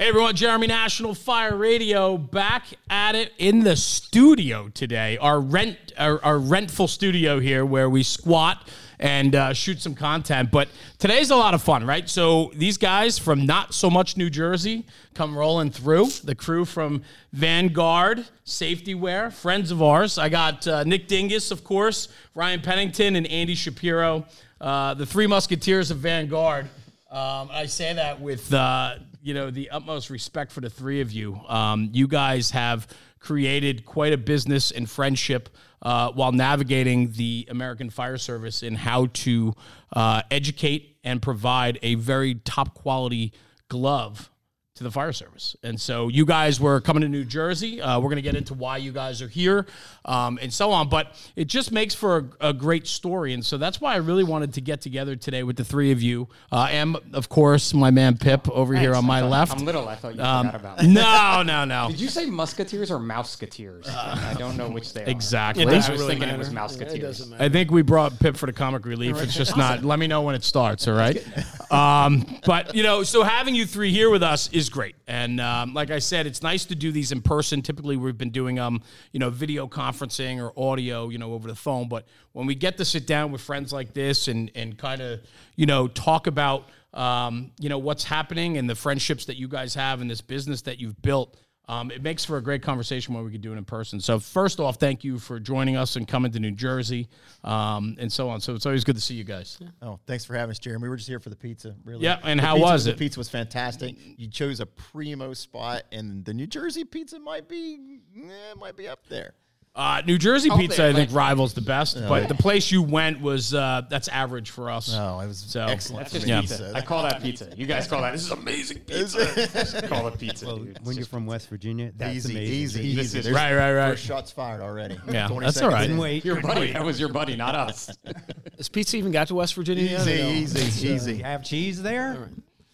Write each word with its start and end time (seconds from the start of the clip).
Hey 0.00 0.10
everyone, 0.10 0.36
Jeremy 0.36 0.68
National 0.68 1.12
Fire 1.12 1.56
Radio 1.56 2.16
back 2.16 2.66
at 2.88 3.16
it 3.16 3.32
in 3.36 3.64
the 3.64 3.74
studio 3.74 4.68
today. 4.68 5.18
Our 5.18 5.40
rent, 5.40 5.76
our, 5.98 6.24
our 6.24 6.38
rentful 6.38 6.88
studio 6.88 7.40
here 7.40 7.66
where 7.66 7.90
we 7.90 8.04
squat 8.04 8.68
and 9.00 9.34
uh, 9.34 9.52
shoot 9.54 9.82
some 9.82 9.96
content. 9.96 10.52
But 10.52 10.68
today's 10.98 11.32
a 11.32 11.36
lot 11.36 11.52
of 11.52 11.62
fun, 11.62 11.84
right? 11.84 12.08
So 12.08 12.52
these 12.54 12.76
guys 12.76 13.18
from 13.18 13.44
not 13.44 13.74
so 13.74 13.90
much 13.90 14.16
New 14.16 14.30
Jersey 14.30 14.86
come 15.14 15.36
rolling 15.36 15.72
through. 15.72 16.06
The 16.22 16.36
crew 16.36 16.64
from 16.64 17.02
Vanguard 17.32 18.24
Safety 18.44 18.94
Wear, 18.94 19.32
friends 19.32 19.72
of 19.72 19.82
ours. 19.82 20.16
I 20.16 20.28
got 20.28 20.64
uh, 20.68 20.84
Nick 20.84 21.08
Dinges, 21.08 21.50
of 21.50 21.64
course, 21.64 22.06
Ryan 22.36 22.60
Pennington, 22.60 23.16
and 23.16 23.26
Andy 23.26 23.56
Shapiro, 23.56 24.26
uh, 24.60 24.94
the 24.94 25.06
three 25.06 25.26
musketeers 25.26 25.90
of 25.90 25.98
Vanguard. 25.98 26.66
Um, 27.10 27.48
I 27.50 27.66
say 27.66 27.94
that 27.94 28.20
with 28.20 28.52
uh, 28.54 28.98
you 29.22 29.34
know 29.34 29.50
the 29.50 29.70
utmost 29.70 30.10
respect 30.10 30.52
for 30.52 30.60
the 30.60 30.70
three 30.70 31.00
of 31.00 31.12
you. 31.12 31.40
Um, 31.48 31.90
you 31.92 32.08
guys 32.08 32.50
have 32.52 32.86
created 33.20 33.84
quite 33.84 34.12
a 34.12 34.18
business 34.18 34.70
and 34.70 34.88
friendship 34.88 35.48
uh, 35.82 36.10
while 36.12 36.32
navigating 36.32 37.12
the 37.12 37.46
American 37.50 37.90
Fire 37.90 38.18
Service 38.18 38.62
in 38.62 38.74
how 38.74 39.06
to 39.06 39.54
uh, 39.92 40.22
educate 40.30 40.96
and 41.04 41.20
provide 41.20 41.78
a 41.82 41.94
very 41.96 42.34
top 42.34 42.74
quality 42.74 43.32
glove 43.68 44.30
to 44.78 44.84
the 44.84 44.90
fire 44.90 45.12
service. 45.12 45.56
And 45.62 45.80
so 45.80 46.08
you 46.08 46.24
guys 46.24 46.60
were 46.60 46.80
coming 46.80 47.02
to 47.02 47.08
New 47.08 47.24
Jersey. 47.24 47.82
Uh, 47.82 47.98
we're 47.98 48.08
going 48.08 48.16
to 48.16 48.22
get 48.22 48.36
into 48.36 48.54
why 48.54 48.78
you 48.78 48.92
guys 48.92 49.20
are 49.20 49.28
here 49.28 49.66
um, 50.04 50.38
and 50.40 50.52
so 50.52 50.70
on. 50.70 50.88
But 50.88 51.14
it 51.36 51.46
just 51.46 51.70
makes 51.70 51.94
for 51.94 52.30
a, 52.40 52.48
a, 52.48 52.52
great 52.52 52.86
story. 52.86 53.34
And 53.34 53.44
so 53.44 53.58
that's 53.58 53.80
why 53.80 53.94
I 53.94 53.96
really 53.96 54.24
wanted 54.24 54.54
to 54.54 54.60
get 54.60 54.80
together 54.80 55.16
today 55.16 55.42
with 55.42 55.56
the 55.56 55.64
three 55.64 55.92
of 55.92 56.00
you. 56.00 56.28
Uh, 56.50 56.68
and 56.70 56.96
of 57.12 57.28
course, 57.28 57.74
my 57.74 57.90
man 57.90 58.16
Pip 58.16 58.48
over 58.50 58.74
Thanks. 58.74 58.84
here 58.84 58.94
on 58.94 59.04
my 59.04 59.22
left. 59.22 59.52
I'm 59.52 59.64
little. 59.64 59.88
I 59.88 59.96
thought 59.96 60.14
you 60.14 60.22
um, 60.22 60.46
forgot 60.46 60.60
about. 60.60 60.82
No, 60.98 61.42
no, 61.42 61.64
no. 61.64 61.88
Did 61.90 62.00
you 62.00 62.08
say 62.08 62.26
musketeers 62.26 62.90
or 62.90 62.98
mouseketeers? 62.98 63.86
Uh, 63.86 64.32
I 64.32 64.34
don't 64.34 64.56
know 64.56 64.70
which 64.70 64.92
they 64.92 65.04
are. 65.04 65.08
Exactly. 65.08 65.66
I 65.66 65.76
was 65.76 65.88
really 65.88 66.06
thinking 66.06 66.20
matter. 66.20 66.34
it 66.34 66.38
was 66.38 66.50
mouseketeers. 66.50 67.30
Yeah, 67.30 67.44
I 67.44 67.48
think 67.48 67.70
we 67.70 67.82
brought 67.82 68.18
Pip 68.18 68.36
for 68.36 68.46
the 68.46 68.52
comic 68.52 68.86
relief. 68.86 69.16
Right. 69.16 69.24
It's 69.24 69.34
just 69.34 69.56
not. 69.56 69.84
Let 69.84 69.98
me 69.98 70.06
know 70.06 70.22
when 70.22 70.34
it 70.34 70.44
starts. 70.44 70.88
All 70.88 70.94
right. 70.94 71.22
Um, 71.70 72.40
but 72.46 72.74
you 72.74 72.82
know, 72.82 73.02
so 73.02 73.22
having 73.22 73.54
you 73.54 73.66
three 73.66 73.92
here 73.92 74.10
with 74.10 74.22
us 74.22 74.48
is 74.52 74.67
great. 74.68 74.96
And 75.06 75.40
um, 75.40 75.74
like 75.74 75.90
I 75.90 75.98
said, 75.98 76.26
it's 76.26 76.42
nice 76.42 76.64
to 76.66 76.74
do 76.74 76.92
these 76.92 77.12
in 77.12 77.22
person. 77.22 77.62
Typically, 77.62 77.96
we've 77.96 78.18
been 78.18 78.30
doing 78.30 78.58
um, 78.58 78.82
you 79.12 79.20
know, 79.20 79.30
video 79.30 79.66
conferencing 79.66 80.42
or 80.42 80.52
audio, 80.58 81.08
you 81.08 81.18
know, 81.18 81.32
over 81.32 81.48
the 81.48 81.54
phone. 81.54 81.88
But 81.88 82.06
when 82.32 82.46
we 82.46 82.54
get 82.54 82.76
to 82.78 82.84
sit 82.84 83.06
down 83.06 83.32
with 83.32 83.40
friends 83.40 83.72
like 83.72 83.94
this 83.94 84.28
and 84.28 84.50
and 84.54 84.78
kind 84.78 85.00
of, 85.00 85.20
you 85.56 85.66
know, 85.66 85.88
talk 85.88 86.26
about 86.26 86.68
um, 86.94 87.52
you 87.58 87.68
know, 87.68 87.78
what's 87.78 88.04
happening 88.04 88.56
and 88.56 88.68
the 88.68 88.74
friendships 88.74 89.26
that 89.26 89.36
you 89.36 89.48
guys 89.48 89.74
have 89.74 90.00
in 90.00 90.08
this 90.08 90.20
business 90.20 90.62
that 90.62 90.80
you've 90.80 91.00
built 91.02 91.36
um, 91.68 91.90
it 91.90 92.02
makes 92.02 92.24
for 92.24 92.38
a 92.38 92.42
great 92.42 92.62
conversation 92.62 93.14
when 93.14 93.24
we 93.24 93.30
can 93.30 93.40
do 93.40 93.52
it 93.52 93.56
in 93.56 93.64
person. 93.64 94.00
So 94.00 94.18
first 94.18 94.58
off, 94.58 94.76
thank 94.76 95.04
you 95.04 95.18
for 95.18 95.38
joining 95.38 95.76
us 95.76 95.96
and 95.96 96.08
coming 96.08 96.32
to 96.32 96.40
New 96.40 96.52
Jersey, 96.52 97.08
um, 97.44 97.96
and 97.98 98.10
so 98.10 98.30
on. 98.30 98.40
So 98.40 98.54
it's 98.54 98.64
always 98.66 98.84
good 98.84 98.96
to 98.96 99.02
see 99.02 99.14
you 99.14 99.24
guys. 99.24 99.58
Yeah. 99.60 99.68
Oh, 99.82 100.00
thanks 100.06 100.24
for 100.24 100.34
having 100.34 100.50
us, 100.50 100.58
Jeremy. 100.58 100.84
We 100.84 100.88
were 100.88 100.96
just 100.96 101.08
here 101.08 101.20
for 101.20 101.30
the 101.30 101.36
pizza, 101.36 101.76
really. 101.84 102.04
Yeah, 102.04 102.18
and 102.24 102.40
the 102.40 102.44
how 102.44 102.58
was 102.58 102.86
it? 102.86 102.92
The 102.92 102.98
pizza 102.98 103.20
was 103.20 103.28
fantastic. 103.28 103.96
You 104.16 104.28
chose 104.28 104.60
a 104.60 104.66
primo 104.66 105.34
spot, 105.34 105.82
and 105.92 106.24
the 106.24 106.32
New 106.32 106.46
Jersey 106.46 106.84
pizza 106.84 107.18
might 107.18 107.48
be, 107.48 108.00
eh, 108.16 108.54
might 108.56 108.76
be 108.76 108.88
up 108.88 109.06
there. 109.08 109.34
Uh, 109.78 110.02
New 110.04 110.18
Jersey 110.18 110.50
pizza, 110.50 110.88
I 110.88 110.92
think, 110.92 111.12
rivals 111.12 111.54
the 111.54 111.60
best, 111.60 111.96
but 112.08 112.26
the 112.26 112.34
place 112.34 112.72
you 112.72 112.82
went 112.82 113.20
was 113.20 113.54
uh, 113.54 113.82
that's 113.88 114.08
average 114.08 114.50
for 114.50 114.70
us. 114.70 114.92
No, 114.92 115.20
it 115.20 115.28
was 115.28 115.38
so, 115.38 115.66
excellent. 115.66 116.10
That's 116.10 116.26
yeah. 116.26 116.40
pizza. 116.40 116.72
I 116.74 116.80
call 116.80 117.04
that 117.04 117.22
pizza. 117.22 117.52
You 117.56 117.64
guys 117.64 117.86
call 117.86 118.02
that 118.02 118.10
this 118.10 118.22
is 118.22 118.32
amazing 118.32 118.80
pizza. 118.80 119.86
call 119.88 120.08
it 120.08 120.18
pizza. 120.18 120.46
Well, 120.46 120.66
when 120.82 120.96
you're 120.96 121.06
from 121.06 121.26
West 121.26 121.48
Virginia, 121.48 121.92
that's 121.96 122.16
easy, 122.16 122.32
amazing. 122.32 122.82
easy, 122.82 123.00
easy. 123.00 123.18
easy. 123.20 123.32
Right, 123.32 123.54
right, 123.54 123.72
right. 123.72 123.90
First 123.90 124.04
shots 124.04 124.32
fired 124.32 124.62
already. 124.62 124.98
Yeah, 125.08 125.28
that's 125.40 125.62
all 125.62 125.70
right. 125.70 125.88
Wait, 125.88 126.24
your 126.24 126.40
buddy. 126.40 126.72
That 126.72 126.84
was 126.84 126.98
your 126.98 127.10
buddy, 127.10 127.36
not 127.36 127.54
us. 127.54 127.96
Has 128.56 128.68
pizza 128.68 128.96
even 128.96 129.12
got 129.12 129.28
to 129.28 129.36
West 129.36 129.54
Virginia? 129.54 129.96
Easy, 130.00 130.12
easy, 130.12 130.88
easy. 130.88 131.16
You 131.18 131.22
have 131.22 131.44
cheese 131.44 131.80
there. 131.80 132.30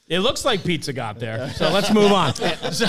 It 0.08 0.20
looks 0.20 0.42
like 0.44 0.64
pizza 0.64 0.94
got 0.94 1.18
there. 1.18 1.50
So 1.50 1.70
let's 1.70 1.92
move 1.92 2.12
on. 2.12 2.32
So, 2.72 2.86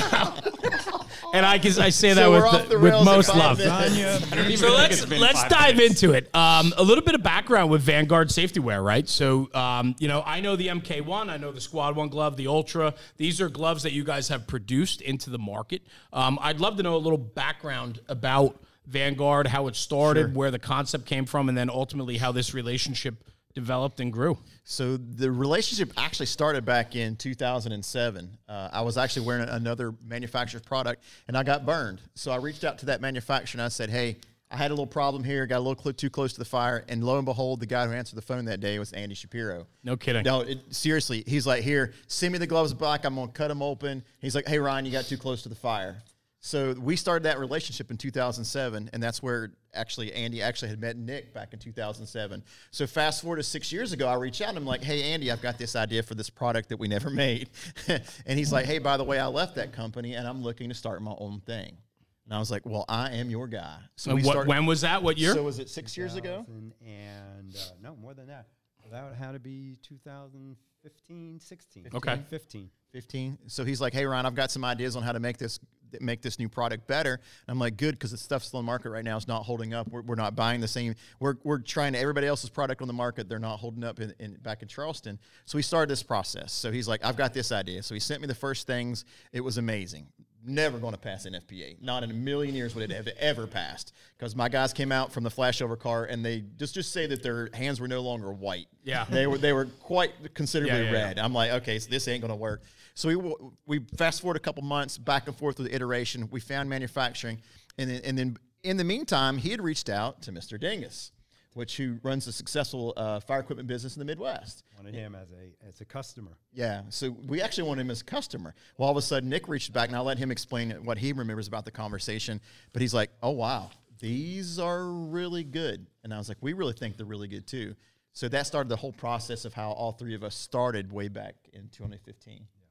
and 1.36 1.46
I 1.46 1.60
can 1.60 1.80
I 1.80 1.90
say 1.90 2.14
that 2.14 2.30
with 2.30 2.70
the, 2.70 2.80
with 2.80 2.94
most 3.04 3.36
love. 3.36 3.60
so 3.60 4.74
let's 4.74 5.08
let's 5.08 5.48
dive 5.50 5.76
minutes. 5.76 6.02
into 6.02 6.16
it. 6.16 6.34
Um, 6.34 6.74
a 6.78 6.84
little 6.84 7.04
bit 7.04 7.16
of 7.16 7.24
background 7.24 7.70
with 7.70 7.82
Vanguard 7.82 8.32
safety 8.32 8.60
wear, 8.60 8.82
right? 8.82 9.08
So 9.08 9.50
um, 9.54 9.96
you 10.00 10.08
know, 10.08 10.24
I 10.26 10.40
know 10.40 10.56
the 10.56 10.68
MK1, 10.68 11.30
I 11.30 11.38
know 11.38 11.52
the 11.52 11.62
Squad 11.62 11.96
One 11.96 12.08
glove, 12.08 12.38
the 12.38 12.48
Ultra. 12.48 12.94
These 13.18 13.42
are 13.42 13.50
gloves 13.50 13.84
that 13.84 13.92
you 13.92 14.04
guys 14.04 14.30
have 14.30 14.48
produced 14.48 15.02
into 15.02 15.30
the 15.30 15.40
market. 15.40 15.82
Um, 16.14 16.40
I'd 16.42 16.60
love 16.60 16.78
to 16.78 16.84
know 16.84 16.96
a 16.96 16.98
little 16.98 17.18
background 17.18 18.00
about 18.08 18.62
Vanguard, 18.88 19.48
how 19.48 19.68
it 19.68 19.76
started, 19.76 20.28
sure. 20.28 20.30
where 20.30 20.52
the 20.52 20.60
concept 20.60 21.06
came 21.06 21.26
from, 21.26 21.50
and 21.50 21.58
then 21.58 21.70
ultimately 21.70 22.18
how 22.18 22.32
this 22.32 22.54
relationship 22.54 23.16
developed 23.56 24.00
and 24.00 24.14
grew? 24.14 24.38
So 24.64 24.98
the 24.98 25.32
relationship 25.32 25.92
actually 25.98 26.28
started 26.28 26.66
back 26.66 26.96
in 26.96 27.16
2007. 27.16 28.38
Uh, 28.48 28.70
I 28.72 28.82
was 28.82 28.98
actually 28.98 29.26
wearing 29.26 29.50
another 29.50 29.94
manufacturer's 30.06 30.62
product 30.62 31.04
and 31.28 31.36
I 31.36 31.44
got 31.44 31.66
burned. 31.66 32.02
So 32.14 32.32
I 32.32 32.36
reached 32.38 32.64
out 32.64 32.78
to 32.80 32.86
that 32.88 33.02
manufacturer 33.02 33.60
and 33.60 33.66
I 33.66 33.70
said, 33.70 33.90
"Hey, 33.90 34.18
I 34.52 34.58
had 34.58 34.70
a 34.70 34.74
little 34.74 34.86
problem 34.86 35.24
here, 35.24 35.46
got 35.48 35.58
a 35.58 35.60
little 35.60 35.82
cl- 35.82 35.94
too 35.94 36.10
close 36.10 36.34
to 36.34 36.40
the 36.40 36.46
fire, 36.46 36.86
and 36.88 37.04
lo 37.04 37.18
and 37.18 37.26
behold, 37.26 37.60
the 37.60 37.66
guy 37.66 37.88
who 37.88 37.94
answered 37.94 38.16
the 38.16 38.22
phone 38.22 38.46
that 38.46 38.60
day 38.60 38.78
was 38.78 38.94
Andy 38.94 39.16
Shapiro. 39.16 39.66
No 39.84 39.98
kidding. 39.98 40.24
No, 40.24 40.42
it, 40.42 40.60
seriously, 40.70 41.24
he's 41.26 41.48
like, 41.48 41.64
"Here, 41.64 41.94
send 42.08 42.32
me 42.32 42.38
the 42.38 42.48
gloves 42.48 42.74
back. 42.74 43.06
I'm 43.06 43.16
gonna 43.16 43.32
cut 43.32 43.48
them 43.48 43.62
open." 43.62 44.04
He's 44.20 44.36
like, 44.36 44.48
"Hey, 44.48 44.60
Ryan, 44.60 44.86
you 44.86 44.92
got 44.92 45.06
too 45.06 45.18
close 45.18 45.42
to 45.44 45.50
the 45.50 45.56
fire." 45.56 45.98
So 46.46 46.76
we 46.80 46.96
started 46.96 47.24
that 47.24 47.40
relationship 47.40 47.90
in 47.90 47.98
2007, 47.98 48.92
and 48.94 49.02
that's 49.02 49.24
where 49.24 49.54
actually 49.74 50.14
Andy 50.14 50.44
actually 50.44 50.70
had 50.70 50.80
met 50.80 50.96
Nick 50.96 51.34
back 51.34 51.54
in 51.54 51.60
2007. 51.60 52.44
So 52.70 52.86
fast 52.86 53.24
forward 53.24 53.38
to 53.38 53.44
six 53.44 53.72
years 53.72 53.94
ago, 53.94 54.08
I 54.08 54.14
reach 54.14 54.44
out 54.44 54.50
and 54.50 54.60
I'm 54.60 54.66
like, 54.66 54.84
"Hey 54.84 55.12
Andy, 55.12 55.32
I've 55.32 55.42
got 55.42 55.58
this 55.58 55.76
idea 55.76 56.04
for 56.04 56.14
this 56.14 56.30
product 56.30 56.70
that 56.70 56.78
we 56.78 56.88
never 56.88 57.10
made," 57.26 57.50
and 57.88 58.38
he's 58.38 58.52
like, 58.52 58.68
"Hey, 58.68 58.78
by 58.78 58.96
the 58.96 59.04
way, 59.04 59.18
I 59.18 59.26
left 59.26 59.56
that 59.56 59.74
company 59.74 60.14
and 60.14 60.28
I'm 60.28 60.44
looking 60.44 60.70
to 60.70 60.76
start 60.76 61.02
my 61.02 61.16
own 61.18 61.42
thing." 61.48 61.78
And 62.26 62.34
I 62.36 62.38
was 62.38 62.52
like, 62.52 62.64
"Well, 62.64 62.86
I 62.88 63.10
am 63.14 63.32
your 63.32 63.48
guy." 63.48 63.80
So 63.96 64.14
we 64.14 64.22
what, 64.22 64.34
started, 64.34 64.50
when 64.50 64.68
was 64.68 64.82
that? 64.82 65.02
What 65.02 65.18
year? 65.18 65.34
So 65.34 65.42
was 65.42 65.58
it 65.58 65.68
six 65.68 65.98
years 65.98 66.14
ago? 66.14 66.46
And 66.86 67.56
uh, 67.56 67.74
no, 67.82 67.96
more 67.96 68.14
than 68.14 68.28
that. 68.28 68.46
That 68.92 69.16
had 69.16 69.32
to 69.32 69.40
be 69.40 69.80
2015, 69.82 71.40
16. 71.40 71.88
Okay, 71.96 72.20
15. 72.30 72.70
15. 72.92 73.38
So 73.48 73.66
he's 73.66 73.82
like, 73.82 73.94
"Hey 73.94 74.06
Ryan, 74.06 74.28
I've 74.28 74.36
got 74.36 74.52
some 74.52 74.64
ideas 74.64 74.96
on 74.96 75.02
how 75.02 75.12
to 75.12 75.20
make 75.20 75.40
this 75.40 75.60
make 76.02 76.22
this 76.22 76.40
new 76.40 76.50
product 76.50 76.88
better." 76.88 77.14
And 77.14 77.54
I'm 77.54 77.60
like, 77.60 77.78
"Good, 77.78 77.96
because 77.96 78.12
the 78.12 78.18
stuff 78.18 78.44
still 78.44 78.60
in 78.60 78.66
the 78.66 78.72
market 78.72 78.90
right 78.90 79.04
now 79.04 79.18
is 79.18 79.28
not 79.28 79.44
holding 79.44 79.74
up. 79.74 79.88
We're, 79.90 80.02
we're 80.02 80.16
not 80.16 80.36
buying 80.36 80.62
the 80.62 80.68
same. 80.68 80.96
We're, 81.20 81.36
we're 81.44 81.60
trying 81.60 81.94
to 81.94 82.00
everybody 82.00 82.28
else's 82.28 82.50
product 82.50 82.82
on 82.82 82.88
the 82.88 82.94
market. 82.94 83.30
They're 83.30 83.40
not 83.40 83.58
holding 83.58 83.84
up 83.84 84.00
in, 84.00 84.14
in 84.20 84.36
back 84.36 84.62
in 84.62 84.68
Charleston. 84.68 85.20
So 85.46 85.58
we 85.58 85.62
started 85.62 85.90
this 85.90 86.04
process. 86.04 86.54
So 86.54 86.72
he's 86.72 86.88
like, 86.88 87.04
"I've 87.04 87.18
got 87.18 87.34
this 87.34 87.52
idea." 87.52 87.84
So 87.84 87.94
he 87.94 88.00
sent 88.00 88.22
me 88.22 88.28
the 88.28 88.36
first 88.36 88.68
things. 88.68 89.06
It 89.32 89.42
was 89.42 89.58
amazing 89.58 90.08
never 90.46 90.78
going 90.78 90.94
to 90.94 91.00
pass 91.00 91.26
NFPA. 91.26 91.82
Not 91.82 92.04
in 92.04 92.12
a 92.12 92.14
million 92.14 92.56
years 92.56 92.76
would 92.76 92.90
it 92.90 92.96
have 92.96 93.08
ever 93.20 93.48
passed. 93.48 93.94
Because 94.18 94.36
my 94.36 94.50
guys 94.50 94.74
came 94.74 94.92
out 94.92 95.12
from 95.12 95.24
the 95.24 95.30
flashover 95.30 95.78
car 95.78 96.06
and 96.06 96.26
they 96.26 96.44
just 96.58 96.74
just 96.74 96.92
say 96.92 97.08
that 97.08 97.24
their 97.24 97.50
hands 97.54 97.80
were 97.80 97.88
no 97.88 98.02
longer 98.02 98.32
white. 98.32 98.68
Yeah, 98.84 99.06
they 99.10 99.28
were 99.28 99.38
they 99.38 99.54
were 99.54 99.66
quite 99.66 100.12
considerably 100.34 100.84
yeah, 100.84 100.92
yeah, 100.92 101.06
red. 101.06 101.18
Yeah. 101.18 101.26
I'm 101.26 101.34
like, 101.34 101.52
okay, 101.52 101.80
so 101.80 101.90
this 101.90 102.08
ain't 102.08 102.22
going 102.22 102.32
to 102.32 102.36
work. 102.36 102.64
So 102.94 103.10
we 103.10 103.34
we 103.66 103.86
fast 103.98 104.22
forward 104.22 104.38
a 104.38 104.42
couple 104.42 104.64
months 104.64 104.98
back 104.98 105.28
and 105.28 105.36
forth 105.36 105.58
with 105.60 105.68
the 105.68 105.76
iteration. 105.76 106.30
We 106.32 106.40
found 106.40 106.70
manufacturing, 106.70 107.42
and 107.78 107.90
then, 107.90 108.02
and 108.04 108.18
then 108.18 108.38
in 108.64 108.78
the 108.78 108.84
meantime, 108.84 109.38
he 109.38 109.50
had 109.50 109.62
reached 109.62 109.90
out 109.90 110.22
to 110.24 110.32
Mr. 110.32 110.60
Dinges 110.60 111.12
which 111.56 111.78
who 111.78 111.98
runs 112.04 112.28
a 112.28 112.34
successful 112.34 112.94
uh, 112.98 113.20
fire 113.22 113.40
equipment 113.40 113.68
business 113.68 113.96
in 113.96 114.00
the 114.00 114.06
Midwest. 114.06 114.64
Wanted 114.76 114.94
him 114.94 115.16
as 115.16 115.32
a 115.32 115.68
as 115.68 115.80
a 115.80 115.86
customer. 115.86 116.38
Yeah, 116.54 116.82
so 116.90 117.16
we 117.28 117.42
actually 117.42 117.68
wanted 117.70 117.82
him 117.82 117.92
as 117.92 118.02
a 118.02 118.06
customer. 118.06 118.54
Well, 118.78 118.88
all 118.88 118.92
of 118.92 118.98
a 118.98 119.02
sudden, 119.02 119.30
Nick 119.30 119.48
reached 119.48 119.72
back, 119.72 119.88
and 119.88 119.96
I'll 119.96 120.04
let 120.04 120.18
him 120.18 120.32
explain 120.32 120.72
what 120.84 120.98
he 120.98 121.14
remembers 121.14 121.48
about 121.48 121.64
the 121.64 121.72
conversation. 121.72 122.42
But 122.74 122.82
he's 122.82 122.94
like, 122.94 123.10
"Oh 123.24 123.32
wow, 123.32 123.72
these 124.00 124.60
are 124.60 124.86
really 124.86 125.46
good," 125.46 125.88
and 126.04 126.14
I 126.14 126.18
was 126.18 126.28
like, 126.28 126.38
"We 126.42 126.52
really 126.52 126.74
think 126.74 126.98
they're 126.98 127.06
really 127.06 127.30
good 127.30 127.48
too." 127.48 127.74
So 128.12 128.28
that 128.30 128.48
started 128.48 128.70
the 128.70 128.76
whole 128.76 128.94
process 128.94 129.46
of 129.46 129.54
how 129.54 129.72
all 129.72 129.94
three 129.94 130.14
of 130.14 130.24
us 130.24 130.36
started 130.36 130.92
way 130.92 131.08
back 131.08 131.36
in 131.54 131.70
2015. 131.70 132.34
Yeah. 132.34 132.66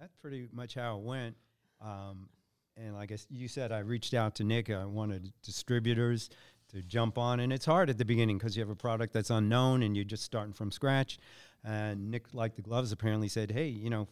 That's 0.00 0.14
pretty 0.16 0.48
much 0.52 0.74
how 0.74 0.98
it 0.98 1.02
went. 1.02 1.36
Um, 1.80 2.28
and 2.76 2.94
like 2.94 3.04
I, 3.04 3.06
guess 3.06 3.26
you 3.30 3.48
said, 3.48 3.72
I 3.72 3.78
reached 3.78 4.12
out 4.12 4.34
to 4.36 4.44
Nick. 4.44 4.70
I 4.70 4.84
wanted 4.84 5.32
distributors 5.42 6.30
to 6.72 6.82
jump 6.82 7.18
on. 7.18 7.40
And 7.40 7.52
it's 7.52 7.66
hard 7.66 7.90
at 7.90 7.98
the 7.98 8.04
beginning 8.04 8.38
because 8.38 8.56
you 8.56 8.62
have 8.62 8.70
a 8.70 8.76
product 8.76 9.12
that's 9.12 9.30
unknown 9.30 9.82
and 9.82 9.96
you're 9.96 10.04
just 10.04 10.22
starting 10.22 10.52
from 10.52 10.70
scratch. 10.70 11.18
And 11.64 12.10
Nick, 12.10 12.32
like 12.32 12.54
the 12.54 12.62
gloves, 12.62 12.92
apparently 12.92 13.28
said, 13.28 13.50
"Hey, 13.50 13.66
you 13.66 13.90
know, 13.90 14.06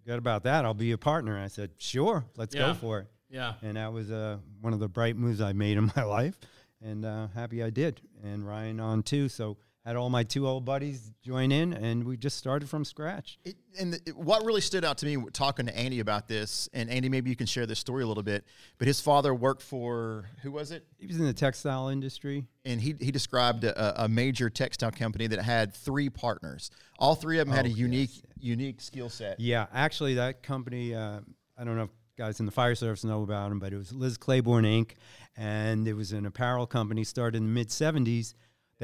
forget 0.00 0.18
about 0.18 0.44
that. 0.44 0.64
I'll 0.64 0.74
be 0.74 0.92
a 0.92 0.98
partner." 0.98 1.34
And 1.34 1.44
I 1.44 1.48
said, 1.48 1.70
"Sure, 1.78 2.24
let's 2.36 2.54
yeah. 2.54 2.68
go 2.68 2.74
for 2.74 3.00
it." 3.00 3.06
Yeah. 3.30 3.54
And 3.62 3.76
that 3.76 3.92
was 3.92 4.10
uh, 4.10 4.38
one 4.60 4.72
of 4.72 4.78
the 4.78 4.88
bright 4.88 5.16
moves 5.16 5.40
I 5.40 5.52
made 5.52 5.76
in 5.76 5.90
my 5.96 6.04
life, 6.04 6.38
and 6.80 7.04
uh, 7.04 7.28
happy 7.34 7.62
I 7.62 7.70
did. 7.70 8.00
And 8.22 8.46
Ryan 8.46 8.78
on 8.80 9.02
too. 9.02 9.28
So 9.28 9.56
had 9.84 9.96
all 9.96 10.08
my 10.08 10.22
two 10.22 10.48
old 10.48 10.64
buddies 10.64 11.10
join 11.22 11.52
in, 11.52 11.74
and 11.74 12.04
we 12.04 12.16
just 12.16 12.38
started 12.38 12.68
from 12.68 12.84
scratch. 12.86 13.38
It, 13.44 13.56
and 13.78 13.92
the, 13.92 14.00
it- 14.06 14.16
what 14.16 14.42
really 14.44 14.62
stood 14.62 14.84
out 14.84 14.96
to 14.98 15.06
me 15.06 15.22
talking 15.32 15.66
to 15.66 15.76
Andy 15.76 16.00
about 16.00 16.26
this, 16.26 16.68
and 16.72 16.88
Andy, 16.88 17.08
maybe 17.10 17.28
you 17.28 17.36
can 17.36 17.46
share 17.46 17.66
this 17.66 17.78
story 17.78 18.02
a 18.02 18.06
little 18.06 18.22
bit. 18.22 18.44
But 18.78 18.86
his 18.88 19.00
father 19.00 19.34
worked 19.34 19.60
for 19.62 20.30
who 20.42 20.50
was 20.52 20.70
it? 20.70 20.86
He 20.98 21.06
was 21.06 21.18
in 21.18 21.26
the 21.26 21.34
textile 21.34 21.88
industry. 21.88 22.46
And 22.64 22.80
he 22.80 22.94
he 22.98 23.10
described 23.10 23.64
a, 23.64 24.04
a 24.04 24.08
major 24.08 24.48
textile 24.48 24.90
company 24.90 25.26
that 25.26 25.40
had 25.42 25.74
three 25.74 26.08
partners. 26.08 26.70
All 26.98 27.14
three 27.14 27.38
of 27.38 27.46
them 27.46 27.54
had 27.54 27.66
a 27.66 27.70
unique 27.70 28.10
unique 28.38 28.80
skill 28.80 29.10
set. 29.10 29.38
Yeah, 29.38 29.66
actually, 29.72 30.14
that 30.14 30.42
company, 30.42 30.94
uh, 30.94 31.20
I 31.58 31.64
don't 31.64 31.76
know 31.76 31.84
if 31.84 31.90
guys 32.16 32.40
in 32.40 32.46
the 32.46 32.52
fire 32.52 32.74
service 32.74 33.04
know 33.04 33.22
about 33.22 33.50
them, 33.50 33.58
but 33.58 33.72
it 33.72 33.76
was 33.76 33.92
Liz 33.92 34.16
Claiborne 34.16 34.64
Inc., 34.64 34.92
and 35.36 35.86
it 35.86 35.92
was 35.94 36.12
an 36.12 36.24
apparel 36.24 36.66
company 36.66 37.04
started 37.04 37.36
in 37.36 37.44
the 37.44 37.52
mid 37.52 37.68
70s. 37.68 38.32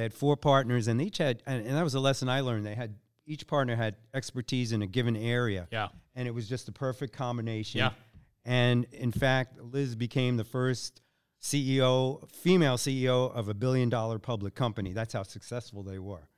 They 0.01 0.05
had 0.05 0.15
four 0.15 0.35
partners, 0.35 0.89
and 0.89 0.99
each 1.03 1.19
had, 1.19 1.43
and, 1.45 1.67
and 1.67 1.77
that 1.77 1.85
was 1.85 1.93
a 1.93 2.01
lesson 2.01 2.31
I 2.31 2.41
learned. 2.41 2.65
They 2.65 2.75
had 2.75 2.95
each 3.27 3.47
partner 3.47 3.77
had 3.77 3.97
expertise 4.15 4.73
in 4.73 4.81
a 4.81 4.87
given 4.87 5.15
area. 5.15 5.69
Yeah. 5.71 5.89
And 6.15 6.27
it 6.27 6.31
was 6.31 6.49
just 6.49 6.65
the 6.65 6.73
perfect 6.73 7.13
combination. 7.13 7.81
Yeah. 7.81 7.91
And 8.47 8.87
in 8.93 9.13
fact, 9.13 9.61
Liz 9.61 9.95
became 9.95 10.39
the 10.39 10.45
first 10.45 11.03
CEO, 11.43 12.27
female 12.33 12.79
CEO 12.79 13.31
of 13.35 13.51
a 13.51 13.53
billion 13.53 13.91
dollar 13.91 14.19
public 14.19 14.55
company. 14.55 14.95
That's 14.95 15.13
how 15.13 15.23
successful 15.23 15.83
they 15.83 15.99
were. 15.99 16.31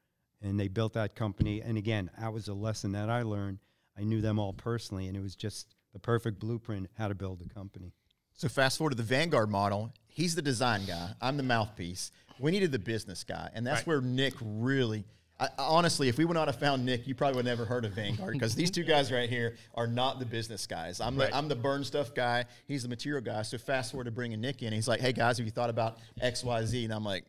And 0.42 0.58
they 0.58 0.66
built 0.66 0.94
that 0.94 1.14
company. 1.14 1.62
And 1.62 1.78
again, 1.78 2.10
that 2.18 2.32
was 2.32 2.48
a 2.48 2.54
lesson 2.54 2.90
that 2.92 3.10
I 3.10 3.22
learned. 3.22 3.60
I 3.96 4.02
knew 4.02 4.20
them 4.20 4.40
all 4.40 4.54
personally, 4.54 5.06
and 5.06 5.16
it 5.16 5.22
was 5.22 5.36
just 5.36 5.76
the 5.92 6.00
perfect 6.00 6.40
blueprint 6.40 6.88
how 6.98 7.06
to 7.06 7.14
build 7.14 7.40
a 7.48 7.54
company. 7.54 7.92
So 8.34 8.48
fast 8.48 8.78
forward 8.78 8.90
to 8.90 8.96
the 8.96 9.04
Vanguard 9.04 9.50
model. 9.50 9.92
He's 10.08 10.34
the 10.34 10.42
design 10.42 10.84
guy. 10.84 11.10
I'm 11.20 11.36
the 11.36 11.44
mouthpiece. 11.44 12.10
We 12.38 12.50
needed 12.50 12.73
the 12.73 12.79
business 12.79 13.25
guy, 13.25 13.50
and 13.55 13.67
that's 13.67 13.81
Right. 13.81 13.87
where 13.88 14.00
Nick 14.00 14.34
really. 14.40 15.05
I, 15.40 15.49
honestly, 15.58 16.08
if 16.08 16.19
we 16.19 16.25
would 16.25 16.34
not 16.34 16.46
have 16.46 16.58
found 16.61 16.84
Nick, 16.87 17.06
you 17.08 17.14
probably 17.17 17.37
would 17.37 17.46
have 17.46 17.58
never 17.58 17.64
heard 17.69 17.84
of 17.84 17.93
Vanguard 17.94 18.34
because 18.34 18.55
these 18.55 18.70
two 18.70 18.84
guys 18.84 19.11
right 19.11 19.29
here 19.29 19.56
are 19.75 19.88
not 19.88 20.20
the 20.20 20.26
business 20.26 20.67
guys. 20.69 21.00
I'm 21.00 21.17
Right. 21.17 21.31
the 21.31 21.37
I'm 21.37 21.49
the 21.49 21.56
burn 21.56 21.82
stuff 21.84 22.14
guy. 22.14 22.44
He's 22.69 22.82
the 22.84 22.88
material 22.88 23.23
guy. 23.23 23.43
So 23.43 23.58
fast 23.58 23.90
forward 23.90 24.05
to 24.05 24.12
bringing 24.12 24.40
Nick 24.40 24.62
in. 24.62 24.73
He's 24.73 24.87
like, 24.87 25.00
"Hey 25.00 25.12
guys, 25.12 25.38
have 25.38 25.46
you 25.46 25.50
thought 25.50 25.70
about 25.70 25.99
X, 26.20 26.44
Y, 26.44 26.64
Z?" 26.64 26.84
And 26.84 26.94
I'm 26.94 27.05
like, 27.05 27.25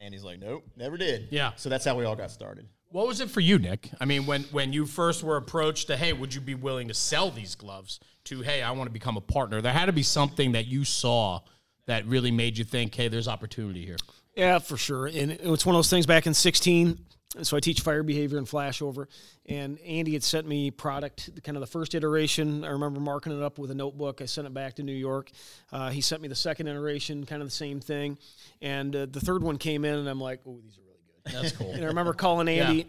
and 0.00 0.12
he's 0.12 0.22
like, 0.24 0.38
"Nope, 0.38 0.64
never 0.76 0.98
did." 0.98 1.28
Yeah. 1.30 1.52
So 1.56 1.70
that's 1.70 1.84
how 1.86 1.96
we 1.96 2.04
all 2.04 2.16
got 2.16 2.30
started. 2.30 2.68
What 2.90 3.06
was 3.06 3.20
it 3.20 3.30
for 3.30 3.40
you, 3.40 3.58
Nick? 3.58 3.90
I 4.00 4.04
mean, 4.04 4.26
when 4.26 4.42
when 4.44 4.74
you 4.74 4.84
first 4.84 5.22
were 5.22 5.36
approached 5.38 5.86
to, 5.86 5.96
hey, 5.96 6.12
would 6.12 6.34
you 6.34 6.42
be 6.42 6.54
willing 6.54 6.88
to 6.88 6.94
sell 6.94 7.30
these 7.30 7.54
gloves? 7.54 8.00
To, 8.24 8.42
hey, 8.42 8.62
I 8.62 8.70
want 8.72 8.88
to 8.88 8.92
become 8.92 9.16
a 9.16 9.20
partner. 9.22 9.62
There 9.62 9.72
had 9.72 9.86
to 9.86 9.92
be 9.92 10.02
something 10.02 10.52
that 10.52 10.66
you 10.66 10.84
saw 10.84 11.40
that 11.86 12.04
really 12.06 12.32
made 12.32 12.58
you 12.58 12.64
think, 12.64 12.94
hey, 12.94 13.08
there's 13.08 13.28
opportunity 13.28 13.86
here. 13.86 13.96
Yeah, 14.36 14.58
for 14.58 14.76
sure. 14.76 15.06
And 15.06 15.32
it's 15.32 15.64
one 15.66 15.74
of 15.74 15.78
those 15.78 15.90
things 15.90 16.06
back 16.06 16.26
in 16.26 16.34
16. 16.34 16.98
So 17.42 17.56
I 17.56 17.60
teach 17.60 17.80
fire 17.80 18.02
behavior 18.02 18.38
and 18.38 18.46
flashover. 18.46 19.06
And 19.46 19.78
Andy 19.80 20.12
had 20.12 20.22
sent 20.22 20.46
me 20.46 20.70
product, 20.70 21.30
kind 21.42 21.56
of 21.56 21.60
the 21.60 21.66
first 21.66 21.94
iteration. 21.94 22.64
I 22.64 22.68
remember 22.68 23.00
marking 23.00 23.36
it 23.36 23.42
up 23.42 23.58
with 23.58 23.70
a 23.70 23.74
notebook. 23.74 24.22
I 24.22 24.26
sent 24.26 24.46
it 24.46 24.54
back 24.54 24.74
to 24.74 24.82
New 24.82 24.94
York. 24.94 25.30
Uh, 25.72 25.90
he 25.90 26.00
sent 26.00 26.22
me 26.22 26.28
the 26.28 26.34
second 26.34 26.68
iteration, 26.68 27.26
kind 27.26 27.42
of 27.42 27.48
the 27.48 27.54
same 27.54 27.80
thing. 27.80 28.18
And 28.62 28.94
uh, 28.94 29.06
the 29.10 29.20
third 29.20 29.42
one 29.42 29.58
came 29.58 29.84
in, 29.84 29.94
and 29.94 30.08
I'm 30.08 30.20
like, 30.20 30.40
oh, 30.46 30.58
these 30.62 30.78
are 30.78 30.82
really 30.82 30.98
good. 31.24 31.32
That's 31.42 31.56
cool. 31.56 31.72
And 31.74 31.84
I 31.84 31.88
remember 31.88 32.12
calling 32.12 32.48
Andy 32.48 32.78
Yeah. 32.78 32.84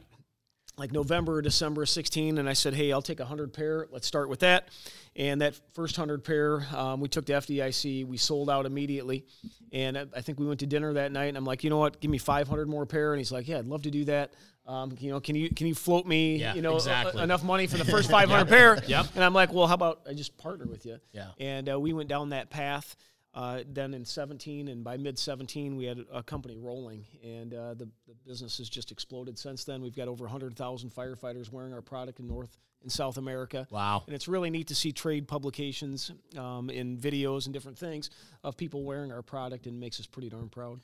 Like 0.77 0.91
November 0.91 1.35
or 1.37 1.41
December 1.41 1.83
of 1.83 1.89
16, 1.89 2.37
and 2.37 2.47
I 2.47 2.53
said, 2.53 2.73
hey, 2.75 2.91
I'll 2.91 3.01
take 3.01 3.17
100 3.19 3.51
pair. 3.51 3.87
Let's 3.91 4.05
start 4.05 4.29
with 4.29 4.41
that. 4.41 4.69
And 5.15 5.41
that 5.41 5.59
first 5.73 5.97
100 5.97 6.23
pair, 6.23 6.67
um, 6.75 6.99
we 7.01 7.07
took 7.09 7.25
to 7.25 7.33
FDIC. 7.33 8.05
We 8.05 8.17
sold 8.17 8.49
out 8.49 8.67
immediately. 8.67 9.25
And 9.73 9.97
I, 9.97 10.05
I 10.15 10.21
think 10.21 10.39
we 10.39 10.45
went 10.45 10.59
to 10.59 10.67
dinner 10.67 10.93
that 10.93 11.11
night, 11.11 11.25
and 11.29 11.37
I'm 11.37 11.45
like, 11.45 11.63
you 11.63 11.71
know 11.71 11.79
what? 11.79 11.99
Give 11.99 12.11
me 12.11 12.19
500 12.19 12.69
more 12.69 12.85
pair. 12.85 13.13
And 13.13 13.19
he's 13.19 13.31
like, 13.31 13.47
yeah, 13.47 13.57
I'd 13.57 13.65
love 13.65 13.81
to 13.83 13.91
do 13.91 14.05
that. 14.05 14.33
Um, 14.67 14.95
you 14.99 15.09
know, 15.09 15.19
can 15.21 15.33
you 15.35 15.49
can 15.49 15.65
you 15.65 15.73
float 15.73 16.05
me, 16.05 16.35
Yeah, 16.35 16.53
you 16.53 16.61
know, 16.61 16.73
a- 16.73 16.75
exactly. 16.75 17.23
enough 17.23 17.41
money 17.41 17.67
for 17.67 17.77
the 17.77 17.85
first 17.91 18.11
500 18.11 18.47
pair? 18.49 18.77
Yep. 18.85 19.05
And 19.15 19.23
I'm 19.23 19.33
like, 19.33 19.53
well, 19.53 19.65
how 19.65 19.73
about 19.75 20.01
I 20.07 20.13
just 20.13 20.37
partner 20.37 20.65
with 20.67 20.85
you? 20.85 20.99
Yeah. 21.13 21.29
And 21.39 21.71
uh, 21.71 21.79
we 21.79 21.93
went 21.93 22.09
down 22.09 22.29
that 22.31 22.49
path. 22.49 22.95
Uh, 23.37 23.61
then 23.71 23.93
in 23.93 24.03
17, 24.03 24.67
and 24.67 24.83
by 24.83 24.97
mid 24.97 25.19
17, 25.19 25.77
we 25.77 25.85
had 25.85 26.03
a 26.11 26.23
company 26.23 26.57
rolling, 26.57 27.05
and 27.23 27.53
uh, 27.53 27.75
the, 27.75 27.87
the 28.07 28.15
business 28.25 28.57
has 28.57 28.67
just 28.67 28.91
exploded 28.91 29.37
since 29.37 29.63
then. 29.63 29.79
We've 29.79 29.95
got 29.95 30.07
over 30.07 30.23
100,000 30.23 30.89
firefighters 30.89 31.51
wearing 31.51 31.71
our 31.71 31.83
product 31.83 32.19
in 32.19 32.25
North 32.25 32.57
and 32.81 32.91
South 32.91 33.17
America. 33.17 33.67
Wow. 33.69 34.01
And 34.07 34.15
it's 34.15 34.27
really 34.27 34.49
neat 34.49 34.65
to 34.69 34.75
see 34.75 34.91
trade 34.91 35.27
publications 35.27 36.11
um, 36.35 36.71
in 36.71 36.97
videos 36.97 37.45
and 37.45 37.53
different 37.53 37.77
things 37.77 38.09
of 38.43 38.57
people 38.57 38.83
wearing 38.83 39.11
our 39.11 39.21
product, 39.21 39.67
and 39.67 39.79
makes 39.79 39.99
us 39.99 40.07
pretty 40.07 40.29
darn 40.29 40.49
proud. 40.49 40.79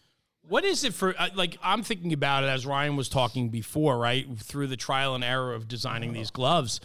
What 0.48 0.64
is 0.64 0.84
it 0.84 0.94
for? 0.94 1.16
uh, 1.18 1.30
Like, 1.34 1.58
I'm 1.64 1.82
thinking 1.82 2.14
about 2.14 2.44
it 2.44 2.48
as 2.48 2.68
Ryan 2.68 2.96
was 2.96 3.10
talking 3.10 3.50
before, 3.50 3.98
right? 3.98 4.28
Through 4.38 4.68
the 4.68 4.78
trial 4.78 5.16
and 5.16 5.24
error 5.24 5.56
of 5.56 5.68
designing 5.68 6.14
these 6.14 6.30
gloves. 6.30 6.82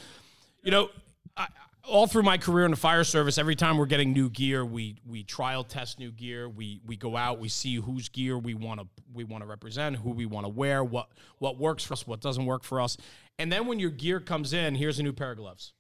You 0.62 0.70
know, 0.70 0.88
I, 1.36 1.48
all 1.88 2.06
through 2.06 2.23
my 2.23 2.38
career 2.38 2.64
in 2.64 2.70
the 2.70 2.76
fire 2.76 3.05
service, 3.05 3.38
every 3.38 3.56
time 3.56 3.79
we're 3.79 3.87
getting 3.87 4.12
new 4.12 4.31
gear, 4.31 4.64
we 4.64 4.96
we 5.06 5.25
trial 5.25 5.64
test 5.64 5.99
new 5.99 6.11
gear. 6.11 6.49
We 6.49 6.81
we 6.87 6.96
go 6.96 7.17
out, 7.17 7.38
we 7.38 7.49
see 7.49 7.76
whose 7.76 8.08
gear 8.08 8.38
we 8.38 8.55
want 8.55 8.81
to 8.81 8.87
we 9.12 9.25
want 9.25 9.43
to 9.43 9.49
represent, 9.49 9.96
who 9.96 10.11
we 10.11 10.26
want 10.26 10.44
to 10.44 10.50
wear, 10.50 10.85
what 10.85 11.08
what 11.38 11.58
works 11.58 11.85
for 11.85 11.94
us, 11.94 12.06
what 12.06 12.20
doesn't 12.20 12.46
work 12.46 12.62
for 12.62 12.81
us. 12.81 12.96
And 13.38 13.52
then 13.52 13.67
when 13.67 13.79
your 13.79 13.90
gear 13.90 14.20
comes 14.20 14.52
in, 14.52 14.75
here's 14.75 14.99
a 14.99 15.02
new 15.02 15.12
pair 15.12 15.32
of 15.32 15.38
gloves. 15.38 15.73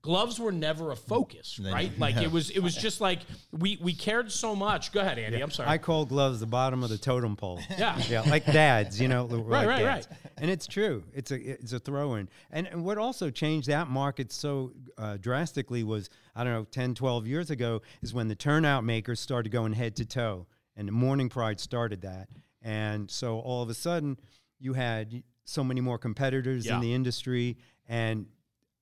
Gloves 0.00 0.40
were 0.40 0.52
never 0.52 0.92
a 0.92 0.96
focus, 0.96 1.60
right? 1.62 1.92
Like 1.98 2.16
it 2.16 2.30
was 2.30 2.48
it 2.50 2.60
was 2.60 2.74
just 2.74 3.00
like 3.00 3.18
we 3.52 3.78
we 3.82 3.92
cared 3.92 4.32
so 4.32 4.56
much. 4.56 4.90
Go 4.92 5.00
ahead, 5.00 5.18
Andy. 5.18 5.40
I'm 5.40 5.50
sorry. 5.50 5.68
I 5.68 5.76
call 5.76 6.06
gloves 6.06 6.40
the 6.40 6.46
bottom 6.46 6.82
of 6.82 6.88
the 6.88 6.96
totem 6.96 7.36
pole. 7.36 7.60
Yeah. 7.78 7.98
yeah, 8.08 8.20
like 8.22 8.46
dads, 8.46 8.98
you 9.00 9.08
know. 9.08 9.26
Right, 9.26 9.38
like 9.66 9.68
right, 9.68 9.82
dads. 9.82 10.08
And 10.38 10.50
it's 10.50 10.66
true. 10.66 11.02
It's 11.12 11.30
a 11.30 11.36
it's 11.36 11.72
a 11.74 11.78
throw-in. 11.78 12.28
And, 12.50 12.66
and 12.68 12.84
what 12.84 12.96
also 12.96 13.28
changed 13.28 13.68
that 13.68 13.88
market 13.88 14.32
so 14.32 14.72
uh, 14.96 15.18
drastically 15.18 15.84
was 15.84 16.08
I 16.34 16.42
don't 16.44 16.52
know 16.54 16.64
10, 16.70 16.94
12 16.94 17.26
years 17.26 17.50
ago 17.50 17.82
is 18.00 18.14
when 18.14 18.28
the 18.28 18.36
turnout 18.36 18.84
makers 18.84 19.20
started 19.20 19.50
going 19.50 19.74
head 19.74 19.96
to 19.96 20.06
toe, 20.06 20.46
and 20.76 20.88
the 20.88 20.92
Morning 20.92 21.28
Pride 21.28 21.60
started 21.60 22.00
that. 22.02 22.28
And 22.62 23.10
so 23.10 23.40
all 23.40 23.62
of 23.62 23.68
a 23.68 23.74
sudden, 23.74 24.16
you 24.58 24.72
had 24.72 25.22
so 25.44 25.62
many 25.62 25.80
more 25.80 25.98
competitors 25.98 26.64
Yeah. 26.66 26.76
in 26.76 26.80
the 26.80 26.94
industry, 26.94 27.58
and 27.86 28.26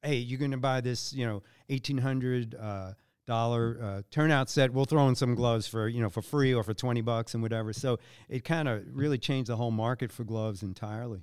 hey, 0.07 0.17
you're 0.17 0.39
going 0.39 0.53
to 0.53 0.57
buy 0.57 0.81
this, 0.81 1.13
you 1.13 1.27
know, 1.27 1.43
eighteen 1.69 1.99
hundred 1.99 2.55
uh, 2.55 2.93
dollar 3.27 3.79
uh, 3.83 4.03
turnout 4.11 4.49
set. 4.49 4.73
We'll 4.73 4.85
throw 4.85 5.09
in 5.09 5.15
some 5.15 5.35
gloves 5.35 5.67
for 5.67 5.89
you 5.89 6.01
know 6.01 6.11
for 6.11 6.23
free 6.23 6.55
or 6.55 6.63
for 6.63 6.75
twenty 6.75 7.01
bucks 7.01 7.35
and 7.35 7.43
whatever. 7.43 7.73
So 7.73 7.99
it 8.29 8.45
kind 8.45 8.69
of 8.69 8.85
really 8.93 9.19
changed 9.19 9.51
the 9.51 9.57
whole 9.57 9.71
market 9.71 10.13
for 10.13 10.25
gloves 10.25 10.63
entirely. 10.63 11.23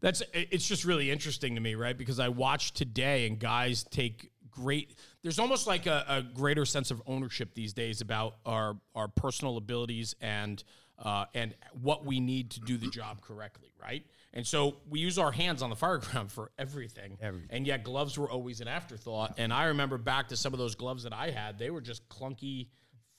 That's 0.00 0.22
it's 0.32 0.66
just 0.66 0.84
really 0.84 1.10
interesting 1.10 1.54
to 1.54 1.60
me, 1.60 1.74
right? 1.74 1.96
Because 1.96 2.18
I 2.20 2.28
watch 2.28 2.72
today 2.72 3.26
and 3.26 3.38
guys 3.38 3.84
take 3.84 4.30
great 4.50 4.94
there's 5.22 5.38
almost 5.38 5.66
like 5.66 5.86
a, 5.86 6.04
a 6.08 6.22
greater 6.22 6.64
sense 6.64 6.90
of 6.90 7.02
ownership 7.06 7.52
these 7.54 7.74
days 7.74 8.00
about 8.00 8.36
our 8.46 8.76
our 8.94 9.08
personal 9.08 9.58
abilities 9.58 10.14
and 10.20 10.62
uh, 10.98 11.26
and 11.34 11.54
what 11.82 12.06
we 12.06 12.20
need 12.20 12.50
to 12.50 12.60
do 12.60 12.78
the 12.78 12.88
job 12.88 13.20
correctly, 13.20 13.68
right? 13.80 14.06
And 14.36 14.46
so 14.46 14.76
we 14.88 15.00
use 15.00 15.18
our 15.18 15.32
hands 15.32 15.62
on 15.62 15.70
the 15.70 15.76
fire 15.76 15.98
ground 15.98 16.30
for 16.38 16.52
everything. 16.58 17.16
Everything. 17.20 17.48
And 17.50 17.66
yet 17.66 17.82
gloves 17.82 18.16
were 18.18 18.30
always 18.30 18.60
an 18.60 18.68
afterthought. 18.68 19.34
And 19.38 19.52
I 19.52 19.64
remember 19.64 19.98
back 19.98 20.28
to 20.28 20.36
some 20.36 20.52
of 20.52 20.58
those 20.58 20.74
gloves 20.76 21.02
that 21.04 21.12
I 21.12 21.30
had, 21.30 21.58
they 21.58 21.70
were 21.70 21.80
just 21.80 22.08
clunky, 22.08 22.68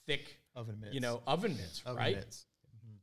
thick 0.06 0.38
Oven 0.54 0.78
mitts. 0.80 0.94
You 0.94 1.00
know, 1.00 1.22
oven 1.26 1.56
mitts, 1.56 1.82
Oven 1.84 1.96
right? 1.98 2.16
mitts. 2.16 2.46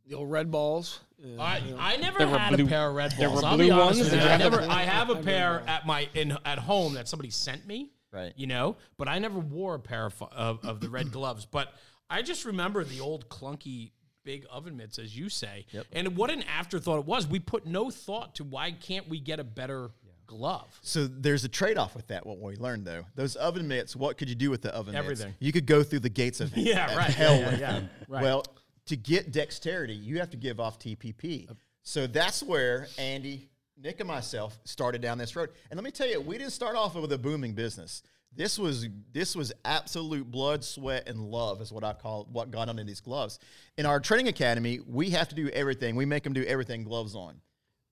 The 0.08 0.16
old 0.16 0.30
red 0.32 0.50
balls. 0.52 1.00
I, 1.40 1.58
you 1.60 1.72
know. 1.72 1.78
I 1.80 1.98
never 1.98 2.20
There 2.20 2.28
were 2.28 2.38
had 2.38 2.56
blue- 2.56 2.66
a 2.66 2.70
pair 2.70 2.90
of 2.90 2.96
red 2.96 3.12
there 3.18 3.28
balls. 3.30 3.42
were 3.42 3.48
I'll 3.50 3.56
blue 3.58 3.66
be 3.66 3.72
honest 3.72 4.00
ones? 4.02 4.12
with 4.12 4.14
you. 4.14 4.20
you 4.20 4.26
I 4.34 4.38
have 4.38 4.40
never. 4.40 4.62
I 4.62 4.82
have 4.84 5.10
a 5.10 5.14
I 5.18 5.22
pair 5.22 5.64
at 5.68 5.86
my 5.86 6.08
in 6.14 6.38
at 6.46 6.58
home 6.60 6.94
that 6.94 7.08
somebody 7.08 7.30
sent 7.32 7.66
me. 7.68 7.92
Right. 8.14 8.32
You 8.38 8.48
know, 8.48 8.78
but 8.98 9.08
I 9.10 9.20
never 9.20 9.40
wore 9.40 9.76
a 9.76 9.80
pair 9.80 10.06
of 10.06 10.22
of, 10.32 10.64
of 10.64 10.80
the 10.80 10.90
red 10.90 11.12
gloves. 11.12 11.46
But 11.46 11.74
I 12.10 12.22
just 12.22 12.46
remember 12.46 12.84
the 12.86 13.00
old 13.02 13.28
clunky 13.30 13.92
big 14.26 14.46
oven 14.52 14.76
mitts, 14.76 15.00
as 15.00 15.16
you 15.18 15.30
say. 15.30 15.66
Yep. 15.72 15.86
And 15.94 16.18
what 16.18 16.30
an 16.30 16.44
afterthought 16.44 17.00
it 17.00 17.06
was. 17.06 17.26
We 17.28 17.40
put 17.40 17.66
no 17.66 17.90
thought 17.90 18.36
to 18.36 18.44
why 18.44 18.72
can't 18.72 19.08
we 19.08 19.20
get 19.22 19.40
a 19.40 19.44
better 19.46 19.92
glove. 20.28 20.78
So 20.82 21.06
there's 21.08 21.44
a 21.46 21.48
trade-off 21.48 21.96
with 21.96 22.08
that. 22.08 22.26
What 22.26 22.40
we 22.40 22.56
learned 22.58 22.84
though, 22.86 23.06
those 23.16 23.36
oven 23.36 23.68
mitts. 23.68 23.96
What 23.96 24.18
could 24.18 24.28
you 24.28 24.36
do 24.36 24.50
with 24.50 24.64
the 24.64 24.74
oven 24.76 24.94
mitts? 24.94 25.04
Everything. 25.04 25.34
You 25.40 25.52
could 25.54 25.68
go 25.68 25.84
through 25.84 26.00
the 26.00 26.10
gates 26.10 26.42
of 26.42 26.52
Yeah, 26.58 26.94
right. 26.98 27.10
hell 27.12 27.38
Yeah, 27.38 27.52
with 27.52 27.60
yeah, 27.60 27.72
them. 27.74 27.90
right. 28.10 28.24
Well, 28.24 28.44
to 28.88 28.96
get 28.98 29.32
dexterity, 29.32 29.94
you 29.94 30.20
have 30.20 30.32
to 30.32 30.38
give 30.38 30.60
off 30.60 30.80
TPP. 30.80 31.48
So 31.84 32.08
that's 32.08 32.42
where 32.42 32.88
Andy, 32.98 33.50
Nick, 33.82 34.00
and 34.00 34.08
myself 34.08 34.58
started 34.64 35.02
down 35.02 35.18
this 35.20 35.36
road. 35.36 35.50
And 35.70 35.78
let 35.78 35.84
me 35.84 35.92
tell 35.92 36.08
you, 36.08 36.20
we 36.20 36.38
didn't 36.40 36.54
start 36.54 36.76
off 36.76 36.96
with 36.96 37.12
a 37.12 37.18
booming 37.18 37.54
business. 37.54 38.02
This 38.36 38.60
was 38.60 38.88
this 39.14 39.36
was 39.36 39.54
absolute 39.64 40.30
blood, 40.30 40.64
sweat, 40.64 41.08
and 41.08 41.20
love 41.20 41.62
is 41.62 41.72
what 41.72 41.84
I 41.84 41.94
call 41.94 42.28
what 42.32 42.52
got 42.52 42.68
under 42.70 42.84
these 42.84 43.00
gloves. 43.00 43.40
In 43.78 43.86
our 43.86 44.00
training 44.00 44.28
academy, 44.28 44.80
we 44.88 45.10
have 45.12 45.30
to 45.30 45.36
do 45.36 45.48
everything. 45.50 45.96
We 45.96 46.06
make 46.06 46.24
them 46.24 46.34
do 46.34 46.44
everything 46.44 46.84
gloves 46.84 47.16
on 47.16 47.40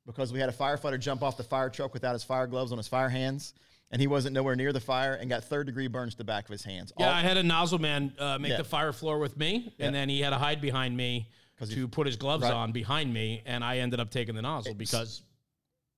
because 0.06 0.34
we 0.34 0.40
had 0.40 0.50
a 0.50 0.54
firefighter 0.54 1.00
jump 1.00 1.24
off 1.24 1.38
the 1.38 1.44
fire 1.44 1.70
truck 1.70 1.94
without 1.94 2.14
his 2.14 2.24
fire 2.24 2.48
gloves 2.48 2.72
on 2.74 2.78
his 2.78 2.90
fire 2.90 3.08
hands, 3.08 3.54
and 3.92 4.02
he 4.02 4.08
wasn't 4.08 4.34
nowhere 4.34 4.56
near 4.58 4.74
the 4.74 4.82
fire 4.82 5.14
and 5.14 5.30
got 5.30 5.46
third 5.46 5.66
degree 5.66 5.88
burns 5.88 6.14
to 6.14 6.18
the 6.18 6.24
back 6.26 6.44
of 6.46 6.52
his 6.52 6.64
hands. 6.64 6.92
Yeah, 7.00 7.08
All- 7.08 7.14
I 7.14 7.22
had 7.22 7.38
a 7.38 7.44
nozzle 7.44 7.80
man 7.80 8.14
uh, 8.20 8.38
make 8.38 8.52
Yeah. 8.52 8.58
the 8.58 8.64
fire 8.66 8.92
floor 8.92 9.20
with 9.20 9.38
me, 9.38 9.74
and 9.80 9.96
then 9.96 10.10
he 10.10 10.20
had 10.20 10.32
to 10.32 10.38
hide 10.38 10.60
behind 10.60 10.98
me 10.98 11.30
to 11.70 11.88
put 11.88 12.06
his 12.06 12.18
gloves 12.18 12.44
on 12.44 12.74
behind 12.74 13.14
me, 13.14 13.42
and 13.46 13.64
I 13.64 13.78
ended 13.78 14.02
up 14.02 14.10
taking 14.12 14.36
the 14.36 14.42
nozzle 14.42 14.74
because 14.74 15.22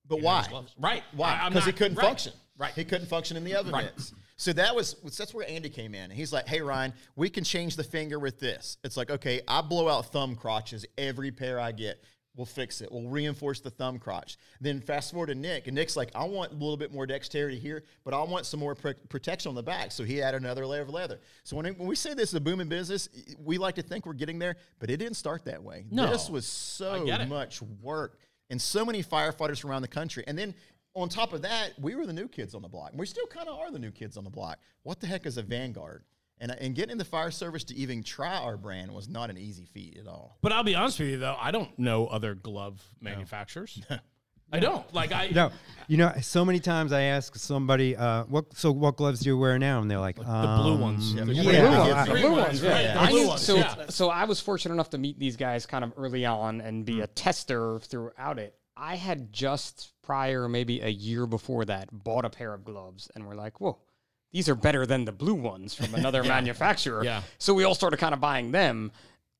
But 0.08 0.20
why? 0.20 0.46
Right. 0.78 1.02
Why? 1.12 1.48
Because 1.48 1.64
he 1.64 1.72
couldn't 1.72 1.96
right. 1.96 2.06
function. 2.06 2.32
Right. 2.58 2.72
He 2.74 2.84
couldn't 2.84 3.06
function 3.08 3.36
in 3.36 3.44
the 3.44 3.54
oven 3.54 3.72
Right. 3.72 3.84
mitts. 3.84 4.12
So 4.38 4.52
that 4.54 4.74
was 4.74 4.96
that's 5.16 5.32
where 5.34 5.48
Andy 5.48 5.68
came 5.70 5.94
in. 5.94 6.10
He's 6.10 6.32
like, 6.32 6.46
"Hey 6.46 6.60
Ryan, 6.60 6.92
we 7.16 7.30
can 7.30 7.44
change 7.44 7.76
the 7.76 7.84
finger 7.84 8.18
with 8.18 8.38
this." 8.38 8.76
It's 8.84 8.96
like, 8.96 9.10
okay, 9.10 9.40
I 9.48 9.60
blow 9.62 9.88
out 9.88 10.12
thumb 10.12 10.36
crotches 10.36 10.84
every 10.98 11.30
pair 11.30 11.58
I 11.58 11.72
get. 11.72 12.02
We'll 12.34 12.44
fix 12.44 12.82
it. 12.82 12.92
We'll 12.92 13.08
reinforce 13.08 13.60
the 13.60 13.70
thumb 13.70 13.98
crotch. 13.98 14.36
Then 14.60 14.82
fast 14.82 15.12
forward 15.12 15.28
to 15.28 15.34
Nick, 15.34 15.68
and 15.68 15.74
Nick's 15.74 15.96
like, 15.96 16.10
"I 16.14 16.24
want 16.24 16.50
a 16.52 16.54
little 16.54 16.76
bit 16.76 16.92
more 16.92 17.06
dexterity 17.06 17.58
here, 17.58 17.84
but 18.04 18.12
I 18.12 18.22
want 18.24 18.44
some 18.44 18.60
more 18.60 18.74
pr- 18.74 18.90
protection 19.08 19.48
on 19.48 19.54
the 19.54 19.62
back." 19.62 19.90
So 19.90 20.04
he 20.04 20.20
added 20.20 20.42
another 20.42 20.66
layer 20.66 20.82
of 20.82 20.90
leather. 20.90 21.18
So 21.44 21.56
when, 21.56 21.64
when 21.78 21.88
we 21.88 21.96
say 21.96 22.12
this 22.12 22.28
is 22.28 22.34
a 22.34 22.40
booming 22.40 22.68
business, 22.68 23.08
we 23.38 23.56
like 23.56 23.76
to 23.76 23.82
think 23.82 24.04
we're 24.04 24.12
getting 24.12 24.38
there, 24.38 24.56
but 24.80 24.90
it 24.90 24.98
didn't 24.98 25.16
start 25.16 25.46
that 25.46 25.62
way. 25.62 25.86
No. 25.90 26.10
This 26.10 26.28
was 26.28 26.46
so 26.46 27.06
much 27.26 27.62
work 27.80 28.18
and 28.50 28.60
so 28.60 28.84
many 28.84 29.02
firefighters 29.02 29.58
from 29.58 29.70
around 29.70 29.80
the 29.80 29.88
country. 29.88 30.22
And 30.26 30.38
then 30.38 30.54
on 30.96 31.08
top 31.08 31.32
of 31.32 31.42
that, 31.42 31.74
we 31.78 31.94
were 31.94 32.06
the 32.06 32.12
new 32.12 32.26
kids 32.26 32.54
on 32.54 32.62
the 32.62 32.68
block. 32.68 32.90
And 32.90 32.98
We 32.98 33.06
still 33.06 33.26
kind 33.26 33.48
of 33.48 33.58
are 33.58 33.70
the 33.70 33.78
new 33.78 33.90
kids 33.92 34.16
on 34.16 34.24
the 34.24 34.30
block. 34.30 34.58
What 34.82 34.98
the 35.00 35.06
heck 35.06 35.26
is 35.26 35.36
a 35.36 35.42
Vanguard? 35.42 36.02
And, 36.38 36.50
and 36.50 36.74
getting 36.74 36.90
in 36.92 36.98
the 36.98 37.04
fire 37.04 37.30
service 37.30 37.64
to 37.64 37.74
even 37.76 38.02
try 38.02 38.34
our 38.36 38.56
brand 38.56 38.92
was 38.92 39.08
not 39.08 39.30
an 39.30 39.38
easy 39.38 39.64
feat 39.64 39.96
at 39.98 40.06
all. 40.06 40.36
But 40.42 40.52
I'll 40.52 40.64
be 40.64 40.74
honest 40.74 40.98
with 40.98 41.08
you 41.08 41.18
though, 41.18 41.36
I 41.40 41.50
don't 41.50 41.78
know 41.78 42.06
other 42.08 42.34
glove 42.34 42.82
manufacturers. 43.00 43.80
I 44.52 44.60
don't. 44.60 44.92
Like 44.94 45.12
I 45.12 45.28
No, 45.28 45.50
you 45.88 45.96
know, 45.96 46.12
so 46.22 46.44
many 46.44 46.60
times 46.60 46.92
I 46.92 47.02
ask 47.02 47.34
somebody, 47.34 47.96
uh, 47.96 48.24
"What? 48.24 48.56
So 48.56 48.70
what 48.70 48.96
gloves 48.96 49.18
do 49.20 49.30
you 49.30 49.36
wear 49.36 49.58
now?" 49.58 49.80
And 49.80 49.90
they're 49.90 49.98
like, 49.98 50.16
the 50.16 50.22
blue 50.22 50.74
um, 50.74 50.80
ones. 50.80 51.14
Yeah, 51.14 51.24
The 51.24 51.34
yeah. 51.34 51.42
Yeah. 51.42 52.04
The 52.04 52.12
The 52.12 52.20
blue 52.20 52.30
ones, 52.30 52.42
ones, 52.46 52.62
right. 52.62 52.82
yeah. 52.84 53.02
The 53.06 53.10
blue 53.10 53.20
knew- 53.22 53.28
ones, 53.28 53.42
so, 53.42 53.56
yeah. 53.56 53.74
so 53.88 54.08
I 54.08 54.24
was 54.24 54.40
fortunate 54.40 54.74
enough 54.74 54.90
to 54.90 54.98
meet 54.98 55.18
these 55.18 55.36
guys 55.36 55.66
kind 55.66 55.82
of 55.82 55.92
early 55.96 56.24
on 56.26 56.60
and 56.60 56.84
be 56.84 57.00
a 57.00 57.08
tester 57.08 57.80
throughout 57.80 58.38
it. 58.38 58.54
I 58.76 58.96
had 58.96 59.32
just 59.32 59.92
prior, 60.02 60.48
maybe 60.48 60.80
a 60.80 60.88
year 60.88 61.26
before 61.26 61.64
that, 61.64 61.88
bought 61.92 62.24
a 62.24 62.30
pair 62.30 62.52
of 62.52 62.64
gloves 62.64 63.10
and 63.14 63.26
we're 63.26 63.34
like, 63.34 63.60
whoa, 63.60 63.78
these 64.32 64.48
are 64.48 64.54
better 64.54 64.84
than 64.84 65.04
the 65.04 65.12
blue 65.12 65.34
ones 65.34 65.74
from 65.74 65.94
another 65.94 66.22
manufacturer. 66.22 67.02
Yeah. 67.02 67.22
So 67.38 67.54
we 67.54 67.64
all 67.64 67.74
started 67.74 67.98
kind 67.98 68.14
of 68.14 68.20
buying 68.20 68.52
them. 68.52 68.92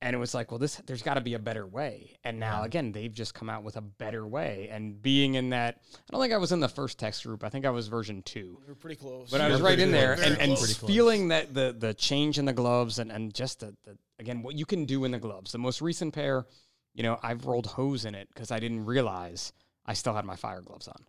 And 0.02 0.14
it 0.14 0.19
was 0.19 0.35
like, 0.35 0.50
well, 0.50 0.59
this 0.59 0.76
there's 0.87 1.02
got 1.02 1.14
to 1.14 1.23
be 1.23 1.35
a 1.35 1.38
better 1.38 1.66
way. 1.66 2.19
And 2.23 2.38
now 2.38 2.64
again, 2.64 2.93
they've 2.93 3.12
just 3.12 3.33
come 3.33 3.49
out 3.49 3.62
with 3.62 3.76
a 3.76 3.81
better 3.81 4.26
way. 4.26 4.69
And 4.71 5.00
being 5.00 5.35
in 5.37 5.50
that, 5.50 5.81
I 5.95 6.12
don't 6.12 6.21
think 6.21 6.35
I 6.35 6.37
was 6.37 6.52
in 6.52 6.61
the 6.61 6.69
first 6.69 6.99
text 6.99 7.25
group. 7.25 7.43
I 7.43 7.49
think 7.49 7.64
I 7.64 7.71
was 7.71 7.88
version 7.88 8.23
two. 8.23 8.61
We're 8.69 8.75
pretty 8.75 8.97
close. 8.97 9.31
But 9.31 9.40
I 9.40 9.49
was 9.49 9.62
right 9.62 9.78
in 9.78 9.88
close. 9.90 10.00
there 10.00 10.12
and, 10.12 10.38
and 10.38 10.52
close. 10.52 10.61
Pretty 10.61 10.75
close. 10.81 10.90
feeling 10.90 11.28
that 11.28 11.55
the 11.55 11.75
the 11.76 11.95
change 11.95 12.38
in 12.38 12.45
the 12.45 12.52
gloves 12.52 12.99
and, 12.99 13.11
and 13.11 13.33
just 13.33 13.61
the, 13.61 13.75
the 13.85 13.97
again 14.19 14.43
what 14.43 14.55
you 14.55 14.66
can 14.66 14.85
do 14.85 15.05
in 15.05 15.12
the 15.12 15.19
gloves. 15.19 15.52
The 15.52 15.59
most 15.59 15.81
recent 15.81 16.12
pair, 16.12 16.47
you 16.96 17.02
know, 17.02 17.18
I've 17.22 17.44
rolled 17.44 17.66
hose 17.66 18.06
in 18.06 18.14
it 18.14 18.28
because 18.32 18.50
I 18.50 18.58
didn't 18.58 18.86
realize 18.86 19.52
I 19.84 19.92
still 19.92 20.14
had 20.14 20.24
my 20.24 20.34
fire 20.36 20.62
gloves 20.62 20.88
on. 20.88 21.04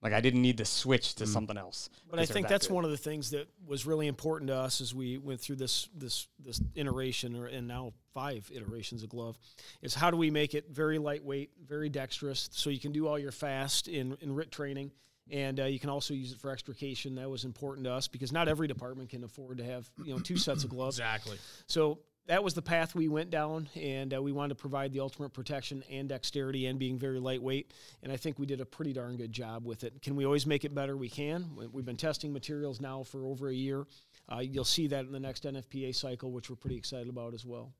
Like 0.00 0.12
I 0.12 0.20
didn't 0.20 0.42
need 0.42 0.58
to 0.58 0.64
switch 0.64 1.14
to 1.16 1.26
something 1.28 1.56
else. 1.56 1.88
But 2.10 2.18
I 2.18 2.26
think 2.26 2.46
that 2.46 2.54
that's 2.54 2.66
good. 2.66 2.74
one 2.74 2.84
of 2.84 2.90
the 2.90 2.96
things 2.96 3.30
that 3.30 3.46
was 3.64 3.86
really 3.86 4.08
important 4.08 4.48
to 4.48 4.56
us 4.56 4.80
as 4.80 4.92
we 4.92 5.16
went 5.16 5.40
through 5.40 5.56
this 5.56 5.88
this 5.94 6.26
this 6.44 6.60
iteration 6.74 7.36
or 7.36 7.46
and 7.46 7.68
now 7.68 7.92
five 8.12 8.50
iterations 8.52 9.04
of 9.04 9.10
glove 9.10 9.38
is 9.80 9.94
how 9.94 10.10
do 10.10 10.16
we 10.16 10.28
make 10.28 10.54
it 10.54 10.70
very 10.70 10.98
lightweight, 10.98 11.50
very 11.64 11.88
dexterous, 11.88 12.48
so 12.52 12.68
you 12.68 12.80
can 12.80 12.90
do 12.90 13.06
all 13.06 13.16
your 13.16 13.30
fast 13.30 13.86
in 13.86 14.16
in 14.20 14.34
RIT 14.34 14.50
training, 14.50 14.90
and 15.30 15.60
uh, 15.60 15.64
you 15.66 15.78
can 15.78 15.88
also 15.88 16.14
use 16.14 16.32
it 16.32 16.40
for 16.40 16.50
extrication. 16.50 17.14
That 17.14 17.30
was 17.30 17.44
important 17.44 17.84
to 17.84 17.92
us 17.92 18.08
because 18.08 18.32
not 18.32 18.48
every 18.48 18.66
department 18.66 19.08
can 19.08 19.22
afford 19.22 19.58
to 19.58 19.64
have 19.64 19.88
you 20.04 20.14
know 20.14 20.18
two 20.18 20.36
sets 20.36 20.64
of 20.64 20.70
gloves. 20.70 20.98
Exactly. 20.98 21.38
So 21.68 22.00
that 22.26 22.42
was 22.44 22.54
the 22.54 22.62
path 22.62 22.94
we 22.94 23.08
went 23.08 23.30
down, 23.30 23.68
and 23.74 24.14
uh, 24.14 24.22
we 24.22 24.30
wanted 24.32 24.50
to 24.50 24.54
provide 24.60 24.92
the 24.92 25.00
ultimate 25.00 25.32
protection 25.32 25.82
and 25.90 26.08
dexterity 26.08 26.66
and 26.66 26.78
being 26.78 26.98
very 26.98 27.18
lightweight. 27.18 27.72
And 28.02 28.12
I 28.12 28.16
think 28.16 28.38
we 28.38 28.46
did 28.46 28.60
a 28.60 28.64
pretty 28.64 28.92
darn 28.92 29.16
good 29.16 29.32
job 29.32 29.64
with 29.64 29.82
it. 29.84 30.00
Can 30.02 30.14
we 30.14 30.24
always 30.24 30.46
make 30.46 30.64
it 30.64 30.74
better? 30.74 30.96
We 30.96 31.08
can. 31.08 31.50
We- 31.56 31.66
We've 31.66 31.84
been 31.84 31.96
testing 31.96 32.32
materials 32.32 32.80
now 32.80 33.02
for 33.02 33.24
over 33.26 33.48
a 33.48 33.54
year. 33.54 33.86
Uh, 34.30 34.38
you'll 34.38 34.64
see 34.64 34.86
that 34.88 35.04
in 35.04 35.10
the 35.12 35.18
next 35.20 35.44
NFPA 35.44 35.94
cycle, 35.94 36.30
which 36.30 36.48
we're 36.48 36.56
pretty 36.56 36.76
excited 36.76 37.08
about 37.08 37.34
as 37.34 37.44
well. 37.44 37.72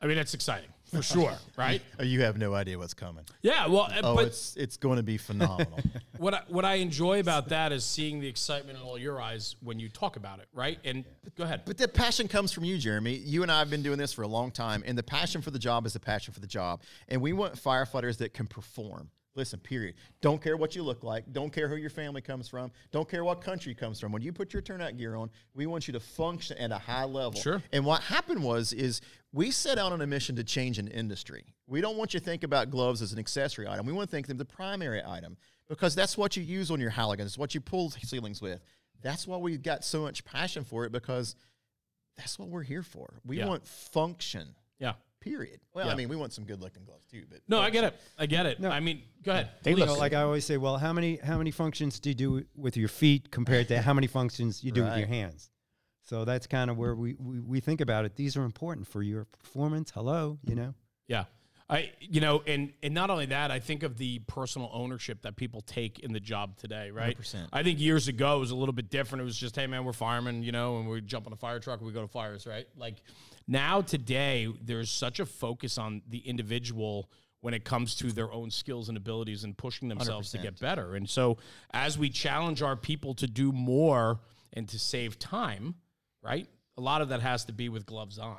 I 0.00 0.06
mean, 0.06 0.18
it's 0.18 0.34
exciting 0.34 0.68
for 0.84 1.02
sure, 1.02 1.32
right? 1.56 1.80
You 2.02 2.22
have 2.22 2.36
no 2.36 2.54
idea 2.54 2.78
what's 2.78 2.94
coming. 2.94 3.24
Yeah. 3.42 3.66
Well, 3.66 3.82
uh, 3.82 4.00
Oh, 4.02 4.14
but 4.16 4.26
it's 4.26 4.54
it's 4.56 4.76
going 4.76 4.96
to 4.96 5.02
be 5.02 5.16
phenomenal. 5.16 5.80
what 6.18 6.34
I, 6.34 6.42
what 6.48 6.64
I 6.64 6.74
enjoy 6.74 7.20
about 7.20 7.48
that 7.48 7.72
is 7.72 7.84
seeing 7.84 8.20
the 8.20 8.28
excitement 8.28 8.78
in 8.78 8.84
all 8.84 8.98
your 8.98 9.20
eyes 9.20 9.56
when 9.62 9.78
you 9.78 9.88
talk 9.88 10.16
about 10.16 10.40
it, 10.40 10.48
right? 10.52 10.78
And 10.84 11.04
go 11.36 11.44
ahead. 11.44 11.62
But 11.64 11.78
the 11.78 11.88
passion 11.88 12.28
comes 12.28 12.52
from 12.52 12.64
you, 12.64 12.76
Jeremy. 12.78 13.14
You 13.14 13.42
and 13.42 13.50
I 13.50 13.58
have 13.58 13.70
been 13.70 13.82
doing 13.82 13.98
this 13.98 14.12
for 14.12 14.22
a 14.22 14.28
long 14.28 14.50
time, 14.50 14.82
and 14.86 14.96
the 14.98 15.02
passion 15.02 15.40
for 15.40 15.50
the 15.50 15.58
job 15.58 15.86
is 15.86 15.94
the 15.94 16.00
passion 16.00 16.34
for 16.34 16.40
the 16.40 16.46
job. 16.46 16.82
And 17.08 17.20
we 17.22 17.32
want 17.32 17.54
firefighters 17.54 18.18
that 18.18 18.34
can 18.34 18.46
perform. 18.46 19.10
Listen, 19.36 19.58
period. 19.58 19.94
Don't 20.20 20.40
care 20.40 20.56
what 20.56 20.76
you 20.76 20.82
look 20.84 21.02
like. 21.02 21.24
Don't 21.32 21.52
care 21.52 21.68
who 21.68 21.74
your 21.76 21.90
family 21.90 22.20
comes 22.20 22.48
from. 22.48 22.70
Don't 22.92 23.08
care 23.08 23.24
what 23.24 23.40
country 23.40 23.70
you 23.70 23.76
comes 23.76 23.98
from. 23.98 24.12
When 24.12 24.22
you 24.22 24.32
put 24.32 24.52
your 24.52 24.62
turnout 24.62 24.96
gear 24.96 25.16
on, 25.16 25.28
we 25.54 25.66
want 25.66 25.88
you 25.88 25.92
to 25.92 26.00
function 26.00 26.56
at 26.58 26.70
a 26.70 26.78
high 26.78 27.04
level. 27.04 27.40
Sure. 27.40 27.60
And 27.72 27.84
what 27.84 28.02
happened 28.02 28.42
was 28.44 28.72
is 28.72 29.00
we 29.32 29.50
set 29.50 29.76
out 29.76 29.92
on 29.92 30.00
a 30.02 30.06
mission 30.06 30.36
to 30.36 30.44
change 30.44 30.78
an 30.78 30.86
industry. 30.86 31.44
We 31.66 31.80
don't 31.80 31.96
want 31.96 32.14
you 32.14 32.20
to 32.20 32.24
think 32.24 32.44
about 32.44 32.70
gloves 32.70 33.02
as 33.02 33.12
an 33.12 33.18
accessory 33.18 33.66
item. 33.66 33.86
We 33.86 33.92
want 33.92 34.08
to 34.08 34.14
think 34.14 34.26
of 34.26 34.28
them 34.28 34.38
the 34.38 34.44
primary 34.44 35.02
item 35.04 35.36
because 35.68 35.96
that's 35.96 36.16
what 36.16 36.36
you 36.36 36.42
use 36.44 36.70
on 36.70 36.80
your 36.80 36.92
Halligans. 36.92 37.22
It's 37.26 37.38
what 37.38 37.54
you 37.56 37.60
pull 37.60 37.90
ceilings 37.90 38.40
with. 38.40 38.60
That's 39.02 39.26
why 39.26 39.36
we've 39.38 39.62
got 39.62 39.84
so 39.84 40.02
much 40.02 40.24
passion 40.24 40.62
for 40.62 40.84
it 40.84 40.92
because 40.92 41.34
that's 42.16 42.38
what 42.38 42.48
we're 42.48 42.62
here 42.62 42.82
for. 42.84 43.14
We 43.26 43.38
Yeah. 43.38 43.46
want 43.48 43.66
function. 43.66 44.54
Yeah. 44.78 44.92
Period. 45.24 45.58
Well, 45.72 45.86
Yeah. 45.86 45.92
I 45.92 45.96
mean, 45.96 46.10
we 46.10 46.16
want 46.16 46.34
some 46.34 46.44
good 46.44 46.60
looking 46.60 46.84
gloves 46.84 47.06
too, 47.10 47.24
but 47.30 47.40
No, 47.48 47.58
I 47.58 47.70
get 47.70 47.84
it. 47.84 47.98
I 48.18 48.26
get 48.26 48.44
it. 48.44 48.60
No. 48.60 48.68
I 48.68 48.80
mean, 48.80 49.02
go 49.22 49.32
ahead. 49.32 49.48
They 49.62 49.70
You 49.70 49.76
look 49.78 49.86
know, 49.88 49.94
like 49.94 50.12
I 50.12 50.20
always 50.20 50.44
say, 50.44 50.58
well, 50.58 50.76
how 50.76 50.92
many 50.92 51.16
how 51.16 51.38
many 51.38 51.50
functions 51.50 51.98
do 51.98 52.10
you 52.10 52.14
do 52.14 52.44
with 52.54 52.76
your 52.76 52.88
feet 52.88 53.30
compared 53.30 53.68
to 53.68 53.80
how 53.80 53.94
many 53.94 54.06
functions 54.06 54.62
you 54.62 54.70
do 54.70 54.84
with 54.84 54.98
your 54.98 55.06
hands? 55.08 55.50
So 56.02 56.26
that's 56.26 56.46
kind 56.46 56.70
of 56.70 56.76
where 56.76 56.94
we, 56.94 57.14
we, 57.18 57.40
we 57.40 57.60
think 57.60 57.80
about 57.80 58.04
it. 58.04 58.14
These 58.16 58.36
are 58.36 58.44
important 58.44 58.86
for 58.86 59.02
your 59.02 59.24
performance. 59.24 59.90
Hello, 59.90 60.38
you 60.44 60.54
know. 60.54 60.74
Yeah. 61.08 61.24
I 61.68 61.92
you 61.98 62.20
know, 62.20 62.42
and 62.46 62.72
and 62.82 62.92
not 62.92 63.10
only 63.10 63.26
that, 63.26 63.50
I 63.50 63.58
think 63.58 63.82
of 63.82 63.96
the 63.96 64.18
personal 64.20 64.70
ownership 64.72 65.22
that 65.22 65.36
people 65.36 65.62
take 65.62 65.98
in 66.00 66.12
the 66.12 66.20
job 66.20 66.58
today, 66.58 66.90
right? 66.90 67.18
100%. 67.18 67.48
I 67.52 67.62
think 67.62 67.80
years 67.80 68.06
ago 68.08 68.36
it 68.36 68.40
was 68.40 68.50
a 68.50 68.56
little 68.56 68.74
bit 68.74 68.90
different. 68.90 69.22
It 69.22 69.24
was 69.24 69.36
just, 69.36 69.56
hey 69.56 69.66
man, 69.66 69.84
we're 69.84 69.94
firemen, 69.94 70.42
you 70.42 70.52
know, 70.52 70.78
and 70.78 70.88
we 70.88 71.00
jump 71.00 71.26
on 71.26 71.32
a 71.32 71.36
fire 71.36 71.58
truck 71.60 71.80
we 71.80 71.92
go 71.92 72.02
to 72.02 72.08
fires, 72.08 72.46
right? 72.46 72.66
Like 72.76 72.96
now 73.48 73.80
today, 73.80 74.52
there's 74.62 74.90
such 74.90 75.20
a 75.20 75.26
focus 75.26 75.78
on 75.78 76.02
the 76.08 76.18
individual 76.18 77.10
when 77.40 77.52
it 77.52 77.64
comes 77.64 77.94
to 77.96 78.10
their 78.10 78.32
own 78.32 78.50
skills 78.50 78.88
and 78.88 78.96
abilities 78.96 79.44
and 79.44 79.56
pushing 79.56 79.88
themselves 79.88 80.30
to 80.30 80.38
get 80.38 80.58
better. 80.60 80.94
And 80.94 81.08
so 81.08 81.36
as 81.72 81.98
we 81.98 82.08
challenge 82.08 82.62
our 82.62 82.76
people 82.76 83.14
to 83.16 83.26
do 83.26 83.52
more 83.52 84.20
and 84.54 84.66
to 84.70 84.78
save 84.78 85.18
time, 85.18 85.74
right? 86.22 86.48
A 86.78 86.80
lot 86.80 87.02
of 87.02 87.10
that 87.10 87.20
has 87.20 87.44
to 87.44 87.52
be 87.52 87.68
with 87.68 87.84
gloves 87.84 88.18
on. 88.18 88.38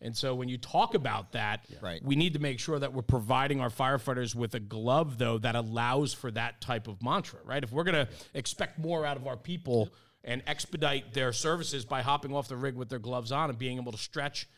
And 0.00 0.16
so 0.16 0.34
when 0.34 0.48
you 0.48 0.58
talk 0.58 0.94
about 0.94 1.32
that, 1.32 1.64
Right. 1.80 2.02
we 2.04 2.16
need 2.16 2.32
to 2.34 2.38
make 2.38 2.58
sure 2.58 2.78
that 2.78 2.92
we're 2.92 3.02
providing 3.02 3.60
our 3.60 3.70
firefighters 3.70 4.34
with 4.34 4.54
a 4.54 4.60
glove, 4.60 5.18
though, 5.18 5.38
that 5.38 5.54
allows 5.54 6.12
for 6.12 6.30
that 6.32 6.60
type 6.60 6.88
of 6.88 7.02
mantra, 7.02 7.38
right? 7.44 7.62
If 7.62 7.72
we're 7.72 7.84
going 7.84 8.06
to 8.06 8.12
expect 8.34 8.78
more 8.78 9.04
out 9.06 9.16
of 9.16 9.26
our 9.26 9.36
people 9.36 9.90
and 10.24 10.42
expedite 10.46 11.14
their 11.14 11.32
services 11.32 11.84
by 11.84 12.02
hopping 12.02 12.34
off 12.34 12.48
the 12.48 12.56
rig 12.56 12.74
with 12.74 12.88
their 12.88 12.98
gloves 12.98 13.32
on 13.32 13.50
and 13.50 13.58
being 13.58 13.76
able 13.78 13.92
to 13.92 13.98
stretch 13.98 14.48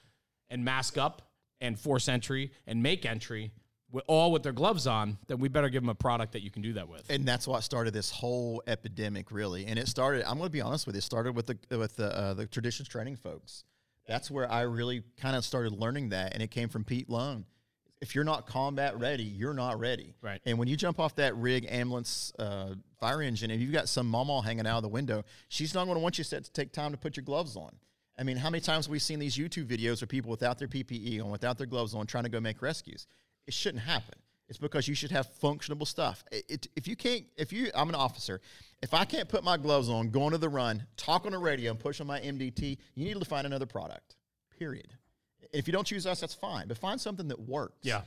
and 0.50 0.64
mask 0.64 0.98
up 0.98 1.22
and 1.60 1.78
force 1.78 2.08
entry 2.08 2.52
and 2.66 2.82
make 2.82 3.06
entry, 3.06 3.50
with, 3.90 4.04
all 4.08 4.32
with 4.32 4.42
their 4.42 4.52
gloves 4.52 4.86
on, 4.86 5.18
then 5.28 5.38
we 5.38 5.48
better 5.48 5.68
give 5.68 5.82
them 5.82 5.88
a 5.88 5.94
product 5.94 6.32
that 6.32 6.42
you 6.42 6.50
can 6.50 6.62
do 6.62 6.72
that 6.72 6.88
with. 6.88 7.08
and 7.10 7.26
that's 7.26 7.46
what 7.46 7.62
started 7.62 7.94
this 7.94 8.10
whole 8.10 8.60
epidemic, 8.66 9.30
really. 9.30 9.66
And 9.66 9.78
it 9.78 9.86
started. 9.88 10.24
I'm 10.28 10.36
going 10.38 10.48
to 10.48 10.52
be 10.52 10.60
honest 10.60 10.84
with 10.86 10.96
you. 10.96 10.98
It 10.98 11.02
started 11.02 11.36
with 11.36 11.46
the 11.46 11.58
with 11.78 11.94
the 11.96 12.14
uh, 12.14 12.34
the 12.34 12.46
traditions 12.46 12.88
training 12.88 13.16
folks. 13.16 13.62
That's 14.06 14.30
where 14.30 14.50
I 14.50 14.62
really 14.62 15.02
kind 15.18 15.37
of 15.37 15.44
started 15.44 15.73
learning 15.73 16.11
that, 16.11 16.34
and 16.34 16.42
it 16.42 16.50
came 16.50 16.68
from 16.68 16.84
Pete 16.84 17.08
Lung. 17.08 17.46
If 18.00 18.14
you're 18.14 18.25
not 18.25 18.46
combat 18.46 18.99
ready, 18.99 19.23
you're 19.23 19.54
not 19.54 19.78
ready. 19.78 20.14
Right. 20.20 20.40
And 20.44 20.58
when 20.58 20.68
you 20.68 20.76
jump 20.76 21.00
off 21.00 21.16
that 21.16 21.34
rig 21.37 21.66
ambulance 21.70 22.32
uh, 22.38 22.75
fire 23.00 23.23
engine, 23.23 23.50
and 23.50 23.62
you've 23.62 23.73
got 23.73 23.88
some 23.88 24.06
mama 24.06 24.42
hanging 24.42 24.66
out 24.66 24.76
of 24.76 24.82
the 24.82 24.88
window, 24.88 25.25
she's 25.49 25.75
not 25.75 25.84
going 25.84 25.96
to 25.96 26.00
want 26.00 26.18
you 26.18 26.25
to 26.25 26.40
take 26.42 26.73
time 26.73 26.92
to 26.92 26.99
put 26.99 27.16
your 27.16 27.25
gloves 27.25 27.56
on. 27.56 27.70
I 28.18 28.23
mean, 28.23 28.37
how 28.37 28.50
many 28.50 28.61
times 28.61 28.87
have 28.87 28.92
we 28.92 28.99
seen 28.99 29.18
these 29.18 29.37
YouTube 29.37 29.66
videos 29.66 30.02
of 30.02 30.08
people 30.08 30.30
without 30.30 30.58
their 30.58 30.68
PPE 30.68 31.23
on, 31.23 31.30
without 31.30 31.56
their 31.56 31.66
gloves 31.66 31.94
on, 31.94 32.06
trying 32.06 32.25
to 32.25 32.30
go 32.30 32.40
make 32.40 32.62
rescues? 32.62 33.06
It 33.46 33.54
shouldn't 33.54 33.82
happen. 33.82 34.18
It's 34.48 34.58
because 34.58 34.86
you 34.86 34.94
should 34.94 35.10
have 35.10 35.26
functionable 35.42 35.86
stuff. 35.86 36.22
It, 36.30 36.44
it- 36.48 36.66
if 36.76 36.86
you 36.86 36.96
can't, 36.96 37.24
if 37.36 37.52
you, 37.52 37.70
I'm 37.74 37.88
an 37.88 37.94
officer. 37.94 38.40
If 38.82 38.92
I 38.92 39.04
can't 39.06 39.28
put 39.28 39.42
my 39.42 39.56
gloves 39.56 39.88
on, 39.88 40.10
go 40.10 40.28
to 40.28 40.36
the 40.36 40.48
run, 40.48 40.86
talk 40.96 41.24
on 41.24 41.32
the 41.32 41.38
radio, 41.38 41.70
and 41.70 41.80
push 41.80 42.00
on 42.00 42.06
my 42.06 42.20
MDT, 42.20 42.76
you 42.94 43.04
need 43.04 43.18
to 43.18 43.24
find 43.24 43.46
another 43.46 43.64
product. 43.66 44.16
Period. 44.58 44.88
If 45.52 45.66
you 45.66 45.72
don't 45.72 45.86
choose 45.86 46.06
us, 46.06 46.20
that's 46.20 46.34
fine. 46.34 46.68
But 46.68 46.76
find 46.76 47.00
something 47.00 47.28
that 47.28 47.40
works. 47.40 47.78
Yeah. 47.82 48.02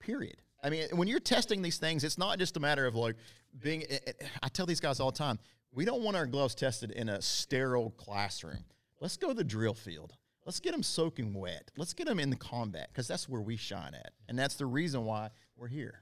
Period. 0.00 0.36
I 0.62 0.70
mean, 0.70 0.88
when 0.92 1.08
you're 1.08 1.20
testing 1.20 1.60
these 1.60 1.76
things, 1.76 2.04
it's 2.04 2.16
not 2.16 2.38
just 2.38 2.56
a 2.56 2.60
matter 2.60 2.86
of 2.86 2.94
like 2.94 3.16
being. 3.62 3.84
I- 3.90 3.94
I 4.08 4.12
I 4.44 4.48
tell 4.48 4.64
these 4.66 4.80
guys 4.80 5.00
all 5.00 5.10
the 5.10 5.18
time, 5.18 5.38
we 5.72 5.84
don't 5.84 6.02
want 6.02 6.16
our 6.16 6.26
gloves 6.26 6.54
tested 6.54 6.90
in 6.92 7.08
a 7.10 7.20
sterile 7.20 7.90
classroom. 7.90 8.64
Let's 9.00 9.16
go 9.18 9.28
to 9.28 9.34
the 9.34 9.44
drill 9.44 9.74
field. 9.74 10.14
Let's 10.46 10.60
get 10.60 10.72
them 10.72 10.82
soaking 10.82 11.34
wet. 11.34 11.70
Let's 11.76 11.92
get 11.94 12.06
them 12.06 12.18
in 12.20 12.30
the 12.30 12.36
combat 12.36 12.88
because 12.92 13.06
that's 13.08 13.28
where 13.28 13.40
we 13.42 13.56
shine 13.56 13.94
at, 13.94 14.12
and 14.28 14.38
that's 14.38 14.54
the 14.54 14.66
reason 14.66 15.04
why 15.04 15.30
we're 15.56 15.68
here. 15.68 16.00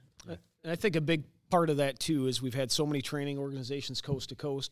And 0.63 0.71
I 0.71 0.75
think 0.75 0.95
a 0.95 1.01
big 1.01 1.23
part 1.49 1.69
of 1.69 1.77
that 1.77 1.99
too 1.99 2.27
is 2.27 2.41
we've 2.41 2.53
had 2.53 2.71
so 2.71 2.85
many 2.85 3.01
training 3.01 3.37
organizations 3.37 4.01
coast 4.01 4.29
to 4.29 4.35
coast 4.35 4.71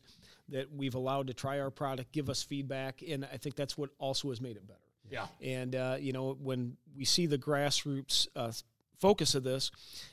that 0.49 0.71
we've 0.73 0.95
allowed 0.95 1.27
to 1.27 1.33
try 1.33 1.59
our 1.59 1.69
product, 1.69 2.11
give 2.11 2.29
us 2.29 2.43
feedback, 2.43 3.03
and 3.07 3.25
I 3.31 3.37
think 3.37 3.55
that's 3.55 3.77
what 3.77 3.89
also 3.99 4.29
has 4.29 4.41
made 4.41 4.57
it 4.57 4.67
better. 4.67 4.79
Yeah. 5.09 5.27
And 5.41 5.75
uh, 5.75 5.97
you 5.99 6.13
know, 6.13 6.37
when 6.41 6.77
we 6.95 7.05
see 7.05 7.25
the 7.25 7.37
grassroots 7.37 8.27
uh, 8.35 8.51
focus 9.01 9.33
of 9.35 9.43
this, 9.43 9.71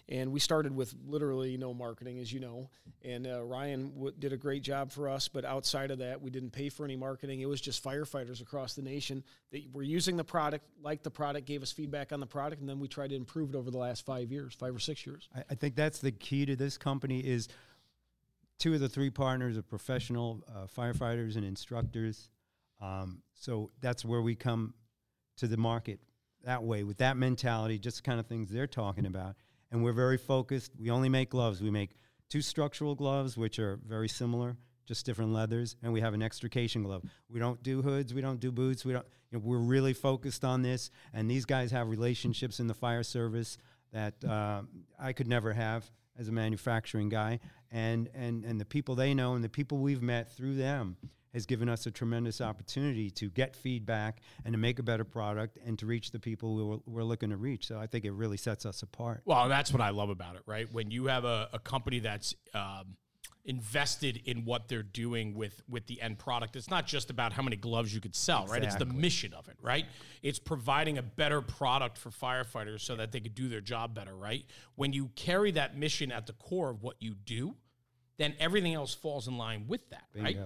and 0.08 0.32
we 0.32 0.40
started 0.40 0.74
with 0.74 0.94
literally 1.06 1.56
no 1.58 1.74
marketing, 1.74 2.18
as 2.18 2.32
you 2.32 2.40
know, 2.40 2.70
and 3.04 3.26
uh, 3.26 3.44
Ryan 3.44 3.90
w- 3.90 4.14
did 4.18 4.32
a 4.32 4.36
great 4.36 4.62
job 4.62 4.90
for 4.90 5.08
us. 5.08 5.28
But 5.28 5.44
outside 5.44 5.90
of 5.90 5.98
that, 5.98 6.20
we 6.20 6.30
didn't 6.30 6.50
pay 6.50 6.70
for 6.70 6.84
any 6.84 6.96
marketing. 6.96 7.40
It 7.40 7.48
was 7.48 7.60
just 7.60 7.84
firefighters 7.84 8.40
across 8.40 8.74
the 8.74 8.82
nation 8.82 9.22
that 9.52 9.62
were 9.72 9.82
using 9.82 10.16
the 10.16 10.24
product, 10.24 10.64
liked 10.82 11.04
the 11.04 11.10
product, 11.10 11.46
gave 11.46 11.62
us 11.62 11.70
feedback 11.70 12.12
on 12.12 12.18
the 12.18 12.26
product, 12.26 12.60
and 12.60 12.68
then 12.68 12.80
we 12.80 12.88
tried 12.88 13.10
to 13.10 13.16
improve 13.16 13.50
it 13.50 13.56
over 13.56 13.70
the 13.70 13.78
last 13.78 14.06
five 14.06 14.32
years, 14.32 14.54
five 14.54 14.74
or 14.74 14.80
six 14.80 15.06
years. 15.06 15.28
I, 15.36 15.44
I 15.50 15.54
think 15.54 15.76
that's 15.76 15.98
the 15.98 16.10
key 16.10 16.46
to 16.46 16.56
this 16.56 16.78
company 16.78 17.20
is 17.20 17.48
two 18.58 18.74
of 18.74 18.80
the 18.80 18.88
three 18.88 19.10
partners 19.10 19.56
are 19.58 19.62
professional 19.62 20.42
uh, 20.48 20.66
firefighters 20.66 21.36
and 21.36 21.44
instructors. 21.44 22.30
Um, 22.80 23.22
so 23.34 23.70
that's 23.80 24.04
where 24.04 24.22
we 24.22 24.34
come 24.34 24.74
to 25.36 25.46
the 25.46 25.56
market 25.56 26.00
that 26.48 26.64
way 26.64 26.82
with 26.82 26.96
that 26.96 27.18
mentality, 27.18 27.78
just 27.78 27.98
the 27.98 28.02
kind 28.02 28.18
of 28.18 28.26
things 28.26 28.48
they're 28.48 28.66
talking 28.66 29.04
about. 29.04 29.36
And 29.70 29.84
we're 29.84 29.92
very 29.92 30.16
focused. 30.16 30.72
We 30.80 30.90
only 30.90 31.10
make 31.10 31.28
gloves. 31.28 31.60
We 31.60 31.70
make 31.70 31.90
two 32.30 32.40
structural 32.40 32.94
gloves, 32.94 33.36
which 33.36 33.58
are 33.58 33.78
very 33.86 34.08
similar, 34.08 34.56
just 34.86 35.04
different 35.04 35.34
leathers, 35.34 35.76
and 35.82 35.92
we 35.92 36.00
have 36.00 36.14
an 36.14 36.22
extrication 36.22 36.82
glove. 36.82 37.02
We 37.28 37.38
don't 37.38 37.62
do 37.62 37.82
hoods. 37.82 38.14
We 38.14 38.22
don't 38.22 38.40
do 38.40 38.50
boots. 38.50 38.82
We 38.86 38.94
don't. 38.94 39.04
You 39.30 39.38
know, 39.38 39.44
we're 39.44 39.58
really 39.58 39.92
focused 39.92 40.42
on 40.42 40.62
this. 40.62 40.90
And 41.12 41.30
these 41.30 41.44
guys 41.44 41.70
have 41.72 41.90
relationships 41.90 42.60
in 42.60 42.66
the 42.66 42.72
fire 42.72 43.02
service 43.02 43.58
that 43.92 44.24
uh, 44.24 44.62
I 44.98 45.12
could 45.12 45.28
never 45.28 45.52
have 45.52 45.84
as 46.18 46.28
a 46.28 46.32
manufacturing 46.32 47.10
guy. 47.10 47.40
And 47.70 48.08
and 48.14 48.46
and 48.46 48.58
the 48.58 48.64
people 48.64 48.94
they 48.94 49.12
know 49.12 49.34
and 49.34 49.44
the 49.44 49.50
people 49.50 49.76
we've 49.76 50.00
met 50.00 50.34
through 50.34 50.54
them 50.54 50.96
has 51.38 51.46
given 51.46 51.68
us 51.68 51.86
a 51.86 51.90
tremendous 51.90 52.40
opportunity 52.40 53.10
to 53.12 53.30
get 53.30 53.54
feedback 53.54 54.20
and 54.44 54.52
to 54.52 54.58
make 54.58 54.80
a 54.80 54.82
better 54.82 55.04
product 55.04 55.56
and 55.64 55.78
to 55.78 55.86
reach 55.86 56.10
the 56.10 56.18
people 56.18 56.56
we 56.56 56.64
we're, 56.64 56.78
we're 56.86 57.04
looking 57.04 57.30
to 57.30 57.36
reach. 57.36 57.68
So 57.68 57.78
I 57.78 57.86
think 57.86 58.04
it 58.04 58.12
really 58.12 58.36
sets 58.36 58.66
us 58.66 58.82
apart. 58.82 59.22
Well, 59.24 59.48
that's 59.48 59.72
what 59.72 59.80
I 59.80 59.90
love 59.90 60.10
about 60.10 60.34
it, 60.34 60.42
right? 60.46 60.66
When 60.72 60.90
you 60.90 61.06
have 61.06 61.24
a, 61.24 61.48
a 61.52 61.60
company 61.60 62.00
that's 62.00 62.34
um, 62.54 62.96
invested 63.44 64.20
in 64.24 64.44
what 64.44 64.66
they're 64.66 64.82
doing 64.82 65.34
with 65.34 65.62
with 65.68 65.86
the 65.86 66.02
end 66.02 66.18
product, 66.18 66.56
it's 66.56 66.70
not 66.70 66.86
just 66.86 67.08
about 67.08 67.32
how 67.32 67.42
many 67.42 67.56
gloves 67.56 67.94
you 67.94 68.00
could 68.00 68.16
sell, 68.16 68.46
right? 68.46 68.64
It's 68.64 68.74
the 68.74 68.84
mission 68.86 69.32
of 69.32 69.48
it, 69.48 69.56
right? 69.62 69.86
It's 70.22 70.40
providing 70.40 70.98
a 70.98 71.02
better 71.02 71.40
product 71.40 71.98
for 71.98 72.10
firefighters 72.10 72.80
so 72.80 72.96
that 72.96 73.12
they 73.12 73.20
could 73.20 73.36
do 73.36 73.48
their 73.48 73.60
job 73.60 73.94
better, 73.94 74.14
right? 74.14 74.44
When 74.74 74.92
you 74.92 75.10
carry 75.14 75.52
that 75.52 75.78
mission 75.78 76.10
at 76.10 76.26
the 76.26 76.32
core 76.32 76.70
of 76.70 76.82
what 76.82 76.96
you 76.98 77.14
do, 77.14 77.54
then 78.18 78.34
everything 78.38 78.74
else 78.74 78.94
falls 78.94 79.28
in 79.28 79.38
line 79.38 79.64
with 79.68 79.88
that, 79.90 80.04
right? 80.14 80.36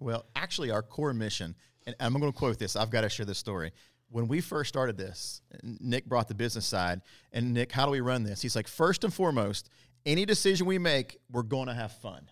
Well, 0.00 0.26
actually, 0.36 0.70
our 0.70 0.82
core 0.82 1.14
mission, 1.14 1.54
and 1.86 1.96
I'm 2.00 2.12
going 2.12 2.30
to 2.30 2.36
quote 2.38 2.58
this. 2.58 2.76
I've 2.76 2.90
got 2.90 3.02
to 3.02 3.08
share 3.08 3.26
this 3.26 3.38
story. 3.38 3.72
When 4.10 4.26
we 4.26 4.40
first 4.40 4.68
started 4.68 4.98
this, 4.98 5.40
Nick 5.62 6.06
brought 6.06 6.26
the 6.26 6.34
business 6.34 6.66
side, 6.66 7.00
and 7.32 7.54
Nick, 7.54 7.70
how 7.70 7.86
do 7.86 7.92
we 7.92 8.00
run 8.00 8.24
this? 8.24 8.42
He's 8.42 8.56
like, 8.56 8.66
first 8.66 9.04
and 9.04 9.14
foremost, 9.14 9.70
any 10.04 10.26
decision 10.26 10.66
we 10.66 10.78
make, 10.78 11.18
we're 11.30 11.42
going 11.42 11.68
to 11.68 11.74
have 11.74 11.92
fun. 11.92 12.28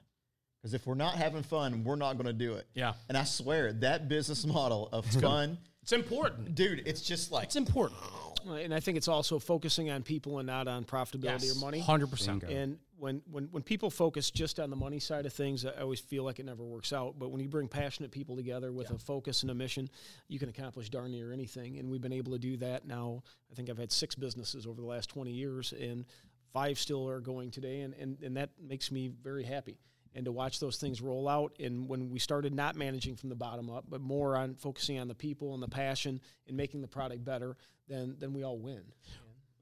Because 0.60 0.74
if 0.74 0.86
we're 0.88 0.94
not 0.96 1.14
having 1.14 1.44
fun, 1.44 1.84
we're 1.84 1.94
not 1.94 2.14
going 2.14 2.26
to 2.26 2.32
do 2.32 2.54
it. 2.54 2.66
Yeah. 2.74 2.94
And 3.08 3.16
I 3.16 3.22
swear 3.22 3.72
that 3.74 4.08
business 4.08 4.44
model 4.44 4.88
of 4.90 5.06
fun, 5.06 5.56
It's 5.82 5.92
important. 5.92 6.56
dude, 6.56 6.82
it's 6.84 7.00
just 7.00 7.30
like 7.30 7.44
It's 7.44 7.54
important. 7.56 8.00
And 8.48 8.74
I 8.74 8.80
think 8.80 8.96
it's 8.96 9.08
also 9.08 9.38
focusing 9.38 9.90
on 9.90 10.02
people 10.02 10.38
and 10.38 10.46
not 10.46 10.66
on 10.66 10.84
profitability 10.84 11.54
or 11.54 11.60
money. 11.60 11.78
Hundred 11.80 12.10
percent. 12.10 12.42
And 12.44 12.78
when, 12.98 13.22
when 13.30 13.44
when 13.50 13.62
people 13.62 13.90
focus 13.90 14.30
just 14.30 14.58
on 14.58 14.70
the 14.70 14.76
money 14.76 14.98
side 14.98 15.26
of 15.26 15.32
things, 15.32 15.64
I 15.64 15.80
always 15.80 16.00
feel 16.00 16.24
like 16.24 16.38
it 16.38 16.46
never 16.46 16.64
works 16.64 16.92
out. 16.92 17.18
But 17.18 17.30
when 17.30 17.40
you 17.40 17.48
bring 17.48 17.68
passionate 17.68 18.10
people 18.10 18.36
together 18.36 18.72
with 18.72 18.90
a 18.90 18.98
focus 18.98 19.42
and 19.42 19.50
a 19.50 19.54
mission, 19.54 19.88
you 20.28 20.38
can 20.38 20.48
accomplish 20.48 20.90
darn 20.90 21.12
near 21.12 21.32
anything. 21.32 21.78
And 21.78 21.88
we've 21.90 22.00
been 22.00 22.12
able 22.12 22.32
to 22.32 22.38
do 22.38 22.56
that 22.58 22.86
now. 22.86 23.22
I 23.50 23.54
think 23.54 23.70
I've 23.70 23.78
had 23.78 23.92
six 23.92 24.14
businesses 24.14 24.66
over 24.66 24.80
the 24.80 24.86
last 24.86 25.08
20 25.10 25.30
years, 25.30 25.72
and 25.72 26.04
five 26.52 26.78
still 26.78 27.08
are 27.08 27.20
going 27.20 27.50
today, 27.50 27.80
and, 27.80 27.94
and, 27.94 28.20
and 28.22 28.36
that 28.36 28.50
makes 28.60 28.90
me 28.90 29.08
very 29.22 29.44
happy. 29.44 29.78
And 30.14 30.24
to 30.24 30.32
watch 30.32 30.58
those 30.58 30.78
things 30.78 31.00
roll 31.00 31.28
out, 31.28 31.52
and 31.60 31.88
when 31.88 32.10
we 32.10 32.18
started 32.18 32.52
not 32.52 32.74
managing 32.76 33.14
from 33.14 33.28
the 33.28 33.36
bottom 33.36 33.70
up, 33.70 33.84
but 33.88 34.00
more 34.00 34.36
on 34.36 34.54
focusing 34.54 34.98
on 34.98 35.06
the 35.06 35.14
people 35.14 35.54
and 35.54 35.62
the 35.62 35.68
passion 35.68 36.20
and 36.46 36.56
making 36.56 36.80
the 36.80 36.88
product 36.88 37.24
better, 37.24 37.56
then 37.88 38.16
then 38.18 38.32
we 38.32 38.42
all 38.42 38.58
win. 38.58 38.82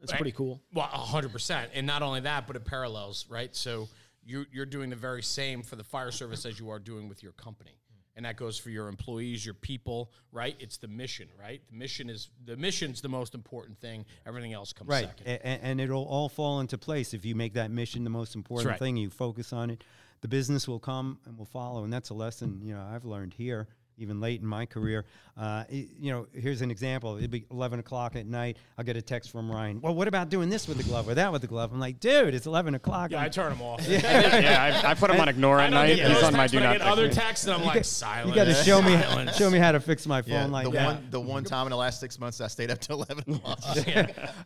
That's 0.06 0.12
Right. 0.14 0.18
pretty 0.22 0.36
cool. 0.36 0.60
Well, 0.72 0.86
hundred 0.86 1.32
percent, 1.32 1.72
and 1.74 1.86
not 1.86 2.02
only 2.02 2.20
that, 2.20 2.46
but 2.46 2.54
it 2.56 2.64
parallels, 2.64 3.26
right? 3.28 3.54
So 3.56 3.88
you're 4.24 4.46
you're 4.52 4.66
doing 4.66 4.90
the 4.90 4.96
very 4.96 5.22
same 5.22 5.62
for 5.62 5.74
the 5.76 5.82
fire 5.84 6.10
service 6.12 6.46
as 6.46 6.58
you 6.60 6.70
are 6.70 6.78
doing 6.78 7.08
with 7.08 7.22
your 7.24 7.32
company, 7.32 7.72
and 8.14 8.24
that 8.24 8.36
goes 8.36 8.56
for 8.56 8.70
your 8.70 8.86
employees, 8.88 9.44
your 9.44 9.54
people, 9.54 10.12
right? 10.30 10.54
It's 10.60 10.76
the 10.76 10.86
mission, 10.86 11.28
right? 11.38 11.60
The 11.68 11.76
mission 11.76 12.08
is 12.08 12.28
the 12.44 12.56
mission's 12.56 13.00
the 13.00 13.08
most 13.08 13.34
important 13.34 13.80
thing. 13.80 14.04
Everything 14.26 14.52
else 14.52 14.72
comes 14.72 14.88
Right, 14.88 15.06
second. 15.08 15.26
a- 15.26 15.40
a- 15.46 15.64
and, 15.64 15.80
it'll 15.80 16.04
all 16.04 16.28
fall 16.28 16.60
into 16.60 16.78
place 16.78 17.12
if 17.12 17.24
you 17.24 17.34
make 17.34 17.54
that 17.54 17.70
mission 17.72 18.04
the 18.04 18.10
most 18.10 18.36
important 18.36 18.70
right. 18.70 18.78
thing. 18.78 18.96
You 18.96 19.10
focus 19.10 19.52
on 19.52 19.70
it, 19.70 19.82
the 20.20 20.28
business 20.28 20.68
will 20.68 20.80
come 20.80 21.18
and 21.26 21.36
will 21.36 21.44
follow, 21.46 21.82
and 21.82 21.92
that's 21.92 22.10
a 22.10 22.14
lesson 22.14 22.60
you 22.62 22.74
know 22.74 22.80
I've 22.82 23.04
learned 23.04 23.34
here, 23.34 23.66
even 23.98 24.20
late 24.20 24.40
in 24.40 24.46
my 24.46 24.66
career. 24.66 25.04
Uh, 25.36 25.64
you 25.70 26.10
know, 26.10 26.26
here's 26.32 26.62
an 26.62 26.70
example. 26.70 27.16
It'd 27.16 27.30
be 27.30 27.44
11 27.50 27.78
o'clock 27.80 28.16
at 28.16 28.26
night. 28.26 28.56
I'll 28.78 28.84
get 28.84 28.96
a 28.96 29.02
text 29.02 29.30
from 29.30 29.50
Ryan. 29.50 29.80
Well, 29.80 29.94
what 29.94 30.08
about 30.08 30.30
doing 30.30 30.48
this 30.48 30.66
with 30.66 30.78
the 30.78 30.84
glove 30.84 31.08
or 31.08 31.14
that 31.14 31.30
with 31.30 31.42
the 31.42 31.46
glove? 31.48 31.72
I'm 31.72 31.80
like, 31.80 32.00
dude, 32.00 32.34
it's 32.34 32.46
11 32.46 32.74
o'clock. 32.74 33.10
yeah, 33.10 33.18
I'm- 33.18 33.26
I 33.26 33.28
turn 33.28 33.50
them 33.50 33.60
off. 33.62 33.86
yeah, 33.88 34.80
I, 34.84 34.90
I 34.90 34.94
put 34.94 35.10
him 35.10 35.20
on 35.20 35.28
ignore 35.28 35.60
at 35.60 35.70
night. 35.70 35.98
He's 35.98 36.22
on 36.22 36.32
my 36.32 36.46
texts, 36.46 36.52
do 36.52 36.58
but 36.58 36.66
I 36.66 36.72
not 36.72 36.78
get 36.78 36.86
other 36.86 37.08
texts, 37.10 37.46
and 37.46 37.54
I'm 37.54 37.64
like 37.64 37.84
silent. 37.86 38.28
you 38.28 38.34
got 38.34 38.44
to 38.44 38.54
show 38.54 38.80
me 38.80 38.96
Silence. 38.96 39.36
show 39.36 39.50
me 39.50 39.58
how 39.58 39.72
to 39.72 39.80
fix 39.80 40.06
my 40.06 40.22
phone 40.22 40.30
yeah, 40.32 40.46
like 40.46 40.64
the 40.64 40.70
that. 40.72 40.84
one 40.86 41.06
the 41.10 41.20
one 41.20 41.44
time 41.44 41.66
in 41.66 41.70
the 41.70 41.76
last 41.76 42.00
six 42.00 42.18
months 42.18 42.40
I 42.40 42.46
stayed 42.48 42.70
up 42.70 42.78
till 42.80 43.02
eleven 43.02 43.34
o'clock. 43.34 43.58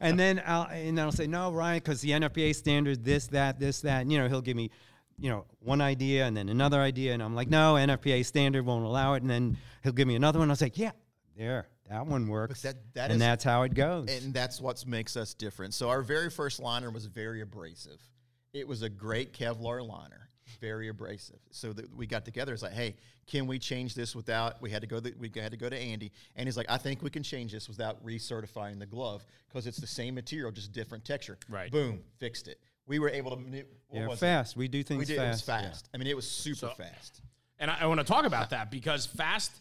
and 0.00 0.18
then 0.18 0.42
I'll 0.46 0.66
and 0.66 0.96
then 0.96 1.04
I'll 1.04 1.12
say 1.12 1.26
no, 1.26 1.52
Ryan, 1.52 1.78
because 1.78 2.00
the 2.00 2.10
NFPA 2.10 2.54
standard, 2.54 3.04
this, 3.04 3.26
that, 3.28 3.58
this, 3.58 3.80
that. 3.82 4.02
And, 4.02 4.12
you 4.12 4.18
know, 4.18 4.28
he'll 4.28 4.40
give 4.40 4.56
me, 4.56 4.70
you 5.20 5.28
know, 5.30 5.44
one 5.60 5.80
idea 5.80 6.24
and 6.26 6.36
then 6.36 6.48
another 6.48 6.80
idea, 6.80 7.12
and 7.12 7.22
I'm 7.22 7.34
like, 7.34 7.48
no, 7.50 7.74
NFPA 7.74 8.24
standard 8.24 8.64
won't 8.64 8.84
allow 8.84 9.14
it. 9.14 9.22
And 9.22 9.30
then 9.30 9.56
he'll 9.82 9.92
give 9.92 10.08
me 10.08 10.14
another 10.16 10.38
one. 10.38 10.48
I 10.48 10.52
was 10.52 10.62
like, 10.62 10.78
yeah, 10.78 10.92
there, 11.36 11.68
that 11.88 12.06
one 12.06 12.26
works. 12.26 12.62
that- 12.62 12.94
that 12.94 13.04
and 13.10 13.14
is- 13.14 13.18
that's 13.20 13.44
how 13.44 13.62
it 13.62 13.74
goes. 13.74 14.08
and 14.10 14.32
that's 14.32 14.60
what 14.60 14.84
makes 14.86 15.16
us 15.16 15.34
different. 15.34 15.74
So 15.74 15.88
our 15.90 16.02
very 16.02 16.30
first 16.30 16.60
liner 16.60 16.90
was 16.90 17.06
very 17.06 17.40
abrasive. 17.42 18.00
It 18.52 18.66
was 18.66 18.82
a 18.82 18.88
great 18.88 19.32
Kevlar 19.32 19.86
liner, 19.86 20.28
very 20.60 20.88
abrasive. 20.88 21.38
So 21.50 21.72
that 21.74 21.94
we 21.94 22.06
got 22.06 22.24
together. 22.24 22.52
It's 22.52 22.62
like, 22.62 22.72
hey, 22.72 22.96
can 23.26 23.46
we 23.46 23.58
change 23.60 23.94
this 23.94 24.16
without? 24.16 24.60
We 24.60 24.70
had 24.70 24.80
to 24.82 24.88
go. 24.88 24.98
The, 24.98 25.14
we 25.18 25.30
had 25.36 25.52
to 25.52 25.56
go 25.56 25.68
to 25.68 25.76
Andy, 25.78 26.10
and 26.34 26.48
he's 26.48 26.56
like, 26.56 26.66
I 26.68 26.76
think 26.78 27.00
we 27.02 27.10
can 27.10 27.22
change 27.22 27.52
this 27.52 27.68
without 27.68 28.04
recertifying 28.04 28.80
the 28.80 28.86
glove 28.86 29.24
because 29.48 29.68
it's 29.68 29.78
the 29.78 29.86
same 29.86 30.16
material, 30.16 30.50
just 30.50 30.72
different 30.72 31.04
texture. 31.04 31.38
Right. 31.48 31.70
Boom, 31.70 32.00
fixed 32.18 32.48
it. 32.48 32.58
We 32.90 32.98
were 32.98 33.08
able 33.08 33.30
to. 33.30 33.36
mani- 33.36 33.62
what 33.88 34.00
yeah, 34.00 34.08
was 34.08 34.18
it? 34.18 34.20
fast. 34.20 34.56
We 34.56 34.66
do 34.66 34.82
things 34.82 34.98
We 34.98 35.04
did. 35.04 35.16
fast. 35.16 35.48
It 35.48 35.52
was 35.52 35.62
fast. 35.62 35.88
I 35.94 35.98
mean, 35.98 36.08
it 36.08 36.16
was 36.16 36.28
super 36.28 36.66
fast. 36.76 37.22
And 37.60 37.70
I, 37.70 37.82
I 37.82 37.86
want 37.86 38.00
to 38.00 38.04
talk 38.04 38.24
about 38.24 38.50
that 38.50 38.68
because 38.68 39.06
fast, 39.06 39.52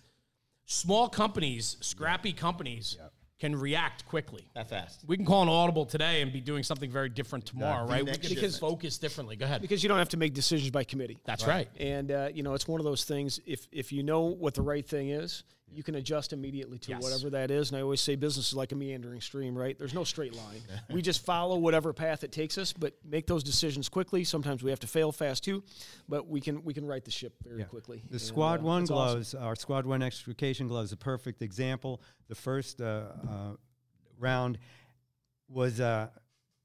small 0.66 1.08
companies, 1.08 1.78
scrappy 1.80 2.34
companies 2.34 2.98
can 3.40 3.56
react 3.56 4.06
quickly. 4.08 4.50
That 4.56 4.68
fast. 4.68 5.04
We 5.06 5.16
can 5.16 5.28
call 5.28 5.44
an 5.44 5.50
audible 5.50 5.86
today 5.86 6.24
and 6.24 6.34
be 6.34 6.42
doing 6.42 6.64
something 6.64 6.90
very 6.90 7.10
different 7.10 7.46
tomorrow, 7.46 7.88
right? 7.88 8.04
We 8.04 8.12
can 8.14 8.30
shipment. 8.32 8.56
focus 8.56 8.98
differently. 8.98 9.36
Go 9.36 9.46
ahead. 9.46 9.62
because 9.62 9.84
you 9.84 9.90
don't 9.90 10.00
have 10.00 10.10
to 10.10 10.18
make 10.18 10.34
decisions 10.34 10.72
by 10.72 10.84
committee. 10.84 11.20
That's 11.24 11.46
right. 11.46 11.70
And 11.80 12.12
uh, 12.12 12.30
you 12.34 12.42
know, 12.42 12.56
it's 12.56 12.68
one 12.68 12.82
of 12.82 12.86
those 12.86 13.04
things. 13.04 13.40
If 13.46 13.68
if 13.72 13.92
you 13.92 14.02
know 14.02 14.22
what 14.22 14.56
the 14.56 14.64
right 14.64 14.86
thing 14.86 15.10
is, 15.10 15.44
you 15.74 15.84
can 15.84 15.96
adjust 15.96 16.34
immediately 16.34 16.78
to 16.80 16.92
Yes. 16.92 17.02
whatever 17.04 17.30
that 17.32 17.52
is. 17.52 17.70
And 17.70 17.78
I 17.78 17.82
always 17.82 18.02
say, 18.02 18.16
business 18.16 18.50
is 18.50 18.54
like 18.56 18.72
a 18.72 18.76
meandering 18.76 19.22
stream, 19.22 19.58
right? 19.58 19.78
There's 19.78 19.94
no 19.94 20.04
straight 20.04 20.36
line. 20.36 20.62
we 20.90 21.02
just 21.02 21.24
follow 21.26 21.58
whatever 21.58 21.94
path 21.94 22.24
it 22.24 22.32
takes 22.32 22.58
us, 22.58 22.74
but 22.74 22.94
make 23.06 23.28
those 23.28 23.44
decisions 23.44 23.90
quickly. 23.90 24.24
Sometimes 24.24 24.64
we 24.64 24.70
have 24.70 24.80
to 24.82 24.88
fail 24.88 25.12
fast 25.12 25.44
too, 25.44 25.64
but 26.08 26.28
we 26.28 26.42
can 26.42 26.64
we 26.64 26.74
can 26.74 26.86
right 26.86 27.04
the 27.06 27.12
ship 27.12 27.34
very 27.44 27.64
quickly. 27.64 28.02
The 28.08 28.14
And, 28.14 28.22
Squad 28.22 28.62
uh, 28.62 28.64
One 28.64 28.82
it's 28.84 28.92
awesome. 28.92 29.14
gloves, 29.16 29.36
our 29.36 29.56
Squad 29.56 29.86
One 29.86 30.02
extrication 30.02 30.68
gloves, 30.68 30.92
a 30.92 30.98
perfect 30.98 31.42
example. 31.42 32.02
The 32.28 32.36
first 32.36 32.82
uh, 32.82 33.04
uh, 33.30 33.52
round 34.18 34.58
was 35.48 35.80
uh, 35.80 36.08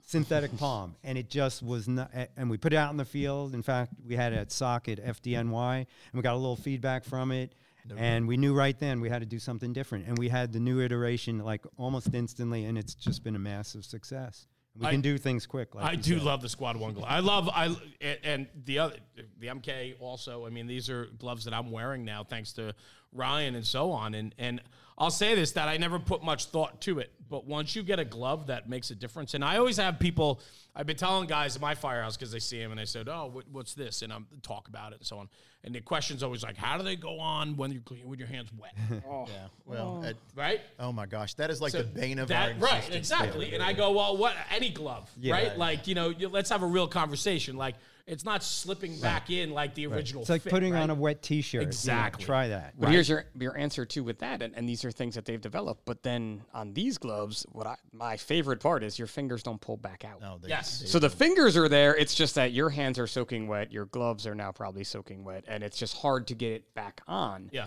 synthetic 0.06 0.56
palm, 0.58 0.94
and 1.04 1.16
it 1.18 1.28
just 1.30 1.62
was 1.62 1.88
not. 1.88 2.10
And 2.36 2.50
we 2.50 2.56
put 2.58 2.72
it 2.72 2.76
out 2.76 2.90
in 2.90 2.96
the 2.96 3.04
field. 3.04 3.54
In 3.54 3.62
fact, 3.62 3.92
we 4.06 4.16
had 4.16 4.32
it 4.32 4.36
at 4.36 4.52
SOC 4.52 4.88
at 4.88 4.98
FDNY, 5.04 5.76
and 5.78 5.86
we 6.12 6.22
got 6.22 6.34
a 6.34 6.36
little 6.36 6.56
feedback 6.56 7.04
from 7.04 7.32
it. 7.32 7.54
And 7.96 8.26
we 8.26 8.36
knew 8.36 8.54
right 8.54 8.78
then 8.78 9.00
we 9.00 9.08
had 9.10 9.20
to 9.20 9.26
do 9.26 9.38
something 9.38 9.72
different. 9.72 10.06
And 10.06 10.16
we 10.18 10.28
had 10.28 10.52
the 10.52 10.60
new 10.60 10.80
iteration 10.80 11.38
like 11.38 11.64
almost 11.76 12.14
instantly, 12.14 12.64
and 12.64 12.78
it's 12.78 12.94
just 12.94 13.22
been 13.22 13.36
a 13.36 13.38
massive 13.38 13.84
success. 13.84 14.46
We 14.76 14.86
I- 14.86 14.90
can 14.90 15.02
do 15.02 15.18
things 15.18 15.46
quick. 15.46 15.74
Like 15.74 15.84
I 15.84 15.94
do 15.94 16.14
said. 16.14 16.22
love 16.24 16.42
the 16.42 16.48
Squad 16.48 16.76
One 16.76 16.94
glove. 16.94 17.06
I 17.08 17.20
love 17.20 17.48
I 17.48 17.66
and- 18.00 18.18
and 18.24 18.48
the 18.64 18.78
other 18.80 18.96
the 19.38 19.48
MK 19.48 19.94
also. 20.00 20.46
I 20.46 20.50
mean, 20.50 20.66
these 20.66 20.88
are 20.90 21.06
gloves 21.18 21.44
that 21.44 21.54
I'm 21.54 21.70
wearing 21.70 22.04
now, 22.04 22.24
thanks 22.24 22.52
to 22.54 22.74
Ryan 23.14 23.54
and 23.54 23.64
so 23.66 23.90
on. 23.92 24.14
And 24.14 24.34
and 24.38 24.60
I'll 24.98 25.10
say 25.10 25.34
this 25.34 25.52
that 25.52 25.68
I 25.68 25.76
never 25.76 25.98
put 25.98 26.22
much 26.22 26.46
thought 26.46 26.80
to 26.82 26.98
it, 27.00 27.10
but 27.28 27.46
once 27.46 27.74
you 27.74 27.82
get 27.82 27.98
a 27.98 28.04
glove 28.04 28.46
that 28.46 28.68
makes 28.68 28.90
a 28.90 28.94
difference, 28.94 29.34
and 29.34 29.44
I 29.44 29.56
always 29.56 29.76
have 29.78 29.98
people. 29.98 30.40
I've 30.76 30.86
been 30.88 30.96
telling 30.96 31.28
guys 31.28 31.54
at 31.54 31.62
my 31.62 31.76
firehouse 31.76 32.16
because 32.16 32.32
they 32.32 32.40
see 32.40 32.58
him 32.60 32.72
and 32.72 32.80
they 32.80 32.84
said, 32.84 33.08
"Oh, 33.08 33.30
what, 33.32 33.44
what's 33.52 33.74
this?" 33.74 34.02
And 34.02 34.12
I'm 34.12 34.26
talk 34.42 34.66
about 34.66 34.92
it 34.92 34.98
and 34.98 35.06
so 35.06 35.18
on. 35.18 35.28
And 35.62 35.72
the 35.72 35.80
question's 35.80 36.24
always 36.24 36.42
like, 36.42 36.56
"How 36.56 36.76
do 36.76 36.82
they 36.82 36.96
go 36.96 37.20
on 37.20 37.56
when 37.56 37.70
you're 37.70 37.80
clean 37.82 38.08
with 38.08 38.18
your 38.18 38.26
hands 38.26 38.50
wet?" 38.58 38.74
Yeah. 39.04 39.46
Well, 39.66 40.02
uh, 40.04 40.12
right? 40.34 40.60
oh 40.80 40.90
my 40.92 41.06
gosh, 41.06 41.34
that 41.34 41.50
is 41.50 41.60
like 41.60 41.70
So 41.70 41.78
the 41.78 41.84
bane 41.84 42.18
of 42.18 42.26
that, 42.28 42.54
our 42.54 42.58
right, 42.58 42.78
existence. 42.78 42.96
exactly. 43.12 43.54
And 43.54 43.62
I 43.62 43.72
go, 43.72 43.92
well, 43.92 44.16
what? 44.16 44.34
Any 44.50 44.70
glove, 44.70 45.08
Yeah. 45.20 45.34
right? 45.34 45.48
Right. 45.50 45.58
Like 45.58 45.86
you 45.86 45.94
know, 45.94 46.08
you, 46.08 46.28
let's 46.28 46.50
have 46.50 46.64
a 46.64 46.66
real 46.66 46.88
conversation. 46.88 47.56
Like 47.56 47.76
it's 48.06 48.24
not 48.24 48.42
slipping 48.42 48.98
back 49.00 49.30
in 49.30 49.50
like 49.50 49.74
the 49.74 49.86
original. 49.86 50.22
It's 50.22 50.30
like 50.30 50.42
fit, 50.42 50.50
putting 50.50 50.74
right? 50.74 50.82
on 50.82 50.90
a 50.90 50.94
wet 50.94 51.22
T-shirt. 51.22 51.52
you 51.54 51.60
know, 51.60 51.68
Exactly. 51.68 52.24
try 52.24 52.48
that. 52.48 52.74
But 52.78 52.90
here's 52.90 53.08
your 53.08 53.24
your 53.38 53.56
answer 53.56 53.84
too 53.86 54.04
with 54.04 54.18
that, 54.18 54.42
and, 54.42 54.54
and 54.54 54.68
these 54.68 54.84
are 54.84 54.90
things 54.90 55.14
that 55.14 55.24
they've 55.24 55.40
developed. 55.40 55.82
But 55.86 56.02
then 56.02 56.42
on 56.52 56.74
these 56.74 56.98
gloves, 56.98 57.46
what 57.52 57.66
I 57.66 57.76
my 57.92 58.16
favorite 58.16 58.60
part 58.60 58.82
is 58.84 58.98
your 58.98 59.08
fingers 59.08 59.42
don't 59.42 59.60
pull 59.60 59.76
back 59.78 60.04
out. 60.04 60.20
No, 60.20 60.38
they, 60.40 60.48
Yes. 60.48 60.80
they- 60.80 60.86
So 60.86 60.98
the 60.98 61.08
fingers 61.10 61.56
are 61.56 61.68
there. 61.68 61.96
It's 61.96 62.14
just 62.14 62.34
that 62.34 62.52
your 62.52 62.70
hands 62.70 62.98
are 62.98 63.06
soaking 63.06 63.48
wet. 63.48 63.72
Your 63.72 63.86
gloves 63.86 64.26
are 64.26 64.34
now 64.34 64.52
probably 64.52 64.84
soaking 64.84 65.24
wet, 65.24 65.44
and 65.48 65.62
it's 65.62 65.78
just 65.78 65.96
hard 65.96 66.26
to 66.28 66.34
get 66.34 66.52
it 66.52 66.74
back 66.74 67.00
on. 67.08 67.48
Yeah. 67.52 67.66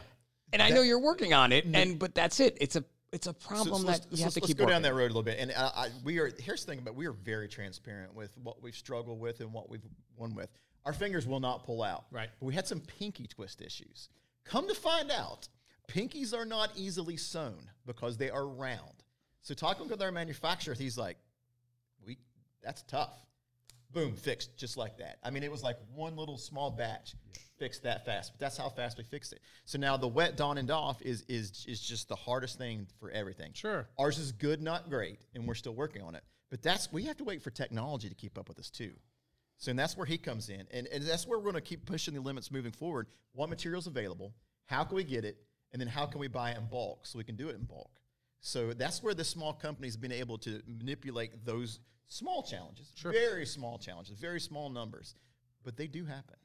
And 0.54 0.62
I 0.62 0.70
know 0.70 0.82
you're 0.82 1.02
working 1.02 1.34
on 1.34 1.52
it, 1.52 1.66
and 1.74 1.98
but 2.00 2.16
that's 2.16 2.40
it. 2.40 2.58
It's 2.62 2.76
a 2.78 2.84
it's 3.12 3.28
a 3.28 3.34
problem 3.34 3.84
let's, 3.84 4.00
that 4.00 4.08
let's- 4.10 4.20
you 4.20 4.24
have 4.26 4.34
to 4.34 4.40
let's 4.40 4.48
keep 4.48 4.58
go 4.58 4.66
down 4.66 4.82
that 4.82 4.94
road 4.94 5.06
a 5.06 5.08
little 5.08 5.24
bit. 5.24 5.38
And 5.40 5.52
uh, 5.52 5.72
I, 5.76 5.90
we 6.04 6.20
are 6.20 6.32
here's 6.40 6.66
the 6.66 6.72
thing 6.72 6.80
about 6.80 6.96
we 6.96 7.08
are 7.08 7.14
very 7.14 7.48
transparent 7.48 8.14
with 8.14 8.38
what 8.38 8.62
we've 8.62 8.76
struggled 8.76 9.20
with 9.20 9.40
and 9.40 9.54
what 9.54 9.70
we've 9.70 9.86
won 10.18 10.36
with. 10.36 10.50
Our 10.86 10.94
fingers 10.94 11.28
will 11.28 11.40
not 11.40 11.66
pull 11.66 11.84
out. 11.84 12.06
Right. 12.12 12.30
But 12.40 12.46
we 12.46 12.54
had 12.54 12.68
some 12.68 12.80
pinky 12.80 13.28
twist 13.28 13.62
issues. 13.62 14.10
Come 14.46 14.68
to 14.70 14.76
find 14.76 15.12
out, 15.12 15.48
pinkies 15.90 16.34
are 16.34 16.46
not 16.46 16.72
easily 16.76 17.18
sewn 17.18 17.70
because 17.86 18.18
they 18.18 18.30
are 18.30 18.48
round. 18.48 19.04
So 19.42 19.54
talking 19.54 19.88
with 19.88 20.02
our 20.02 20.12
manufacturer, 20.12 20.74
he's 20.74 20.98
like, 20.98 21.18
"We 22.06 22.18
that's 22.62 22.84
tough." 22.84 23.14
Boom, 23.92 24.14
fixed 24.16 24.58
just 24.58 24.76
like 24.76 24.98
that. 24.98 25.18
I 25.24 25.30
mean, 25.30 25.44
it 25.44 25.52
was 25.52 25.64
like 25.64 25.78
one 25.96 26.18
little 26.18 26.38
small 26.38 26.72
batch 26.72 27.16
fixed 27.58 27.84
that 27.84 28.06
fast. 28.06 28.34
But 28.34 28.40
that's 28.40 28.58
how 28.58 28.70
fast 28.70 28.98
we 28.98 29.04
fixed 29.04 29.34
it. 29.34 29.42
So 29.66 29.78
now 29.78 29.98
the 29.98 30.08
wet 30.08 30.38
don 30.38 30.58
and 30.58 30.70
off 30.72 31.02
is 31.02 31.24
is 31.28 31.66
is 31.68 31.82
just 31.82 32.08
the 32.10 32.16
hardest 32.16 32.58
thing 32.58 32.88
for 33.00 33.10
everything. 33.12 33.52
Sure. 33.54 33.88
Ours 33.98 34.18
is 34.18 34.32
good, 34.32 34.62
not 34.62 34.90
great, 34.90 35.20
and 35.34 35.48
we're 35.48 35.56
still 35.56 35.76
working 35.76 36.02
on 36.02 36.16
it. 36.16 36.24
But 36.50 36.62
that's 36.62 36.92
we 36.92 37.04
have 37.04 37.18
to 37.18 37.24
wait 37.24 37.42
for 37.42 37.50
technology 37.50 38.10
to 38.10 38.16
keep 38.16 38.38
up 38.38 38.48
with 38.48 38.60
us 38.60 38.70
too. 38.70 38.92
So 39.58 39.72
and 39.72 39.80
that's 39.80 39.98
where 39.98 40.06
he 40.06 40.18
comes 40.18 40.50
in, 40.50 40.68
and, 40.72 40.88
and 40.88 41.04
that's 41.04 41.26
where 41.26 41.40
we're 41.40 41.52
going 41.52 41.56
to 41.56 41.62
keep 41.62 41.86
pushing 41.86 42.14
the 42.14 42.22
limits 42.22 42.52
moving 42.52 42.72
forward. 42.72 43.08
What 43.34 43.50
material's 43.50 43.88
available? 43.88 44.34
How 44.66 44.84
can 44.84 44.96
we 44.96 45.04
get 45.04 45.26
it? 45.26 45.38
And 45.72 45.82
then 45.82 45.88
how 45.88 46.06
can 46.06 46.20
we 46.20 46.28
buy 46.28 46.52
it 46.52 46.58
in 46.58 46.66
bulk 46.66 47.06
so 47.06 47.18
we 47.18 47.24
can 47.24 47.36
do 47.36 47.50
it 47.50 47.56
in 47.56 47.64
bulk? 47.64 47.90
So 48.40 48.72
that's 48.72 49.02
where 49.02 49.14
the 49.14 49.24
small 49.24 49.52
companies 49.52 49.98
been 49.98 50.12
able 50.12 50.38
to 50.40 50.62
manipulate 50.68 51.44
those 51.44 51.80
small 52.08 52.44
challenges, 52.44 52.94
very 53.02 53.46
small 53.46 53.78
challenges, 53.78 54.18
very 54.20 54.40
small 54.40 54.70
numbers, 54.70 55.16
but 55.64 55.76
they 55.76 55.88
do 55.88 56.06
happen. 56.06 56.36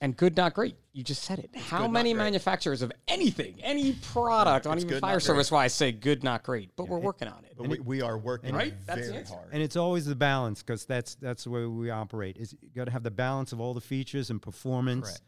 And 0.00 0.14
good, 0.14 0.36
not 0.36 0.52
great. 0.52 0.76
You 0.92 1.02
just 1.02 1.22
said 1.22 1.38
it. 1.38 1.50
How 1.56 1.82
good, 1.82 1.90
many 1.92 2.12
manufacturers 2.12 2.82
of 2.82 2.92
anything, 3.08 3.58
any 3.62 3.94
product, 3.94 4.66
on 4.66 4.76
even 4.76 4.88
good, 4.88 5.00
fire 5.00 5.20
service, 5.20 5.50
wise, 5.50 5.72
say 5.72 5.90
good, 5.90 6.22
not 6.22 6.42
great, 6.42 6.70
but 6.76 6.86
we're 6.86 6.98
working 6.98 7.28
on 7.28 7.44
it. 7.44 7.54
But 7.56 7.68
we, 7.68 7.78
we 7.80 8.02
are 8.02 8.18
working 8.18 8.54
Right? 8.54 8.74
That's 8.86 9.00
the 9.00 9.06
very 9.06 9.18
answer. 9.20 9.34
hard. 9.34 9.48
And 9.52 9.62
it's 9.62 9.76
always 9.76 10.04
the 10.04 10.14
balance 10.14 10.62
because 10.62 10.84
that's 10.84 11.14
that's 11.14 11.44
the 11.44 11.50
way 11.50 11.64
we 11.64 11.88
operate. 11.88 12.36
Is 12.36 12.54
you 12.60 12.68
got 12.74 12.84
to 12.84 12.90
have 12.90 13.04
the 13.04 13.10
balance 13.10 13.52
of 13.52 13.60
all 13.60 13.72
the 13.72 13.80
features 13.80 14.28
and 14.28 14.40
performance, 14.40 15.06
Correct. 15.06 15.22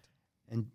and 0.50 0.66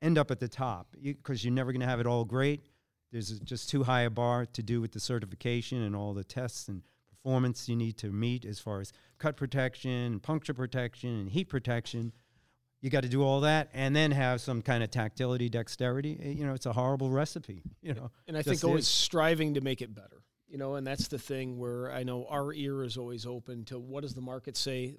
end 0.00 0.16
up 0.16 0.30
at 0.30 0.38
the 0.38 0.48
top 0.48 0.94
because 1.02 1.44
you're 1.44 1.52
never 1.52 1.72
going 1.72 1.80
to 1.80 1.86
have 1.88 2.00
it 2.00 2.06
all 2.06 2.24
great. 2.24 2.64
There's 3.10 3.40
just 3.40 3.68
too 3.68 3.82
high 3.82 4.02
a 4.02 4.10
bar 4.10 4.46
to 4.46 4.62
do 4.62 4.80
with 4.80 4.92
the 4.92 5.00
certification 5.00 5.82
and 5.82 5.96
all 5.96 6.14
the 6.14 6.22
tests 6.22 6.68
and 6.68 6.82
performance 7.10 7.68
you 7.68 7.74
need 7.74 7.98
to 7.98 8.10
meet 8.12 8.44
as 8.44 8.60
far 8.60 8.80
as 8.80 8.92
cut 9.18 9.36
protection, 9.36 10.20
puncture 10.20 10.54
protection, 10.54 11.10
and 11.18 11.30
heat 11.30 11.48
protection. 11.48 12.12
You 12.80 12.88
got 12.90 13.02
to 13.02 13.08
do 13.08 13.22
all 13.22 13.40
that 13.40 13.68
and 13.74 13.94
then 13.94 14.10
have 14.10 14.40
some 14.40 14.62
kind 14.62 14.82
of 14.82 14.90
tactility, 14.90 15.48
dexterity. 15.48 16.18
Eh, 16.22 16.28
You 16.30 16.46
know, 16.46 16.54
it's 16.54 16.66
a 16.66 16.72
horrible 16.72 17.10
recipe. 17.10 17.62
You 17.82 17.94
know, 17.94 18.10
and 18.26 18.36
I 18.36 18.42
think 18.42 18.64
always 18.64 18.84
is. 18.84 18.88
striving 18.88 19.54
to 19.54 19.60
make 19.60 19.82
it 19.82 19.94
better. 19.94 20.22
You 20.48 20.58
know, 20.58 20.74
and 20.74 20.84
that's 20.86 21.06
the 21.08 21.18
thing 21.18 21.58
where 21.58 21.92
I 21.92 22.02
know 22.02 22.26
our 22.28 22.52
ear 22.52 22.82
is 22.82 22.96
always 22.96 23.24
open 23.24 23.64
to 23.66 23.78
what 23.78 24.02
does 24.02 24.14
the 24.14 24.20
market 24.20 24.56
say? 24.56 24.96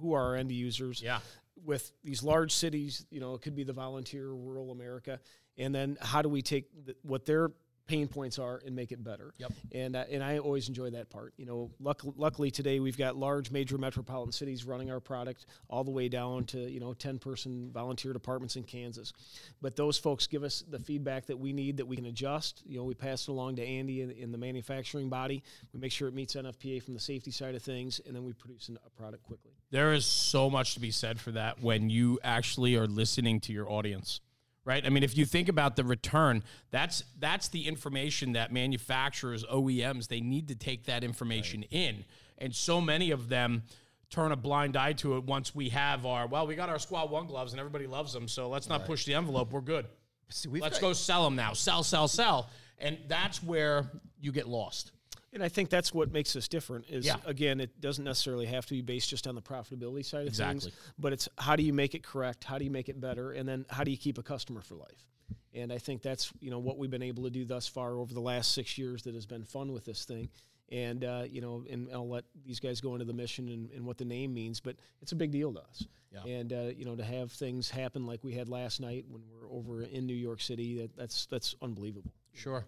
Who 0.00 0.14
are 0.14 0.22
our 0.28 0.36
end 0.36 0.50
users? 0.50 1.02
Yeah. 1.02 1.18
With 1.62 1.92
these 2.02 2.22
large 2.22 2.52
cities, 2.52 3.04
you 3.10 3.20
know, 3.20 3.34
it 3.34 3.42
could 3.42 3.54
be 3.54 3.64
the 3.64 3.72
volunteer, 3.74 4.28
rural 4.32 4.70
America, 4.70 5.20
and 5.58 5.74
then 5.74 5.98
how 6.00 6.22
do 6.22 6.28
we 6.28 6.40
take 6.42 6.68
the, 6.86 6.96
what 7.02 7.26
their 7.26 7.50
pain 7.86 8.08
points 8.08 8.38
are 8.38 8.60
and 8.64 8.74
make 8.74 8.92
it 8.92 9.02
better? 9.02 9.32
Yep. 9.38 9.52
And 9.72 9.96
uh, 9.96 10.04
and 10.10 10.22
I 10.22 10.38
always 10.38 10.68
enjoy 10.68 10.90
that 10.90 11.10
part. 11.10 11.34
You 11.36 11.46
know, 11.46 11.70
luck, 11.80 12.02
luckily 12.16 12.50
today 12.50 12.80
we've 12.80 12.96
got 12.96 13.16
large 13.16 13.50
major 13.50 13.78
metropolitan 13.78 14.32
cities 14.32 14.64
running 14.64 14.90
our 14.90 15.00
product 15.00 15.46
all 15.68 15.84
the 15.84 15.90
way 15.90 16.08
down 16.08 16.44
to 16.46 16.58
you 16.58 16.80
know 16.80 16.94
ten 16.94 17.18
person 17.18 17.70
volunteer 17.72 18.12
departments 18.12 18.56
in 18.56 18.64
Kansas. 18.64 19.12
But 19.60 19.76
those 19.76 19.98
folks 19.98 20.26
give 20.26 20.42
us 20.42 20.64
the 20.68 20.78
feedback 20.78 21.26
that 21.26 21.38
we 21.38 21.52
need 21.52 21.76
that 21.78 21.86
we 21.86 21.96
can 21.96 22.06
adjust. 22.06 22.62
You 22.66 22.78
know, 22.78 22.84
we 22.84 22.94
pass 22.94 23.28
it 23.28 23.30
along 23.30 23.56
to 23.56 23.64
Andy 23.64 24.02
in, 24.02 24.10
in 24.10 24.32
the 24.32 24.38
manufacturing 24.38 25.08
body. 25.08 25.42
We 25.72 25.80
make 25.80 25.92
sure 25.92 26.08
it 26.08 26.14
meets 26.14 26.34
NFPA 26.34 26.82
from 26.82 26.94
the 26.94 27.00
safety 27.00 27.30
side 27.30 27.54
of 27.54 27.62
things, 27.62 28.00
and 28.06 28.14
then 28.14 28.24
we 28.24 28.32
produce 28.32 28.68
an- 28.68 28.78
a 28.86 28.90
product 28.90 29.24
quickly. 29.24 29.52
There 29.70 29.92
is 29.92 30.06
so 30.06 30.48
much 30.48 30.74
to 30.74 30.80
be 30.80 30.90
said 30.90 31.20
for 31.20 31.32
that 31.32 31.62
when 31.62 31.90
you 31.90 32.18
actually 32.22 32.76
are 32.76 32.86
listening 32.86 33.40
to 33.40 33.52
your 33.52 33.70
audience. 33.70 34.20
Right? 34.64 34.84
I 34.84 34.88
mean, 34.88 35.02
if 35.02 35.16
you 35.16 35.26
think 35.26 35.48
about 35.50 35.76
the 35.76 35.84
return, 35.84 36.42
that's 36.70 37.04
that's 37.18 37.48
the 37.48 37.68
information 37.68 38.32
that 38.32 38.50
manufacturers, 38.52 39.44
OEMs, 39.44 40.08
they 40.08 40.20
need 40.20 40.48
to 40.48 40.54
take 40.54 40.84
that 40.86 41.04
information 41.04 41.64
in. 41.64 42.04
And 42.38 42.54
so 42.54 42.80
many 42.80 43.10
of 43.10 43.28
them 43.28 43.64
turn 44.10 44.32
a 44.32 44.36
blind 44.36 44.76
eye 44.76 44.92
to 44.94 45.16
it 45.16 45.24
once 45.24 45.54
we 45.54 45.68
have 45.70 46.06
our 46.06 46.26
well, 46.26 46.46
we 46.46 46.54
got 46.54 46.68
our 46.68 46.78
squad 46.78 47.10
one 47.10 47.26
gloves 47.26 47.52
and 47.52 47.60
everybody 47.60 47.86
loves 47.86 48.12
them, 48.12 48.26
so 48.26 48.48
let's 48.48 48.68
not 48.68 48.86
push 48.86 49.04
the 49.04 49.14
envelope. 49.14 49.52
We're 49.52 49.60
good. 49.60 49.86
See, 50.30 50.48
Let's 50.48 50.78
got- 50.78 50.88
go 50.88 50.92
sell 50.94 51.24
them 51.24 51.36
now. 51.36 51.52
Sell, 51.52 51.82
sell, 51.82 52.08
sell. 52.08 52.48
And 52.78 52.98
that's 53.06 53.42
where 53.42 53.90
you 54.20 54.32
get 54.32 54.48
lost. 54.48 54.92
And 55.34 55.42
I 55.42 55.48
think 55.48 55.68
that's 55.68 55.92
what 55.92 56.12
makes 56.12 56.34
us 56.36 56.46
different. 56.48 56.86
Is 56.88 57.04
Yeah. 57.04 57.16
again, 57.26 57.60
it 57.60 57.80
doesn't 57.80 58.04
necessarily 58.04 58.46
have 58.46 58.64
to 58.66 58.74
be 58.74 58.80
based 58.82 59.10
just 59.10 59.26
on 59.26 59.34
the 59.34 59.42
profitability 59.42 60.04
side 60.04 60.22
of 60.22 60.28
Exactly. 60.28 60.70
things, 60.70 60.82
but 60.98 61.12
it's 61.12 61.28
how 61.36 61.56
do 61.56 61.62
you 61.64 61.72
make 61.72 61.94
it 61.94 62.02
correct, 62.04 62.44
how 62.44 62.56
do 62.56 62.64
you 62.64 62.70
make 62.70 62.88
it 62.88 63.00
better, 63.00 63.32
and 63.32 63.46
then 63.48 63.66
how 63.68 63.82
do 63.84 63.90
you 63.90 63.96
keep 63.98 64.16
a 64.16 64.22
customer 64.22 64.62
for 64.62 64.76
life. 64.76 65.06
And 65.52 65.72
I 65.72 65.78
think 65.78 66.02
that's 66.02 66.32
you 66.40 66.50
know 66.50 66.58
what 66.58 66.78
we've 66.78 66.90
been 66.90 67.02
able 67.02 67.24
to 67.24 67.30
do 67.30 67.44
thus 67.44 67.66
far 67.66 67.96
over 67.98 68.14
the 68.14 68.20
last 68.20 68.52
six 68.52 68.78
years 68.78 69.02
that 69.02 69.14
has 69.14 69.26
been 69.26 69.44
fun 69.44 69.72
with 69.72 69.84
this 69.84 70.04
thing. 70.04 70.30
And 70.70 71.04
uh, 71.04 71.24
you 71.28 71.40
know, 71.40 71.64
and 71.68 71.88
I'll 71.92 72.08
let 72.08 72.24
these 72.44 72.58
guys 72.60 72.80
go 72.80 72.94
into 72.94 73.04
the 73.04 73.12
mission 73.12 73.48
and, 73.48 73.70
and 73.70 73.84
what 73.84 73.98
the 73.98 74.04
name 74.04 74.32
means, 74.34 74.60
but 74.60 74.76
it's 75.02 75.12
a 75.12 75.16
big 75.16 75.30
deal 75.30 75.52
to 75.52 75.60
us. 75.60 75.86
Yeah. 76.12 76.24
And 76.32 76.52
uh, 76.52 76.70
you 76.76 76.84
know, 76.84 76.96
to 76.96 77.04
have 77.04 77.32
things 77.32 77.70
happen 77.70 78.06
like 78.06 78.22
we 78.24 78.34
had 78.34 78.48
last 78.48 78.80
night 78.80 79.04
when 79.08 79.22
we're 79.30 79.50
over 79.50 79.82
in 79.82 80.06
New 80.06 80.14
York 80.14 80.40
City, 80.40 80.78
that, 80.78 80.96
that's 80.96 81.26
that's 81.26 81.54
unbelievable. 81.60 82.12
Sure. 82.32 82.64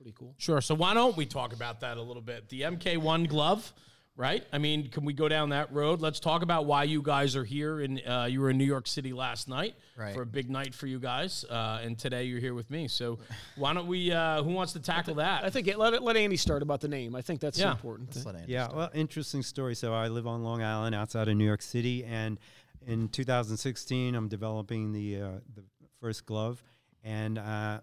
So 0.00 0.04
it's 0.04 0.12
pretty 0.12 0.16
cool. 0.18 0.34
Sure. 0.38 0.60
So 0.60 0.74
why 0.74 0.94
don't 0.94 1.16
we 1.16 1.26
talk 1.26 1.52
about 1.52 1.80
that 1.80 1.96
a 1.96 2.02
little 2.02 2.22
bit? 2.22 2.48
The 2.48 2.62
MK1 2.62 3.28
glove, 3.28 3.72
right? 4.16 4.42
I 4.52 4.58
mean, 4.58 4.88
can 4.88 5.04
we 5.04 5.12
go 5.12 5.28
down 5.28 5.50
that 5.50 5.72
road? 5.72 6.00
Let's 6.00 6.20
talk 6.20 6.42
about 6.42 6.64
why 6.66 6.84
you 6.84 7.02
guys 7.02 7.36
are 7.36 7.44
here. 7.44 7.80
And 7.80 8.00
uh, 8.06 8.26
you 8.28 8.40
were 8.40 8.50
in 8.50 8.58
New 8.58 8.64
York 8.64 8.86
City 8.86 9.12
last 9.12 9.48
night 9.48 9.74
Right. 9.96 10.14
for 10.14 10.22
a 10.22 10.26
big 10.26 10.48
night 10.48 10.74
for 10.74 10.86
you 10.86 10.98
guys, 10.98 11.44
uh, 11.50 11.80
and 11.82 11.98
today 11.98 12.24
you're 12.24 12.40
here 12.40 12.54
with 12.54 12.70
me. 12.70 12.88
So 12.88 13.18
why 13.56 13.74
don't 13.74 13.86
we? 13.86 14.10
Uh, 14.10 14.42
who 14.42 14.50
wants 14.52 14.72
to 14.72 14.80
tackle 14.80 15.16
that? 15.16 15.44
I 15.44 15.50
think 15.50 15.68
it, 15.68 15.78
let 15.78 15.92
it, 15.92 16.02
let 16.02 16.16
Andy 16.16 16.38
start 16.38 16.62
about 16.62 16.80
the 16.80 16.88
name. 16.88 17.14
I 17.14 17.20
think 17.20 17.40
that's 17.40 17.58
Yeah. 17.58 17.70
important. 17.72 18.14
Let's 18.14 18.24
let 18.24 18.36
Andy 18.36 18.50
Yeah, 18.52 18.64
start. 18.64 18.76
well, 18.78 18.90
interesting 18.94 19.42
story. 19.42 19.74
So 19.74 19.92
I 19.92 20.08
live 20.08 20.26
on 20.26 20.42
Long 20.42 20.62
Island, 20.62 20.94
outside 20.94 21.28
of 21.28 21.36
New 21.36 21.44
York 21.44 21.60
City, 21.62 22.04
and 22.04 22.38
in 22.86 23.08
2016, 23.08 24.14
I'm 24.14 24.28
developing 24.28 24.92
the 24.92 25.20
uh, 25.20 25.28
the 25.54 25.62
first 26.00 26.24
glove, 26.24 26.62
and 27.04 27.36
uh, 27.36 27.80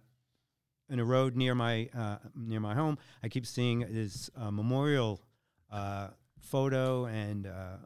in 0.89 0.99
a 0.99 1.05
road 1.05 1.35
near 1.35 1.55
my 1.55 1.89
uh, 1.95 2.17
near 2.35 2.59
my 2.59 2.73
home, 2.73 2.97
I 3.23 3.29
keep 3.29 3.45
seeing 3.45 3.79
this 3.79 4.29
uh, 4.35 4.51
memorial 4.51 5.21
uh, 5.71 6.09
photo 6.39 7.05
and 7.05 7.47
uh, 7.47 7.77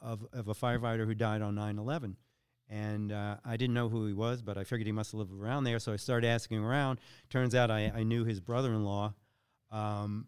of 0.00 0.26
of 0.32 0.48
a 0.48 0.54
firefighter 0.54 1.06
who 1.06 1.14
died 1.14 1.42
on 1.42 1.54
9/11. 1.54 2.16
And 2.70 3.12
uh, 3.12 3.36
I 3.44 3.56
didn't 3.56 3.74
know 3.74 3.88
who 3.88 4.06
he 4.06 4.14
was, 4.14 4.40
but 4.40 4.56
I 4.56 4.64
figured 4.64 4.86
he 4.86 4.92
must 4.92 5.12
lived 5.12 5.32
around 5.32 5.64
there. 5.64 5.78
So 5.78 5.92
I 5.92 5.96
started 5.96 6.26
asking 6.26 6.64
around. 6.64 6.98
Turns 7.28 7.54
out 7.54 7.70
I, 7.70 7.92
I 7.94 8.02
knew 8.04 8.24
his 8.24 8.40
brother-in-law, 8.40 9.12
um, 9.70 10.26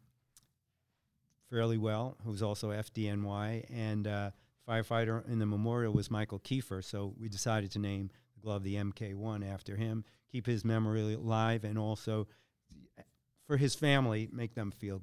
fairly 1.48 1.78
well, 1.78 2.18
who's 2.24 2.42
also 2.42 2.70
FDNY, 2.70 3.64
and 3.70 4.06
uh, 4.06 4.30
firefighter 4.68 5.26
in 5.28 5.38
the 5.38 5.46
memorial 5.46 5.94
was 5.94 6.10
Michael 6.10 6.38
Kiefer. 6.38 6.84
So 6.84 7.14
we 7.18 7.30
decided 7.30 7.70
to 7.72 7.78
name 7.78 8.10
the 8.46 8.50
glove 8.50 8.62
the 8.62 8.76
MK1 8.76 9.52
after 9.52 9.76
him, 9.76 10.04
keep 10.30 10.46
his 10.46 10.64
memory 10.64 11.14
alive, 11.14 11.64
and 11.64 11.76
also 11.78 12.28
for 13.46 13.56
his 13.56 13.74
family, 13.74 14.28
make 14.32 14.54
them 14.54 14.70
feel 14.70 15.02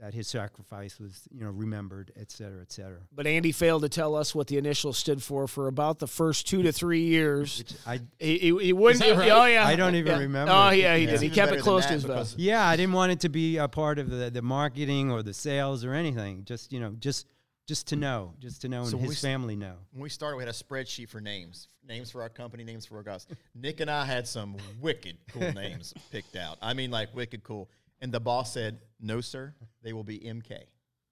that 0.00 0.12
his 0.12 0.26
sacrifice 0.26 0.98
was 0.98 1.28
you 1.30 1.44
know 1.44 1.50
remembered, 1.50 2.10
et 2.16 2.32
cetera, 2.32 2.60
et 2.62 2.72
cetera. 2.72 2.98
But 3.14 3.28
Andy 3.28 3.52
failed 3.52 3.82
to 3.82 3.88
tell 3.88 4.16
us 4.16 4.34
what 4.34 4.48
the 4.48 4.58
initials 4.58 4.98
stood 4.98 5.22
for 5.22 5.46
for 5.46 5.68
about 5.68 6.00
the 6.00 6.08
first 6.08 6.48
two 6.48 6.62
to 6.64 6.72
three 6.72 7.02
years. 7.02 7.58
Which 7.58 7.74
I 7.86 8.00
He, 8.18 8.38
he, 8.38 8.58
he 8.58 8.72
wouldn't. 8.72 9.16
right? 9.16 9.30
Oh 9.30 9.44
yeah. 9.44 9.64
I 9.64 9.76
don't 9.76 9.94
even 9.94 10.12
Yeah. 10.14 10.18
remember. 10.18 10.52
Oh 10.52 10.70
yeah, 10.70 10.96
he 10.96 11.04
It's 11.04 11.12
did. 11.12 11.20
He 11.20 11.26
even 11.26 11.34
kept 11.36 11.52
it 11.52 11.60
close 11.60 11.86
to 11.86 11.92
his 11.92 12.02
because 12.02 12.30
vest. 12.32 12.38
Yeah, 12.40 12.66
I 12.66 12.74
didn't 12.74 12.94
want 12.94 13.12
it 13.12 13.20
to 13.20 13.28
be 13.28 13.58
a 13.58 13.68
part 13.68 14.00
of 14.00 14.10
the, 14.10 14.30
the 14.30 14.42
marketing 14.42 15.12
or 15.12 15.22
the 15.22 15.32
sales 15.34 15.84
or 15.84 15.94
anything. 15.94 16.44
Just 16.44 16.72
you 16.72 16.80
know, 16.80 16.96
just 16.98 17.26
just 17.66 17.88
to 17.88 17.96
know, 17.96 18.34
just 18.40 18.60
to 18.62 18.68
know, 18.68 18.84
So 18.84 18.90
and 18.92 19.00
when 19.00 19.08
we 19.08 19.14
his 19.14 19.20
family 19.22 19.56
know. 19.56 19.74
when 19.92 20.02
we 20.02 20.08
started, 20.08 20.36
we 20.36 20.42
had 20.42 20.48
a 20.50 20.52
spreadsheet 20.52 21.08
for 21.08 21.20
names, 21.20 21.68
names 21.86 22.10
for 22.10 22.22
our 22.22 22.28
company, 22.28 22.64
names 22.64 22.84
for 22.86 22.96
our 22.96 23.02
guys. 23.02 23.26
Nick 23.54 23.80
and 23.80 23.90
I 23.90 24.04
had 24.04 24.26
some 24.28 24.56
wicked 24.80 25.16
cool 25.32 25.52
names 25.54 25.94
picked 26.12 26.36
out. 26.36 26.58
I 26.60 26.74
mean, 26.74 26.90
like 26.90 27.14
wicked 27.14 27.42
cool. 27.42 27.70
And 28.00 28.12
the 28.12 28.20
boss 28.20 28.52
said, 28.52 28.80
"No, 29.00 29.20
sir, 29.20 29.54
they 29.82 29.92
will 29.92 30.04
be 30.04 30.18
MK. 30.18 30.64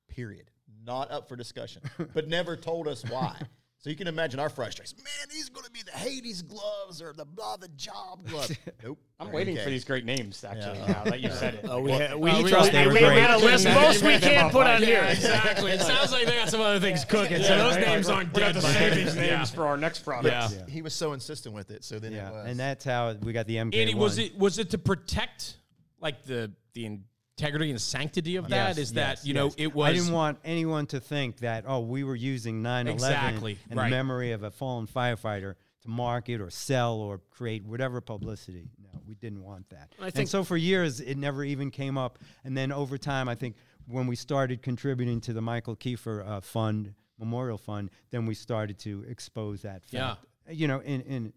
Period. 0.09 0.51
Not 0.85 1.11
up 1.11 1.29
for 1.29 1.37
discussion." 1.37 1.83
But 2.15 2.29
never 2.29 2.57
told 2.57 2.87
us 2.89 3.03
why. 3.09 3.41
So 3.83 3.91
you 3.91 3.97
can 3.97 4.07
imagine 4.07 4.39
our 4.39 4.49
frustration. 4.49 4.97
Man, 4.99 5.07
these 5.29 5.49
are 5.49 5.53
going 5.53 5.65
to 5.65 5.71
be 5.73 5.83
the 5.83 5.91
Hades 5.91 6.41
gloves 6.43 7.03
or 7.03 7.13
the 7.13 7.25
blah 7.25 7.57
the 7.57 7.67
job 7.71 8.25
gloves. 8.29 8.57
Nope. 8.85 8.97
I'm 9.19 9.33
waiting 9.33 9.57
MK. 9.57 9.65
for 9.65 9.71
these 9.71 9.85
great 9.85 10.05
names, 10.05 10.45
actually, 10.45 10.79
Yeah. 10.79 10.93
now 10.93 11.05
that 11.05 11.21
you 11.21 11.31
said 11.33 11.55
it. 11.55 11.65
Oh, 11.69 11.81
we 11.81 11.91
had, 11.91 12.15
we, 12.15 12.31
Well, 12.31 12.45
we- 12.45 12.51
trust 12.51 12.71
they 12.71 12.83
we, 12.83 12.87
were 12.87 12.93
we 12.95 12.99
great. 13.01 13.19
had 13.19 13.31
a 13.33 13.39
list. 13.39 13.65
Most 13.65 14.03
we 14.05 14.19
can't 14.21 14.53
put 14.53 14.69
on 14.69 14.85
here. 14.85 15.03
exactly. 15.11 15.73
It 15.73 15.81
sounds 15.81 16.13
like 16.13 16.27
they 16.27 16.37
got 16.37 16.49
some 16.49 16.61
other 16.61 16.79
things 16.79 17.05
cooking. 17.05 17.43
so 17.43 17.59
those 17.59 17.77
names 17.77 18.09
aren't 18.09 18.33
We 18.33 18.41
dead. 18.43 18.55
have 18.55 18.63
to 18.63 18.69
by 18.69 18.73
save 18.75 18.95
these 18.95 19.17
means. 19.17 19.17
names 19.31 19.51
for 19.51 19.67
our 19.67 19.77
next 19.77 20.01
product. 20.05 20.27
Yeah. 20.33 20.49
Yeah. 20.51 20.73
He 20.73 20.81
was 20.83 20.95
so 20.95 21.13
insistent 21.13 21.53
with 21.53 21.73
it. 21.73 21.83
So 21.83 21.99
then 21.99 22.13
it 22.13 22.17
Yeah, 22.19 22.31
was. 22.31 22.47
and 22.51 22.61
that's 22.61 22.85
how 22.85 23.13
we 23.21 23.33
got 23.33 23.47
the 23.49 23.57
MK. 23.57 23.75
Andy, 23.75 23.95
was 23.97 24.17
it 24.19 24.39
was 24.39 24.59
it 24.61 24.71
to 24.71 24.79
protect 24.79 25.57
like 26.01 26.23
the 26.25 26.53
the 26.75 27.01
integrity 27.39 27.71
and 27.71 27.81
sanctity 27.81 28.37
of 28.37 28.49
that? 28.49 28.77
Yes, 28.77 28.79
Is 28.79 28.93
that 28.95 29.19
yes, 29.19 29.27
you 29.27 29.35
know 29.35 29.47
yes. 29.47 29.55
it 29.59 29.75
was? 29.75 29.89
I 29.91 29.93
didn't 29.95 30.13
want 30.13 30.39
anyone 30.45 30.87
to 30.87 31.01
think 31.01 31.39
that 31.39 31.65
oh 31.67 31.81
we 31.81 32.05
were 32.05 32.15
using 32.17 32.63
9/11 32.63 32.93
Exactly, 32.93 33.59
in 33.71 33.77
right. 33.79 33.85
the 33.85 33.91
memory 33.91 34.33
of 34.33 34.43
a 34.43 34.51
fallen 34.51 34.87
firefighter 34.87 35.55
to 35.83 35.89
market 35.89 36.41
or 36.41 36.51
sell 36.51 36.95
or 36.97 37.21
create 37.31 37.65
whatever 37.65 38.01
publicity. 38.01 38.69
No, 38.81 39.01
we 39.07 39.15
didn't 39.15 39.43
want 39.43 39.69
that. 39.71 39.93
I 39.99 40.05
think- 40.05 40.17
and 40.17 40.29
so 40.29 40.45
for 40.45 40.57
years 40.57 41.01
it 41.01 41.17
never 41.17 41.43
even 41.45 41.71
came 41.71 41.99
up. 41.99 42.19
And 42.45 42.57
then 42.57 42.71
over 42.71 42.99
time, 42.99 43.29
I 43.29 43.35
think 43.35 43.57
when 43.87 44.07
we 44.07 44.15
started 44.15 44.63
contributing 44.63 45.21
to 45.23 45.33
the 45.33 45.43
Michael 45.43 45.75
Kiefer 45.75 46.27
uh, 46.27 46.41
Fund 46.41 46.95
Memorial 47.19 47.59
Fund, 47.59 47.91
then 48.11 48.27
we 48.27 48.35
started 48.35 48.79
to 48.81 49.05
expose 49.09 49.63
that 49.63 49.83
Yeah. 49.91 50.17
You 50.51 50.69
know, 50.69 50.81
in 50.81 51.01
in 51.03 51.33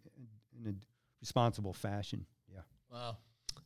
in 0.60 0.68
a 0.68 0.74
responsible 1.22 1.74
fashion. 1.74 2.26
Yeah. 2.52 2.60
Wow. 2.92 3.18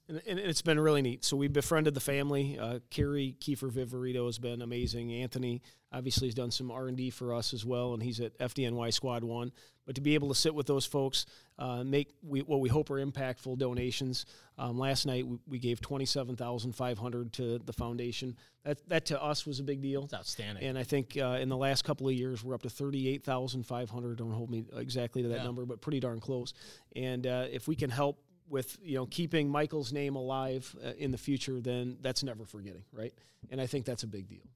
And, 0.10 0.22
and 0.28 0.40
it's 0.40 0.62
been 0.64 0.80
really 0.80 1.02
neat. 1.04 1.24
So 1.24 1.38
we 1.38 1.48
befriended 1.48 1.94
the 1.94 2.00
family. 2.02 2.58
Uh, 2.60 2.80
Carrie 2.90 3.36
Kiefer 3.40 3.72
Viverito 3.72 4.26
has 4.26 4.40
been 4.40 4.62
amazing. 4.64 5.14
Anthony 5.14 5.62
obviously 5.94 6.28
has 6.28 6.36
done 6.36 6.50
some 6.52 6.72
R 6.72 6.88
and 6.88 6.98
D 6.98 7.10
for 7.12 7.34
us 7.34 7.54
as 7.54 7.64
well, 7.64 7.94
and 7.94 8.02
he's 8.04 8.20
at 8.20 8.38
FDNY 8.40 8.92
Squad 8.92 9.24
One. 9.24 9.52
But 9.86 9.96
to 9.96 10.02
be 10.02 10.14
able 10.14 10.28
to 10.30 10.36
sit 10.36 10.54
with 10.54 10.68
those 10.68 10.86
folks, 10.86 11.26
uh, 11.58 11.84
make 11.84 12.10
we, 12.22 12.42
what 12.42 12.60
we 12.60 12.70
hope 12.70 12.92
are 12.92 13.04
impactful 13.04 13.58
donations. 13.58 14.26
Um, 14.58 14.78
last 14.78 15.06
night 15.08 15.26
we, 15.26 15.38
we 15.48 15.58
gave 15.60 15.80
twenty 15.82 16.06
seven 16.06 16.36
thousand 16.36 16.74
five 16.74 16.98
hundred 17.00 17.32
to 17.34 17.60
the 17.60 17.74
foundation. 17.74 18.36
That 18.66 18.88
that 18.90 19.06
to 19.08 19.22
us 19.22 19.46
was 19.48 19.60
a 19.60 19.64
big 19.64 19.82
deal. 19.82 20.04
It's 20.04 20.14
outstanding. 20.14 20.64
And 20.64 20.78
I 20.78 20.84
think 20.84 21.18
uh, 21.18 21.38
in 21.42 21.50
the 21.50 21.58
last 21.58 21.84
couple 21.86 22.08
of 22.08 22.14
years, 22.14 22.44
we're 22.44 22.54
up 22.54 22.62
to 22.64 22.70
38,500. 22.70 24.18
Don't 24.18 24.32
hold 24.32 24.50
me 24.52 24.66
exactly 24.76 25.22
to 25.24 25.30
that 25.30 25.38
Yeah. 25.38 25.44
number, 25.44 25.66
but 25.66 25.82
pretty 25.82 26.00
darn 26.00 26.20
close. 26.20 26.54
And 26.96 27.26
uh, 27.26 27.46
if 27.52 27.68
we 27.68 27.76
can 27.76 27.90
help 27.90 28.20
with 28.50 28.78
you 28.82 28.96
know 28.96 29.06
keeping 29.06 29.50
Michael's 29.50 29.94
name 29.94 30.16
alive 30.16 30.76
uh, 30.84 30.92
in 30.98 31.12
the 31.12 31.18
future, 31.18 31.62
then 31.62 31.98
that's 32.02 32.24
never 32.24 32.46
forgetting, 32.46 32.84
right? 32.92 33.14
And 33.50 33.62
I 33.62 33.68
think 33.68 33.86
that's 33.86 34.04
a 34.04 34.08
big 34.08 34.28
deal. 34.28 34.48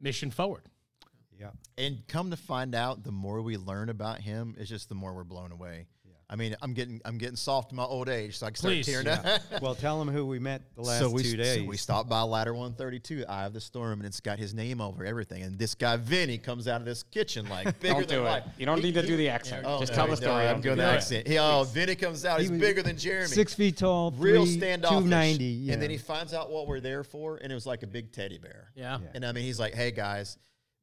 Mission 0.00 0.30
forward. 0.30 0.64
Yeah. 1.38 1.50
And 1.78 2.06
come 2.06 2.30
to 2.30 2.36
find 2.36 2.74
out, 2.74 3.02
the 3.02 3.12
more 3.12 3.40
we 3.40 3.56
learn 3.56 3.88
about 3.88 4.20
him, 4.20 4.54
it's 4.58 4.68
just 4.68 4.88
the 4.90 4.94
more 4.94 5.14
we're 5.14 5.24
blown 5.24 5.52
away. 5.52 5.86
I 6.32 6.36
mean, 6.36 6.54
I'm 6.62 6.74
getting 6.74 7.00
I'm 7.04 7.18
getting 7.18 7.34
soft 7.34 7.72
in 7.72 7.76
my 7.76 7.82
old 7.84 8.08
age, 8.08 8.38
so 8.38 8.46
I 8.46 8.50
can 8.50 8.56
start 8.56 8.72
Please. 8.74 8.86
tearing 8.86 9.06
Yeah. 9.06 9.38
up. 9.52 9.62
well, 9.62 9.74
tell 9.74 9.98
them 9.98 10.06
who 10.06 10.24
we 10.24 10.38
met 10.38 10.62
the 10.76 10.82
last 10.82 11.00
so 11.00 11.10
we, 11.10 11.24
two 11.24 11.30
so 11.32 11.36
days. 11.38 11.66
we 11.66 11.76
stopped 11.76 12.08
by 12.08 12.22
Ladder 12.22 12.52
132, 12.52 13.24
Eye 13.28 13.46
of 13.46 13.52
the 13.52 13.60
Storm, 13.60 13.98
and 13.98 14.06
it's 14.06 14.20
got 14.20 14.38
his 14.38 14.54
name 14.54 14.80
over 14.80 15.04
everything. 15.04 15.42
And 15.42 15.58
this 15.58 15.74
guy 15.74 15.96
Vinny 15.96 16.38
comes 16.38 16.68
out 16.68 16.80
of 16.80 16.86
this 16.86 17.02
kitchen 17.02 17.48
like 17.48 17.64
bigger 17.80 17.94
Don't 17.94 18.08
than 18.08 18.18
do 18.18 18.24
life. 18.24 18.44
it. 18.46 18.52
You 18.60 18.66
don't 18.66 18.76
He- 18.78 18.84
need 18.84 18.94
to 18.94 19.02
he- 19.02 19.08
do 19.08 19.16
the 19.16 19.28
accent. 19.28 19.64
Oh, 19.66 19.80
Just 19.80 19.90
no, 19.90 19.96
tell 19.96 20.04
the 20.06 20.10
no, 20.12 20.16
story. 20.16 20.46
I'm 20.46 20.60
Don't 20.60 20.76
do 20.76 20.82
the 20.82 20.88
it. 20.88 20.94
accent. 20.94 21.26
He, 21.26 21.36
oh, 21.36 21.64
Vinny 21.64 21.96
comes 21.96 22.24
out. 22.24 22.38
He 22.38 22.44
He's 22.44 22.52
was 22.52 22.60
bigger 22.60 22.82
than 22.84 22.96
Jeremy. 22.96 23.26
Six 23.26 23.52
feet 23.54 23.76
tall, 23.76 24.12
real 24.12 24.44
three- 24.44 24.56
standoffish. 24.56 24.98
290. 24.98 25.44
Yeah. 25.44 25.72
And 25.72 25.82
then 25.82 25.90
he 25.90 25.98
finds 25.98 26.32
out 26.32 26.48
what 26.48 26.68
we're 26.68 26.78
there 26.80 27.02
for, 27.02 27.38
and 27.42 27.50
it 27.50 27.54
was 27.56 27.66
like 27.66 27.82
a 27.82 27.88
big 27.88 28.12
teddy 28.12 28.38
bear. 28.38 28.70
Yeah. 28.76 28.98
Yeah. 29.02 29.08
And 29.16 29.26
I 29.26 29.32
mean, 29.32 29.42
he's 29.42 29.58
like, 29.58 29.74
hey, 29.74 29.90
guys, 29.90 30.38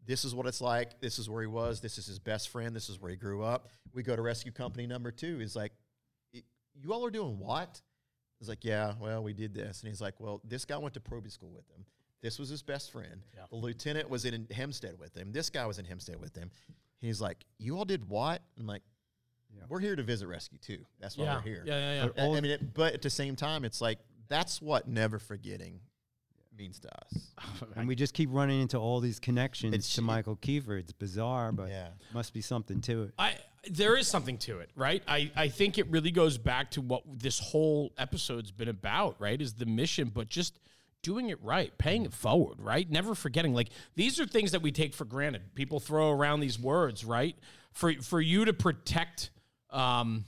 this 0.07 0.25
is 0.25 0.33
what 0.33 0.47
it's 0.47 0.61
like. 0.61 0.99
This 0.99 1.19
is 1.19 1.29
where 1.29 1.41
he 1.41 1.47
was. 1.47 1.79
This 1.81 1.97
is 1.99 2.07
his 2.07 2.17
best 2.17 2.49
friend. 2.49 2.75
This 2.75 2.89
is 2.89 2.99
where 2.99 3.11
he 3.11 3.17
grew 3.17 3.43
up. 3.43 3.67
We 3.93 4.01
go 4.03 4.15
to 4.15 4.21
rescue 4.21 4.51
company 4.51 4.87
number 4.87 5.11
two. 5.11 5.37
He's 5.37 5.55
like, 5.55 5.73
you 6.33 6.93
all 6.93 7.05
are 7.05 7.11
doing 7.11 7.37
what? 7.39 7.81
He's 8.39 8.49
like, 8.49 8.63
yeah, 8.63 8.93
well, 8.99 9.23
we 9.23 9.33
did 9.33 9.53
this. 9.53 9.81
And 9.81 9.89
he's 9.89 10.01
like, 10.01 10.19
well, 10.19 10.41
this 10.43 10.63
guy 10.65 10.77
went 10.77 10.93
to 10.93 10.99
probie 10.99 11.31
school 11.31 11.49
with 11.51 11.67
him. 11.69 11.85
This 12.21 12.39
was 12.39 12.49
his 12.49 12.61
best 12.63 12.91
friend. 12.91 13.21
Yeah. 13.35 13.43
The 13.49 13.55
lieutenant 13.57 14.09
was 14.09 14.25
in 14.25 14.47
Hempstead 14.51 14.97
with 14.99 15.15
him. 15.15 15.31
This 15.31 15.49
guy 15.49 15.65
was 15.65 15.79
in 15.79 15.85
Hempstead 15.85 16.19
with 16.19 16.35
him. 16.35 16.51
He's 16.99 17.19
like, 17.21 17.45
you 17.59 17.77
all 17.77 17.85
did 17.85 18.07
what? 18.09 18.41
I'm 18.59 18.65
like, 18.67 18.81
Yeah. 19.55 19.63
we're 19.69 19.79
here 19.79 19.95
to 19.95 20.03
visit 20.03 20.27
rescue 20.27 20.57
too. 20.59 20.79
That's 20.99 21.17
why 21.17 21.25
Yeah. 21.25 21.35
we're 21.35 21.41
here. 21.41 21.63
Yeah. 21.65 21.77
Yeah. 21.79 22.09
Yeah. 22.15 22.23
I- 22.23 22.37
I 22.37 22.41
mean, 22.41 22.51
it, 22.51 22.73
but 22.73 22.93
at 22.93 23.01
the 23.01 23.09
same 23.09 23.35
time, 23.35 23.65
it's 23.65 23.81
like 23.81 23.99
that's 24.27 24.61
what 24.61 24.87
never 24.87 25.19
forgetting 25.19 25.79
means 26.57 26.79
to 26.79 26.89
us. 27.01 27.31
and 27.75 27.87
we 27.87 27.95
just 27.95 28.13
keep 28.13 28.29
running 28.31 28.61
into 28.61 28.77
all 28.77 28.99
these 28.99 29.19
connections 29.19 29.73
It's- 29.73 29.95
to 29.95 30.01
Michael 30.01 30.35
Kiefer. 30.37 30.79
It's 30.79 30.93
bizarre, 30.93 31.51
but 31.51 31.69
Yeah. 31.69 31.89
must 32.13 32.33
be 32.33 32.41
something 32.41 32.81
to 32.81 33.03
it. 33.03 33.13
I 33.19 33.35
there 33.69 33.97
is 33.97 34.07
something 34.07 34.37
to 34.37 34.59
it, 34.59 34.69
right? 34.77 35.03
I, 35.09 35.29
I 35.35 35.49
think 35.49 35.77
it 35.77 35.87
really 35.89 36.11
goes 36.11 36.37
back 36.37 36.71
to 36.71 36.81
what 36.81 37.03
this 37.19 37.37
whole 37.37 37.91
episode's 37.97 38.49
been 38.49 38.69
about, 38.69 39.17
right? 39.19 39.41
Is 39.41 39.55
the 39.55 39.65
mission, 39.65 40.09
but 40.13 40.29
just 40.29 40.57
doing 41.01 41.29
it 41.31 41.43
right, 41.43 41.77
paying 41.77 42.05
it 42.05 42.13
forward, 42.13 42.61
right? 42.61 42.89
Never 42.89 43.13
forgetting. 43.13 43.53
Like 43.53 43.69
these 43.95 44.21
are 44.21 44.25
things 44.25 44.51
that 44.51 44.61
we 44.61 44.71
take 44.71 44.93
for 44.93 45.03
granted. 45.03 45.53
People 45.53 45.81
throw 45.81 46.11
around 46.11 46.39
these 46.39 46.57
words, 46.57 47.03
right? 47.03 47.35
For 47.73 47.93
for 47.95 48.21
you 48.21 48.45
to 48.45 48.53
protect 48.53 49.31
um, 49.69 50.23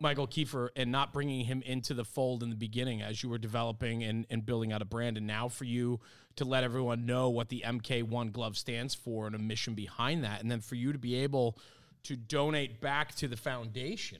Michael 0.00 0.28
Kiefer 0.28 0.68
and 0.76 0.92
not 0.92 1.12
bringing 1.12 1.44
him 1.44 1.62
into 1.62 1.92
the 1.92 2.04
fold 2.04 2.42
in 2.42 2.50
the 2.50 2.56
beginning 2.56 3.02
as 3.02 3.22
you 3.22 3.28
were 3.28 3.38
developing 3.38 4.04
and, 4.04 4.26
and 4.30 4.46
building 4.46 4.72
out 4.72 4.80
a 4.80 4.84
brand, 4.84 5.16
and 5.16 5.26
now 5.26 5.48
for 5.48 5.64
you 5.64 6.00
to 6.36 6.44
let 6.44 6.62
everyone 6.62 7.04
know 7.04 7.30
what 7.30 7.48
the 7.48 7.64
MK1 7.66 8.32
glove 8.32 8.56
stands 8.56 8.94
for 8.94 9.26
and 9.26 9.34
a 9.34 9.38
mission 9.38 9.74
behind 9.74 10.22
that, 10.22 10.40
and 10.40 10.50
then 10.50 10.60
for 10.60 10.76
you 10.76 10.92
to 10.92 10.98
be 10.98 11.16
able 11.16 11.58
to 12.04 12.16
donate 12.16 12.80
back 12.80 13.14
to 13.16 13.26
the 13.26 13.36
foundation. 13.36 14.18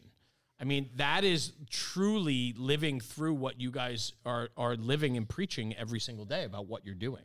I 0.61 0.65
mean, 0.65 0.91
that 0.97 1.23
is 1.23 1.53
truly 1.71 2.53
living 2.59 2.99
through 2.99 3.35
what 3.35 3.61
you 3.61 3.71
guys 3.71 4.13
are 4.27 4.49
are 4.57 4.75
living 4.75 5.17
and 5.17 5.29
preaching 5.29 5.77
every 5.77 6.01
single 6.01 6.25
day 6.25 6.45
about 6.45 6.67
what 6.67 6.85
you're 6.85 6.97
doing. 6.97 7.23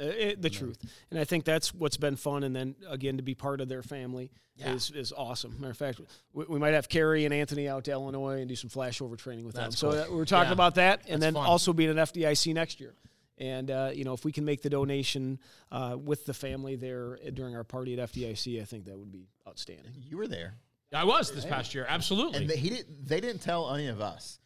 Uh, 0.00 0.04
it, 0.06 0.42
the 0.42 0.50
truth. 0.50 0.78
And 1.10 1.20
I 1.20 1.24
think 1.24 1.44
that's 1.44 1.72
what's 1.72 1.96
been 1.96 2.16
fun. 2.16 2.42
And 2.42 2.54
then 2.54 2.74
again, 2.88 3.16
to 3.18 3.22
be 3.22 3.34
part 3.36 3.60
of 3.60 3.68
their 3.68 3.82
family 3.82 4.32
is, 4.58 4.90
is 4.90 5.12
awesome. 5.16 5.54
Matter 5.60 5.70
of 5.70 5.76
fact, 5.76 6.00
we, 6.32 6.44
we 6.48 6.58
might 6.58 6.74
have 6.74 6.88
Carrie 6.88 7.24
and 7.24 7.32
Anthony 7.32 7.68
out 7.68 7.84
to 7.84 7.92
Illinois 7.92 8.40
and 8.40 8.48
do 8.48 8.56
some 8.56 8.70
flashover 8.70 9.16
training 9.16 9.44
with 9.44 9.54
That's 9.54 9.80
them. 9.80 9.90
cool. 9.92 10.04
So 10.04 10.12
uh, 10.12 10.16
we're 10.16 10.24
talking 10.24 10.48
Yeah. 10.48 10.52
about 10.54 10.74
that. 10.76 11.02
And 11.02 11.14
That's 11.14 11.20
then 11.20 11.34
fun. 11.34 11.46
also 11.46 11.72
being 11.72 11.90
at 11.90 11.96
FDIC 11.96 12.52
next 12.54 12.80
year. 12.80 12.94
And, 13.38 13.70
uh, 13.70 13.90
you 13.94 14.04
know, 14.04 14.14
if 14.14 14.24
we 14.24 14.32
can 14.32 14.44
make 14.44 14.62
the 14.62 14.70
donation 14.70 15.38
uh, 15.72 15.96
with 15.98 16.24
the 16.26 16.34
family 16.34 16.74
there 16.76 17.18
during 17.32 17.54
our 17.56 17.64
party 17.64 17.98
at 17.98 18.10
FDIC, 18.12 18.60
I 18.60 18.64
think 18.64 18.84
that 18.86 18.98
would 18.98 19.10
be 19.12 19.28
outstanding. 19.46 19.92
You 19.96 20.16
were 20.16 20.28
there, 20.28 20.54
I 20.92 21.04
was 21.04 21.32
this 21.32 21.44
past 21.44 21.74
year, 21.74 21.86
absolutely. 21.88 22.38
and 22.40 22.50
they, 22.50 22.56
he 22.56 22.70
didn't. 22.70 23.08
They 23.08 23.20
didn't 23.20 23.42
tell 23.42 23.74
any 23.74 23.88
of 23.88 24.00
us. 24.00 24.38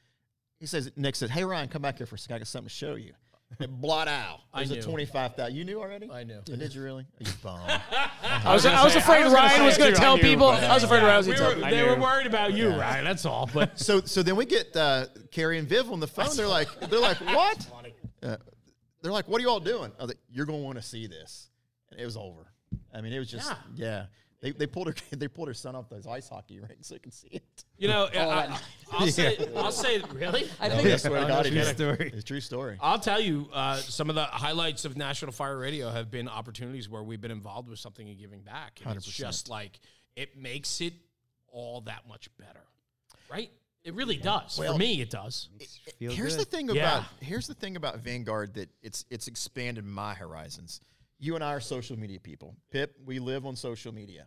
He 0.58 0.64
says, 0.64 0.90
Nick 0.96 1.14
said, 1.16 1.28
"Hey 1.28 1.44
Ryan, 1.44 1.68
come 1.68 1.82
back 1.82 1.98
here 1.98 2.06
for 2.06 2.14
a 2.14 2.18
second. 2.18 2.36
I 2.36 2.38
got 2.38 2.46
something 2.48 2.68
to 2.68 2.74
show 2.74 2.94
you." 2.94 3.12
And 3.61 3.80
blot 3.80 4.06
out. 4.08 4.40
I 4.54 4.64
There's 4.64 4.84
a 4.84 4.88
twenty-five 4.88 5.34
thousand. 5.34 5.56
You 5.56 5.64
knew 5.64 5.80
already? 5.80 6.08
I 6.11 6.22
knew. 6.22 6.40
Did 6.44 6.74
you 6.74 6.82
really? 6.82 7.06
You 7.18 7.26
bum. 7.42 7.58
I 8.22 8.52
was, 8.54 8.64
I 8.64 8.84
was 8.84 8.92
say- 8.92 8.98
afraid 9.00 9.22
I 9.22 9.24
was 9.24 9.32
Ryan 9.32 9.64
was 9.64 9.78
going 9.78 9.94
to 9.94 9.98
tell 9.98 10.16
knew, 10.16 10.22
people. 10.22 10.48
I 10.48 10.74
was 10.74 10.84
afraid 10.84 11.02
Ryan 11.02 11.16
was 11.16 11.26
going 11.26 11.38
to 11.38 11.44
were, 11.44 11.54
tell 11.54 11.64
I 11.64 11.70
they 11.70 11.82
were 11.82 11.98
worried 11.98 12.26
about 12.26 12.52
you, 12.52 12.68
Ryan. 12.68 13.04
That's 13.04 13.24
all. 13.24 13.48
But 13.52 13.78
so 13.80 14.00
so 14.02 14.22
then 14.22 14.37
we 14.37 14.44
get 14.44 14.76
uh, 14.76 15.06
Carrie 15.32 15.58
and 15.58 15.66
Viv 15.68 15.90
on 15.90 15.98
the 15.98 16.06
phone. 16.06 16.37
They're 16.37 16.46
like 16.46 16.68
they're 16.88 17.00
like 17.00 17.18
what? 17.18 17.66
Uh, 18.22 18.37
they're 19.02 19.12
like, 19.12 19.28
what 19.28 19.38
are 19.38 19.42
you 19.42 19.50
all 19.50 19.61
doing? 19.61 19.92
I 19.98 20.02
was 20.02 20.11
like, 20.11 20.18
you're 20.30 20.46
going 20.46 20.61
to 20.61 20.64
want 20.64 20.76
to 20.78 20.82
see 20.82 21.06
this. 21.06 21.48
And 21.90 22.00
it 22.00 22.04
was 22.04 22.16
over. 22.16 22.52
I 22.92 23.00
mean, 23.00 23.12
it 23.12 23.18
was 23.18 23.30
just 23.30 23.50
yeah. 23.74 24.06
They, 24.40 24.53
they 24.53 24.66
pulled 24.68 24.87
her 24.87 24.94
they 25.16 25.27
pulled 25.29 25.48
her 25.48 25.55
son 25.55 25.74
off 25.74 25.88
those 25.88 26.07
ice 26.07 26.29
hockey 26.29 26.61
rinks 26.61 26.87
so 26.88 26.94
they 26.94 27.01
can 27.01 27.11
see 27.11 27.29
it. 27.33 27.64
you 27.77 27.88
know, 27.88 28.09
I, 28.14 28.57
will 29.01 29.07
say, 29.09 29.37
I'll 29.57 29.72
say, 29.72 30.01
really. 30.12 30.48
I 30.61 30.68
think 30.68 30.85
that's 30.85 31.03
swear 31.03 31.22
to 31.22 31.27
God, 31.27 31.46
True 31.46 31.57
it 31.57 31.61
is. 31.61 31.68
story. 31.70 32.11
It's 32.14 32.22
a 32.22 32.27
true 32.27 32.40
story. 32.40 32.77
I'll 32.81 33.01
tell 33.01 33.20
you, 33.20 33.48
uh, 33.53 33.77
some 33.79 34.09
of 34.09 34.14
the 34.14 34.24
highlights 34.24 34.85
of 34.85 34.96
National 34.96 35.33
Fire 35.33 35.59
Radio 35.59 35.90
have 35.90 36.11
been 36.11 36.29
opportunities 36.29 36.88
where 36.88 37.03
we've 37.03 37.20
been 37.20 37.33
involved 37.33 37.68
with 37.68 37.81
something 37.81 38.09
and 38.09 38.16
giving 38.18 38.42
back. 38.42 38.81
And 38.85 38.96
it's 38.96 39.09
100%. 39.09 39.16
just 39.16 39.48
like 39.48 39.81
it 40.14 40.37
makes 40.38 40.81
it 40.81 40.92
all 41.51 41.81
that 41.83 42.07
much 42.09 42.29
better, 42.38 42.62
right? 43.31 43.51
It 43.85 43.94
really 43.94 44.16
does. 44.18 44.59
Well- 44.59 44.74
For 44.74 44.79
me, 44.79 45.01
it 45.01 45.11
does. 45.11 45.48
Feel 45.98 46.12
here's 46.12 46.37
good. 46.37 46.46
the 46.46 46.51
thing 46.51 46.68
Yeah. 46.68 46.98
about 46.98 47.05
here's 47.20 47.46
the 47.46 47.55
thing 47.55 47.74
about 47.77 47.98
Vanguard 48.01 48.55
that 48.55 48.68
it's 48.83 49.05
it's 49.11 49.27
expanded 49.29 49.85
my 49.85 50.14
horizons. 50.14 50.81
You 51.18 51.35
and 51.35 51.42
I 51.44 51.52
are 51.54 51.61
social 51.61 51.98
media 51.98 52.20
people. 52.20 52.57
Pip, 52.70 52.94
we 53.04 53.18
live 53.18 53.44
on 53.46 53.57
social 53.57 53.92
media. 53.92 54.26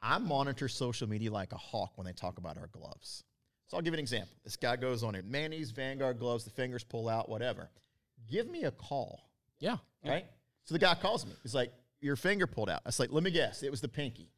I 0.00 0.18
monitor 0.18 0.68
social 0.68 1.08
media 1.08 1.30
like 1.30 1.52
a 1.52 1.56
hawk 1.58 1.92
when 1.96 2.06
they 2.06 2.12
talk 2.12 2.38
about 2.38 2.56
our 2.58 2.68
gloves. 2.68 3.24
So 3.68 3.76
I'll 3.76 3.82
give 3.82 3.92
you 3.92 3.98
an 3.98 4.00
example. 4.00 4.34
This 4.44 4.56
guy 4.56 4.76
goes 4.76 5.02
on 5.02 5.14
it, 5.14 5.24
Manny's 5.24 5.70
Vanguard 5.70 6.18
gloves, 6.18 6.44
the 6.44 6.50
fingers 6.50 6.84
pull 6.84 7.08
out, 7.08 7.28
whatever. 7.28 7.70
Give 8.30 8.48
me 8.48 8.64
a 8.64 8.70
call, 8.70 9.20
Yeah. 9.58 9.76
right? 10.04 10.26
So 10.64 10.74
the 10.74 10.78
guy 10.78 10.94
calls 10.94 11.24
me. 11.26 11.32
He's 11.42 11.54
like, 11.54 11.72
"Your 12.00 12.16
finger 12.16 12.46
pulled 12.46 12.70
out." 12.70 12.82
I 12.84 12.88
was 12.88 12.98
like, 13.00 13.10
"Let 13.12 13.22
me 13.22 13.30
guess, 13.30 13.62
it 13.62 13.70
was 13.70 13.80
the 13.80 13.88
pinky." 13.88 14.30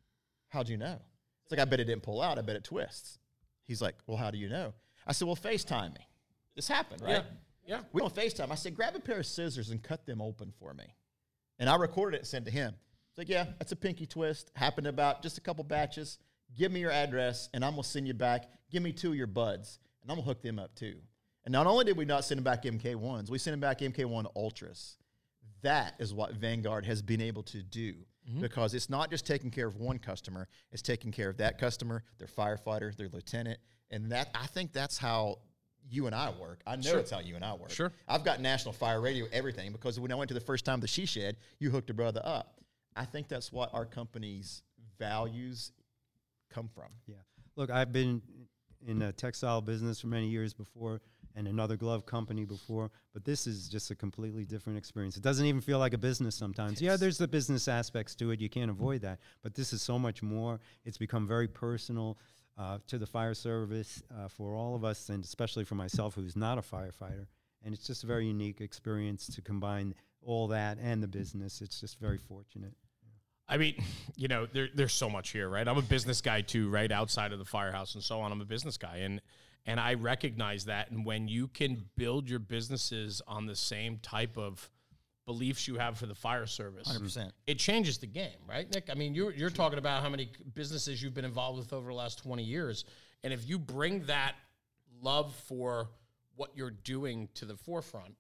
How'd 0.49 0.69
you 0.69 0.77
know? 0.77 1.01
It's 1.43 1.51
like, 1.53 1.61
"I 1.61 1.65
bet 1.65 1.81
it 1.81 1.85
didn't 1.85 2.03
pull 2.03 2.23
out. 2.23 2.39
I 2.39 2.43
bet 2.43 2.57
it 2.57 2.65
twists." 2.65 3.19
He's 3.65 3.83
like, 3.83 3.95
"Well, 4.07 4.17
how 4.17 4.31
do 4.31 4.39
you 4.39 4.49
know?" 4.49 4.73
I 5.07 5.13
said, 5.13 5.27
"Well, 5.27 5.37
FaceTime 5.37 5.95
me." 5.95 6.09
This 6.55 6.69
happened, 6.69 7.03
right? 7.03 7.25
Yeah. 7.67 7.79
yeah. 7.79 7.83
We 7.93 8.01
on 8.03 8.11
FaceTime. 8.11 8.51
I 8.51 8.55
said, 8.55 8.75
grab 8.75 8.95
a 8.95 9.01
pair 9.01 9.19
of 9.19 9.27
scissors 9.27 9.71
and 9.71 9.83
cut 9.83 10.07
them 10.07 10.23
open 10.23 10.53
for 10.59 10.73
me. 10.73 10.85
And 11.59 11.69
I 11.69 11.77
recorded 11.77 12.17
it 12.17 12.21
and 12.21 12.27
sent 12.27 12.47
it 12.47 12.51
to 12.51 12.57
him. 12.57 12.75
It's 13.11 13.19
like, 13.19 13.29
yeah, 13.29 13.47
that's 13.59 13.73
a 13.73 13.77
pinky 13.77 14.07
twist. 14.07 14.51
Happened 14.57 14.87
about 14.87 15.23
just 15.23 15.39
a 15.39 15.41
couple 15.41 15.63
batches. 15.65 16.19
Give 16.57 16.73
me 16.73 16.81
your 16.81 16.91
address 16.91 17.49
and 17.55 17.65
I'm 17.65 17.73
gonna 17.73 17.85
send 17.85 18.09
you 18.09 18.15
back. 18.15 18.47
Give 18.71 18.83
me 18.83 18.93
two 18.93 19.11
of 19.11 19.17
your 19.17 19.27
buds 19.27 19.79
and 20.03 20.11
I'm 20.11 20.17
gonna 20.17 20.27
hook 20.27 20.43
them 20.43 20.59
up 20.59 20.75
too. 20.75 20.97
And 21.45 21.53
not 21.53 21.67
only 21.67 21.85
did 21.85 21.97
we 21.97 22.05
not 22.05 22.25
send 22.25 22.39
them 22.39 22.45
back 22.45 22.65
MK1s, 22.65 23.31
we 23.31 23.39
sent 23.39 23.53
them 23.53 23.61
back 23.61 23.81
MK1 23.81 24.27
Ultras. 24.35 24.97
That 25.63 25.95
is 25.99 26.13
what 26.13 26.33
Vanguard 26.33 26.85
has 26.87 27.03
been 27.03 27.21
able 27.21 27.43
to 27.45 27.63
do 27.63 27.95
mm-hmm. 28.29 28.41
because 28.41 28.75
it's 28.75 28.91
not 28.91 29.11
just 29.11 29.27
taking 29.27 29.51
care 29.51 29.67
of 29.67 29.77
one 29.77 29.99
customer, 29.99 30.49
it's 30.73 30.83
taking 30.83 31.13
care 31.13 31.29
of 31.29 31.37
that 31.39 31.59
customer, 31.59 32.03
their 32.19 32.29
firefighter, 32.29 32.95
their 32.97 33.09
lieutenant. 33.09 33.59
And 33.91 34.11
that 34.11 34.29
I 34.35 34.47
think 34.47 34.73
that's 34.73 34.99
how 34.99 35.39
you 35.89 36.07
and 36.07 36.15
I 36.15 36.31
work. 36.31 36.61
I 36.67 36.77
know 36.77 36.97
it's 36.97 37.11
how 37.11 37.21
you 37.21 37.37
and 37.37 37.45
I 37.45 37.55
work. 37.55 37.71
Sure. 37.71 37.93
I've 38.09 38.25
got 38.25 38.41
national 38.41 38.73
fire 38.73 39.01
radio, 39.01 39.27
everything, 39.33 39.73
because 39.73 40.01
when 40.01 40.13
I 40.13 40.15
went 40.15 40.29
to 40.29 40.35
the 40.35 40.41
first 40.41 40.65
time 40.65 40.81
the 40.81 40.87
she 40.87 41.07
shed, 41.07 41.37
you 41.59 41.71
hooked 41.71 41.91
a 41.91 41.95
brother 41.95 42.23
up. 42.25 42.61
I 42.97 43.05
think 43.05 43.29
that's 43.29 43.53
what 43.53 43.73
our 43.75 43.85
company's 43.85 44.63
values 44.99 45.73
come 46.51 46.69
from. 46.75 46.89
Yeah. 47.07 47.17
Look, 47.57 47.71
I've 47.71 47.93
been 47.93 48.23
in 48.87 49.03
a 49.03 49.13
textile 49.13 49.61
business 49.61 50.01
for 50.01 50.09
many 50.09 50.29
years 50.29 50.55
before 50.55 51.01
and 51.37 51.49
another 51.49 51.77
glove 51.77 52.07
company 52.07 52.45
before, 52.45 52.91
but 53.13 53.25
this 53.25 53.47
is 53.47 53.69
just 53.69 53.91
a 53.91 53.95
completely 53.95 54.45
different 54.45 54.79
experience. 54.79 55.17
It 55.17 55.23
doesn't 55.23 55.47
even 55.47 55.61
feel 55.61 55.79
like 55.79 55.93
a 55.93 55.99
business 55.99 56.37
sometimes. 56.37 56.81
Yeah, 56.81 56.97
there's 56.97 57.19
the 57.19 57.27
business 57.27 57.67
aspects 57.67 58.15
to 58.17 58.31
it. 58.31 58.41
You 58.41 58.49
can't 58.49 58.71
avoid 58.71 59.03
that. 59.03 59.19
But 59.43 59.55
this 59.55 59.73
is 59.73 59.83
so 59.83 59.99
much 59.99 60.23
more. 60.23 60.61
It's 60.85 60.99
become 60.99 61.27
very 61.27 61.49
personal 61.49 62.19
uh, 62.57 62.79
to 62.87 62.99
the 62.99 63.07
fire 63.07 63.35
service 63.35 64.03
uh, 64.17 64.29
for 64.29 64.55
all 64.55 64.75
of 64.75 64.85
us, 64.85 65.09
and 65.09 65.25
especially 65.25 65.65
for 65.65 65.75
myself, 65.75 66.15
who's 66.15 66.37
not 66.37 66.59
a 66.59 66.63
firefighter. 66.63 67.27
And 67.65 67.75
it's 67.75 67.87
just 67.87 68.05
a 68.05 68.07
very 68.07 68.27
unique 68.27 68.61
experience 68.61 69.27
to 69.35 69.43
combine 69.43 69.95
all 70.23 70.49
that 70.49 70.79
and 70.81 71.03
the 71.03 71.09
business. 71.09 71.61
It's 71.61 71.81
just 71.81 71.99
very 71.99 72.19
fortunate. 72.19 72.75
I 73.49 73.57
mean, 73.59 73.83
you 74.17 74.29
know, 74.29 74.47
there, 74.47 74.69
there's 74.75 74.93
so 74.93 75.11
much 75.11 75.31
here, 75.31 75.49
right? 75.49 75.67
I'm 75.67 75.77
a 75.77 75.83
business 75.83 76.21
guy 76.21 76.41
too, 76.41 76.69
right? 76.71 76.91
Outside 76.91 77.33
of 77.33 77.39
the 77.39 77.45
firehouse 77.45 77.95
and 77.95 78.03
so 78.03 78.21
on, 78.21 78.33
I'm 78.33 78.41
a 78.41 78.47
business 78.47 78.77
guy, 78.77 78.99
and 78.99 79.21
and 79.67 79.81
I 79.81 79.95
recognize 79.95 80.67
that. 80.67 80.91
And 80.91 81.07
when 81.07 81.27
you 81.27 81.49
can 81.49 81.87
build 81.97 82.29
your 82.29 82.39
businesses 82.39 83.23
on 83.27 83.47
the 83.47 83.57
same 83.57 83.99
type 83.99 84.37
of 84.37 84.71
beliefs 85.27 85.67
you 85.67 85.77
have 85.77 85.99
for 85.99 86.07
the 86.07 86.15
fire 86.15 86.47
service, 86.47 86.87
100%. 86.89 87.31
it 87.47 87.59
changes 87.59 87.99
the 87.99 88.07
game, 88.07 88.37
right, 88.49 88.73
Nick? 88.73 88.89
I 88.91 88.95
mean, 88.95 89.15
you're 89.15 89.33
you're 89.33 89.51
talking 89.51 89.79
about 89.79 90.03
how 90.03 90.09
many 90.09 90.31
businesses 90.55 91.03
you've 91.03 91.15
been 91.15 91.25
involved 91.25 91.59
with 91.59 91.73
over 91.73 91.89
the 91.89 91.95
last 91.95 92.23
20 92.23 92.43
years, 92.43 92.85
and 93.23 93.33
if 93.33 93.49
you 93.49 93.59
bring 93.59 94.05
that 94.07 94.35
love 95.01 95.35
for 95.49 95.89
what 96.37 96.51
you're 96.55 96.71
doing 96.71 97.29
to 97.35 97.45
the 97.45 97.57
forefront, 97.57 98.15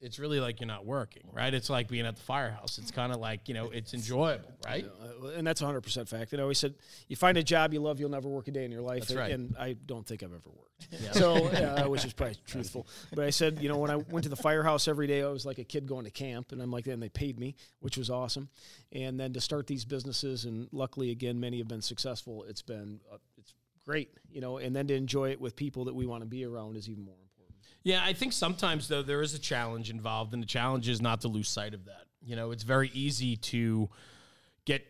it's 0.00 0.18
really 0.18 0.40
like 0.40 0.60
you're 0.60 0.66
not 0.66 0.84
working, 0.84 1.22
right? 1.32 1.52
It's 1.52 1.70
like 1.70 1.88
being 1.88 2.06
at 2.06 2.16
the 2.16 2.22
firehouse. 2.22 2.78
It's 2.78 2.90
kind 2.90 3.12
of 3.12 3.20
like 3.20 3.48
you 3.48 3.54
know, 3.54 3.70
it's 3.70 3.94
enjoyable, 3.94 4.52
right? 4.64 4.84
Uh, 4.84 5.28
and 5.28 5.46
that's 5.46 5.62
100% 5.62 6.08
fact. 6.08 6.32
And 6.32 6.40
I 6.40 6.42
always 6.42 6.58
said, 6.58 6.74
you 7.08 7.16
find 7.16 7.38
a 7.38 7.42
job 7.42 7.72
you 7.72 7.80
love, 7.80 8.00
you'll 8.00 8.10
never 8.10 8.28
work 8.28 8.48
a 8.48 8.50
day 8.50 8.64
in 8.64 8.72
your 8.72 8.82
life. 8.82 9.10
Right. 9.14 9.32
and 9.32 9.56
I 9.58 9.74
don't 9.86 10.06
think 10.06 10.22
I've 10.22 10.32
ever 10.32 10.50
worked. 10.50 11.14
So, 11.14 11.46
uh, 11.46 11.84
which 11.88 12.04
is 12.04 12.12
probably 12.12 12.36
truthful. 12.46 12.86
But 13.14 13.24
I 13.24 13.30
said, 13.30 13.58
you 13.60 13.68
know, 13.68 13.78
when 13.78 13.90
I 13.90 13.96
went 13.96 14.24
to 14.24 14.28
the 14.28 14.36
firehouse 14.36 14.88
every 14.88 15.06
day, 15.06 15.22
I 15.22 15.28
was 15.28 15.46
like 15.46 15.58
a 15.58 15.64
kid 15.64 15.86
going 15.86 16.04
to 16.04 16.10
camp. 16.10 16.52
And 16.52 16.60
I'm 16.60 16.70
like, 16.70 16.86
and 16.86 17.02
they 17.02 17.08
paid 17.08 17.38
me, 17.38 17.54
which 17.80 17.96
was 17.96 18.10
awesome. 18.10 18.48
And 18.92 19.18
then 19.18 19.32
to 19.32 19.40
start 19.40 19.66
these 19.66 19.84
businesses, 19.84 20.44
and 20.44 20.68
luckily, 20.72 21.10
again, 21.10 21.40
many 21.40 21.58
have 21.58 21.68
been 21.68 21.82
successful. 21.82 22.44
It's 22.48 22.62
been, 22.62 23.00
uh, 23.12 23.16
it's 23.38 23.54
great, 23.84 24.10
you 24.30 24.40
know, 24.40 24.58
and 24.58 24.74
then 24.74 24.86
to 24.88 24.94
enjoy 24.94 25.30
it 25.30 25.40
with 25.40 25.56
people 25.56 25.84
that 25.86 25.94
we 25.94 26.06
want 26.06 26.22
to 26.22 26.28
be 26.28 26.44
around 26.44 26.76
is 26.76 26.88
even 26.88 27.04
more. 27.04 27.14
Yeah, 27.84 28.02
I 28.02 28.14
think 28.14 28.32
sometimes 28.32 28.88
though 28.88 29.02
there 29.02 29.20
is 29.20 29.34
a 29.34 29.38
challenge 29.38 29.90
involved, 29.90 30.32
and 30.32 30.42
the 30.42 30.46
challenge 30.46 30.88
is 30.88 31.00
not 31.00 31.20
to 31.20 31.28
lose 31.28 31.48
sight 31.48 31.74
of 31.74 31.84
that. 31.84 32.06
You 32.22 32.34
know, 32.34 32.50
it's 32.50 32.62
very 32.62 32.90
easy 32.94 33.36
to 33.36 33.90
get 34.64 34.86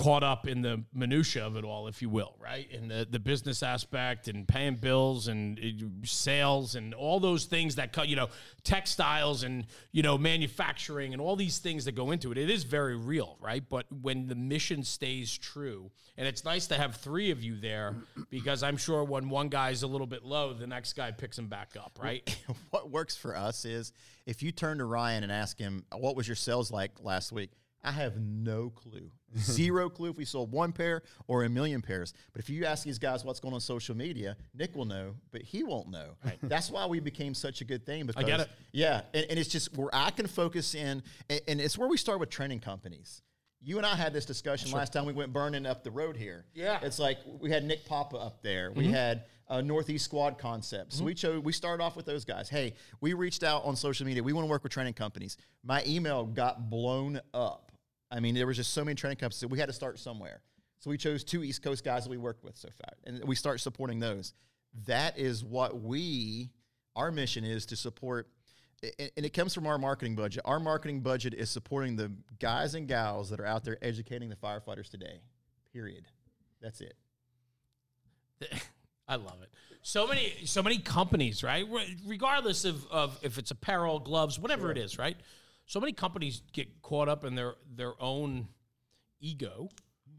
caught 0.00 0.22
up 0.22 0.48
in 0.48 0.62
the 0.62 0.82
minutia 0.94 1.46
of 1.46 1.56
it 1.56 1.64
all, 1.64 1.86
if 1.86 2.00
you 2.00 2.08
will, 2.08 2.34
right? 2.40 2.70
In 2.70 2.88
the 2.88 3.06
the 3.08 3.18
business 3.18 3.62
aspect 3.62 4.28
and 4.28 4.48
paying 4.48 4.76
bills 4.76 5.28
and 5.28 5.58
uh, 5.58 5.86
sales 6.06 6.74
and 6.74 6.94
all 6.94 7.20
those 7.20 7.44
things 7.44 7.74
that 7.74 7.92
cut, 7.92 8.08
you 8.08 8.16
know, 8.16 8.30
textiles 8.64 9.42
and 9.42 9.66
you 9.92 10.02
know 10.02 10.16
manufacturing 10.16 11.12
and 11.12 11.20
all 11.20 11.36
these 11.36 11.58
things 11.58 11.84
that 11.84 11.92
go 11.92 12.12
into 12.12 12.32
it. 12.32 12.38
It 12.38 12.48
is 12.48 12.64
very 12.64 12.96
real, 12.96 13.36
right? 13.40 13.62
But 13.68 13.84
when 14.00 14.26
the 14.26 14.34
mission 14.34 14.84
stays 14.84 15.36
true, 15.36 15.90
and 16.16 16.26
it's 16.26 16.46
nice 16.46 16.66
to 16.68 16.76
have 16.76 16.96
three 16.96 17.30
of 17.30 17.42
you 17.42 17.60
there 17.60 17.96
because 18.30 18.62
I'm 18.62 18.78
sure 18.78 19.04
when 19.04 19.28
one 19.28 19.48
guy's 19.48 19.82
a 19.82 19.86
little 19.86 20.06
bit 20.06 20.24
low, 20.24 20.54
the 20.54 20.66
next 20.66 20.94
guy 20.94 21.10
picks 21.10 21.38
him 21.38 21.48
back 21.48 21.76
up, 21.78 21.98
right? 22.02 22.38
what 22.70 22.90
works 22.90 23.18
for 23.18 23.36
us 23.36 23.66
is 23.66 23.92
if 24.24 24.42
you 24.42 24.50
turn 24.50 24.78
to 24.78 24.86
Ryan 24.86 25.24
and 25.24 25.32
ask 25.32 25.58
him, 25.58 25.84
what 25.94 26.16
was 26.16 26.26
your 26.26 26.36
sales 26.36 26.70
like 26.70 26.92
last 27.02 27.32
week? 27.32 27.50
I 27.82 27.92
have 27.92 28.20
no 28.20 28.70
clue. 28.70 29.10
Zero 29.36 29.88
clue 29.90 30.10
if 30.10 30.16
we 30.16 30.24
sold 30.24 30.52
one 30.52 30.72
pair 30.72 31.02
or 31.28 31.44
a 31.44 31.48
million 31.48 31.80
pairs. 31.80 32.12
But 32.32 32.40
if 32.42 32.50
you 32.50 32.64
ask 32.64 32.84
these 32.84 32.98
guys 32.98 33.24
what's 33.24 33.40
going 33.40 33.54
on 33.54 33.60
social 33.60 33.96
media, 33.96 34.36
Nick 34.54 34.74
will 34.74 34.84
know, 34.84 35.14
but 35.30 35.42
he 35.42 35.62
won't 35.62 35.88
know. 35.88 36.16
That's 36.42 36.70
why 36.70 36.86
we 36.86 37.00
became 37.00 37.34
such 37.34 37.60
a 37.60 37.64
good 37.64 37.86
thing. 37.86 38.06
Because, 38.06 38.24
get 38.24 38.40
it. 38.40 38.48
Yeah. 38.72 39.02
And, 39.14 39.26
and 39.30 39.38
it's 39.38 39.48
just 39.48 39.76
where 39.76 39.90
I 39.92 40.10
can 40.10 40.26
focus 40.26 40.74
in, 40.74 41.02
and, 41.28 41.40
and 41.48 41.60
it's 41.60 41.78
where 41.78 41.88
we 41.88 41.96
start 41.96 42.20
with 42.20 42.30
training 42.30 42.60
companies. 42.60 43.22
You 43.62 43.76
and 43.76 43.86
I 43.86 43.94
had 43.94 44.14
this 44.14 44.24
discussion 44.24 44.70
last 44.72 44.92
time 44.92 45.04
we 45.04 45.12
went 45.12 45.34
burning 45.34 45.66
up 45.66 45.84
the 45.84 45.90
road 45.90 46.16
here. 46.16 46.46
Yeah. 46.54 46.78
It's 46.82 46.98
like 46.98 47.18
we 47.40 47.50
had 47.50 47.62
Nick 47.64 47.84
Papa 47.84 48.16
up 48.16 48.42
there. 48.42 48.72
We 48.72 48.86
had 48.86 49.24
uh, 49.50 49.60
Northeast 49.60 50.04
Squad 50.04 50.38
Concepts. 50.38 50.96
So 50.96 51.04
we 51.04 51.12
chose. 51.12 51.42
We 51.42 51.52
started 51.52 51.82
off 51.82 51.96
with 51.96 52.06
those 52.06 52.24
guys. 52.24 52.48
Hey, 52.48 52.74
we 53.00 53.12
reached 53.12 53.42
out 53.42 53.64
on 53.64 53.76
social 53.76 54.06
media. 54.06 54.22
We 54.22 54.32
want 54.32 54.46
to 54.46 54.50
work 54.50 54.62
with 54.62 54.72
training 54.72 54.94
companies. 54.94 55.36
My 55.64 55.82
email 55.86 56.24
got 56.24 56.70
blown 56.70 57.20
up. 57.34 57.69
I 58.10 58.20
mean, 58.20 58.34
there 58.34 58.46
was 58.46 58.56
just 58.56 58.72
so 58.72 58.84
many 58.84 58.94
training 58.94 59.18
companies. 59.18 59.40
that 59.40 59.48
we 59.48 59.58
had 59.58 59.68
to 59.68 59.72
start 59.72 59.98
somewhere. 59.98 60.40
So 60.80 60.90
we 60.90 60.96
chose 60.96 61.24
two 61.24 61.44
East 61.44 61.62
Coast 61.62 61.84
guys 61.84 62.04
that 62.04 62.10
we 62.10 62.16
worked 62.16 62.42
with 62.42 62.56
so 62.56 62.68
far, 62.68 62.94
and 63.04 63.22
we 63.24 63.34
start 63.34 63.60
supporting 63.60 64.00
those. 64.00 64.32
That 64.86 65.18
is 65.18 65.44
what 65.44 65.80
we. 65.80 66.50
Our 66.96 67.12
mission 67.12 67.44
is 67.44 67.66
to 67.66 67.76
support 67.76 68.28
and 68.82 69.26
it 69.26 69.32
comes 69.34 69.54
from 69.54 69.66
our 69.66 69.78
marketing 69.78 70.14
budget. 70.14 70.42
Our 70.44 70.58
marketing 70.58 71.00
budget 71.00 71.34
is 71.34 71.50
supporting 71.50 71.96
the 71.96 72.12
guys 72.38 72.74
and 72.74 72.88
gals 72.88 73.30
that 73.30 73.40
are 73.40 73.46
out 73.46 73.64
there 73.64 73.76
educating 73.82 74.28
the 74.30 74.36
firefighters 74.36 74.88
today. 74.88 75.20
Period. 75.72 76.06
That's 76.62 76.80
it. 76.80 76.94
I 79.08 79.16
love 79.16 79.42
it. 79.42 79.50
So 79.82 80.06
many, 80.06 80.32
so 80.44 80.62
many 80.62 80.78
companies, 80.78 81.42
right? 81.42 81.66
Regardless 82.06 82.64
of, 82.64 82.86
of 82.90 83.18
if 83.22 83.38
it's 83.38 83.50
apparel, 83.50 83.98
gloves, 83.98 84.38
whatever 84.38 84.70
it 84.70 84.78
is, 84.78 84.98
right? 84.98 85.16
So 85.70 85.78
many 85.78 85.92
companies 85.92 86.42
get 86.52 86.82
caught 86.82 87.08
up 87.08 87.24
in 87.24 87.36
their 87.36 87.54
their 87.76 87.92
own 88.02 88.48
ego, 89.20 89.68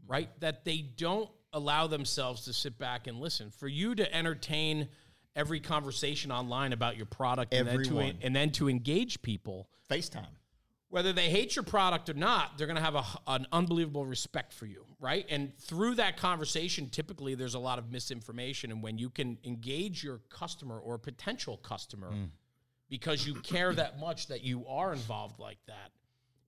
right? 0.06 0.30
That 0.40 0.64
they 0.64 0.78
don't 0.78 1.28
allow 1.52 1.86
themselves 1.86 2.46
to 2.46 2.54
sit 2.54 2.78
back 2.78 3.06
and 3.06 3.20
listen. 3.20 3.50
For 3.50 3.68
you 3.68 3.94
to 3.96 4.14
entertain 4.16 4.88
every 5.36 5.60
conversation 5.60 6.32
online 6.32 6.72
about 6.72 6.96
your 6.96 7.04
product, 7.04 7.52
and 7.52 7.68
then, 7.68 7.74
to, 7.74 7.80
Everyone. 7.82 8.18
and 8.22 8.34
then 8.34 8.50
to 8.52 8.70
engage 8.70 9.20
people, 9.20 9.68
FaceTime. 9.90 10.24
whether 10.88 11.12
they 11.12 11.28
hate 11.28 11.54
your 11.54 11.64
product 11.64 12.08
or 12.08 12.14
not, 12.14 12.56
they're 12.56 12.66
going 12.66 12.78
to 12.78 12.82
have 12.82 12.94
a, 12.94 13.04
an 13.26 13.46
unbelievable 13.52 14.06
respect 14.06 14.54
for 14.54 14.64
you, 14.64 14.86
right? 15.00 15.26
And 15.28 15.54
through 15.58 15.96
that 15.96 16.16
conversation, 16.16 16.88
typically 16.88 17.34
there's 17.34 17.56
a 17.56 17.58
lot 17.58 17.78
of 17.78 17.92
misinformation. 17.92 18.70
And 18.70 18.82
when 18.82 18.96
you 18.96 19.10
can 19.10 19.36
engage 19.44 20.02
your 20.02 20.22
customer 20.30 20.78
or 20.78 20.96
potential 20.96 21.58
customer 21.58 22.10
mm. 22.10 22.30
Because 22.92 23.26
you 23.26 23.32
care 23.36 23.72
that 23.72 23.98
much 23.98 24.26
that 24.26 24.44
you 24.44 24.66
are 24.68 24.92
involved 24.92 25.38
like 25.38 25.56
that, 25.66 25.92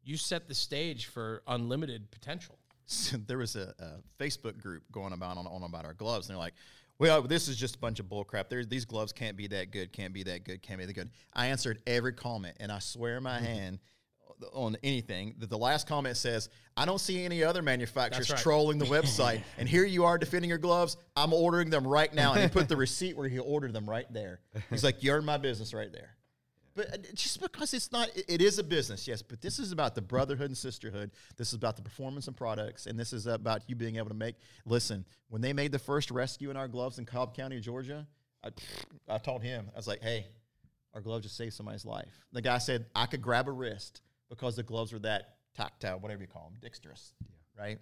you 0.05 0.19
set 0.19 0.47
the 0.47 0.55
stage 0.55 1.07
for 1.07 1.43
unlimited 1.47 2.11
potential. 2.11 2.59
So 2.85 3.17
there 3.27 3.39
was 3.39 3.57
a, 3.57 3.73
a 3.79 4.23
Facebook 4.23 4.61
group 4.61 4.83
going 4.93 5.15
about 5.15 5.39
on, 5.39 5.47
on 5.47 5.63
about 5.63 5.87
our 5.87 5.95
gloves, 5.95 6.29
and 6.29 6.35
they're 6.35 6.43
like, 6.43 6.53
"Well, 6.99 7.23
this 7.23 7.49
is 7.49 7.57
just 7.57 7.77
a 7.77 7.79
bunch 7.79 7.99
of 7.99 8.11
bullcrap. 8.11 8.51
There's 8.51 8.69
these 8.69 8.85
gloves 8.85 9.11
can't 9.11 9.39
be 9.39 9.47
that 9.47 9.71
good, 9.71 9.91
can't 9.91 10.13
be 10.13 10.23
that 10.25 10.45
good, 10.45 10.61
can't 10.61 10.79
be 10.79 10.85
that 10.85 10.93
good." 10.93 11.09
I 11.33 11.47
answered 11.47 11.81
every 11.87 12.13
comment, 12.13 12.59
and 12.61 12.71
I 12.71 12.79
swear 12.79 13.23
my 13.23 13.37
mm-hmm. 13.37 13.45
hand, 13.47 13.79
on 14.53 14.77
anything 14.83 15.37
that 15.39 15.49
the 15.49 15.57
last 15.57 15.89
comment 15.89 16.19
says, 16.19 16.51
"I 16.77 16.85
don't 16.85 17.01
see 17.01 17.25
any 17.25 17.43
other 17.43 17.63
manufacturers 17.63 18.29
right. 18.29 18.39
trolling 18.39 18.77
the 18.77 18.85
website." 18.85 19.41
and 19.57 19.67
here 19.67 19.87
you 19.87 20.05
are 20.05 20.19
defending 20.19 20.51
your 20.51 20.59
gloves. 20.59 20.99
I'm 21.17 21.33
ordering 21.33 21.71
them 21.71 21.87
right 21.87 22.13
now, 22.13 22.35
and 22.35 22.43
he 22.43 22.49
put 22.49 22.69
the 22.69 22.77
receipt 22.87 23.17
where 23.17 23.31
he 23.31 23.39
ordered 23.39 23.73
them 23.73 23.89
right 23.89 24.13
there. 24.13 24.41
He's 24.69 24.85
like, 24.85 25.03
"You 25.03 25.13
earned 25.13 25.25
my 25.25 25.39
business 25.39 25.73
right 25.73 25.91
there." 25.91 26.11
But 26.77 26.93
uh, 26.93 26.97
just 27.15 27.41
because 27.41 27.73
it's 27.73 27.93
not, 27.93 28.09
it- 28.29 28.41
is 28.43 28.59
a 28.59 28.65
business, 28.65 29.07
yes. 29.07 29.23
But 29.23 29.41
this 29.41 29.59
is 29.59 29.71
about 29.73 29.95
the 29.95 30.03
brotherhood 30.03 30.49
and 30.49 30.57
sisterhood. 30.57 31.13
This 31.37 31.49
is 31.49 31.55
about 31.55 31.77
the 31.77 31.83
performance 31.83 32.27
and 32.27 32.37
products, 32.37 32.87
and 32.87 32.99
this 32.99 33.13
is 33.13 33.27
about 33.27 33.63
you 33.69 33.77
being 33.77 33.97
able 33.97 34.09
to 34.09 34.15
make. 34.15 34.35
Listen, 34.67 35.05
when 35.29 35.41
they 35.41 35.53
made 35.53 35.73
the 35.73 35.79
first 35.79 36.11
rescue 36.11 36.51
in 36.51 36.57
our 36.57 36.69
gloves 36.69 36.99
in 36.99 37.05
Cobb 37.07 37.35
County, 37.37 37.61
Georgia, 37.61 38.07
I, 38.45 38.49
I 39.09 39.19
told 39.19 39.43
him, 39.43 39.71
I 39.73 39.77
was 39.77 39.87
like, 39.87 40.03
"Hey, 40.03 40.27
our 40.95 41.01
glove 41.01 41.23
just 41.23 41.37
saved 41.37 41.55
somebody's 41.55 41.85
life." 41.85 42.09
The 42.33 42.43
guy 42.43 42.59
said 42.59 42.87
I 42.95 43.07
could 43.07 43.23
grab 43.23 43.47
a 43.49 43.53
wrist 43.53 44.03
because 44.29 44.57
the 44.57 44.63
gloves 44.65 44.93
were 44.93 44.99
that 45.01 45.37
tactile, 45.57 46.01
whatever 46.01 46.23
you 46.23 46.27
call 46.29 46.51
them, 46.51 46.59
dexterous, 46.61 47.13
right? 47.59 47.79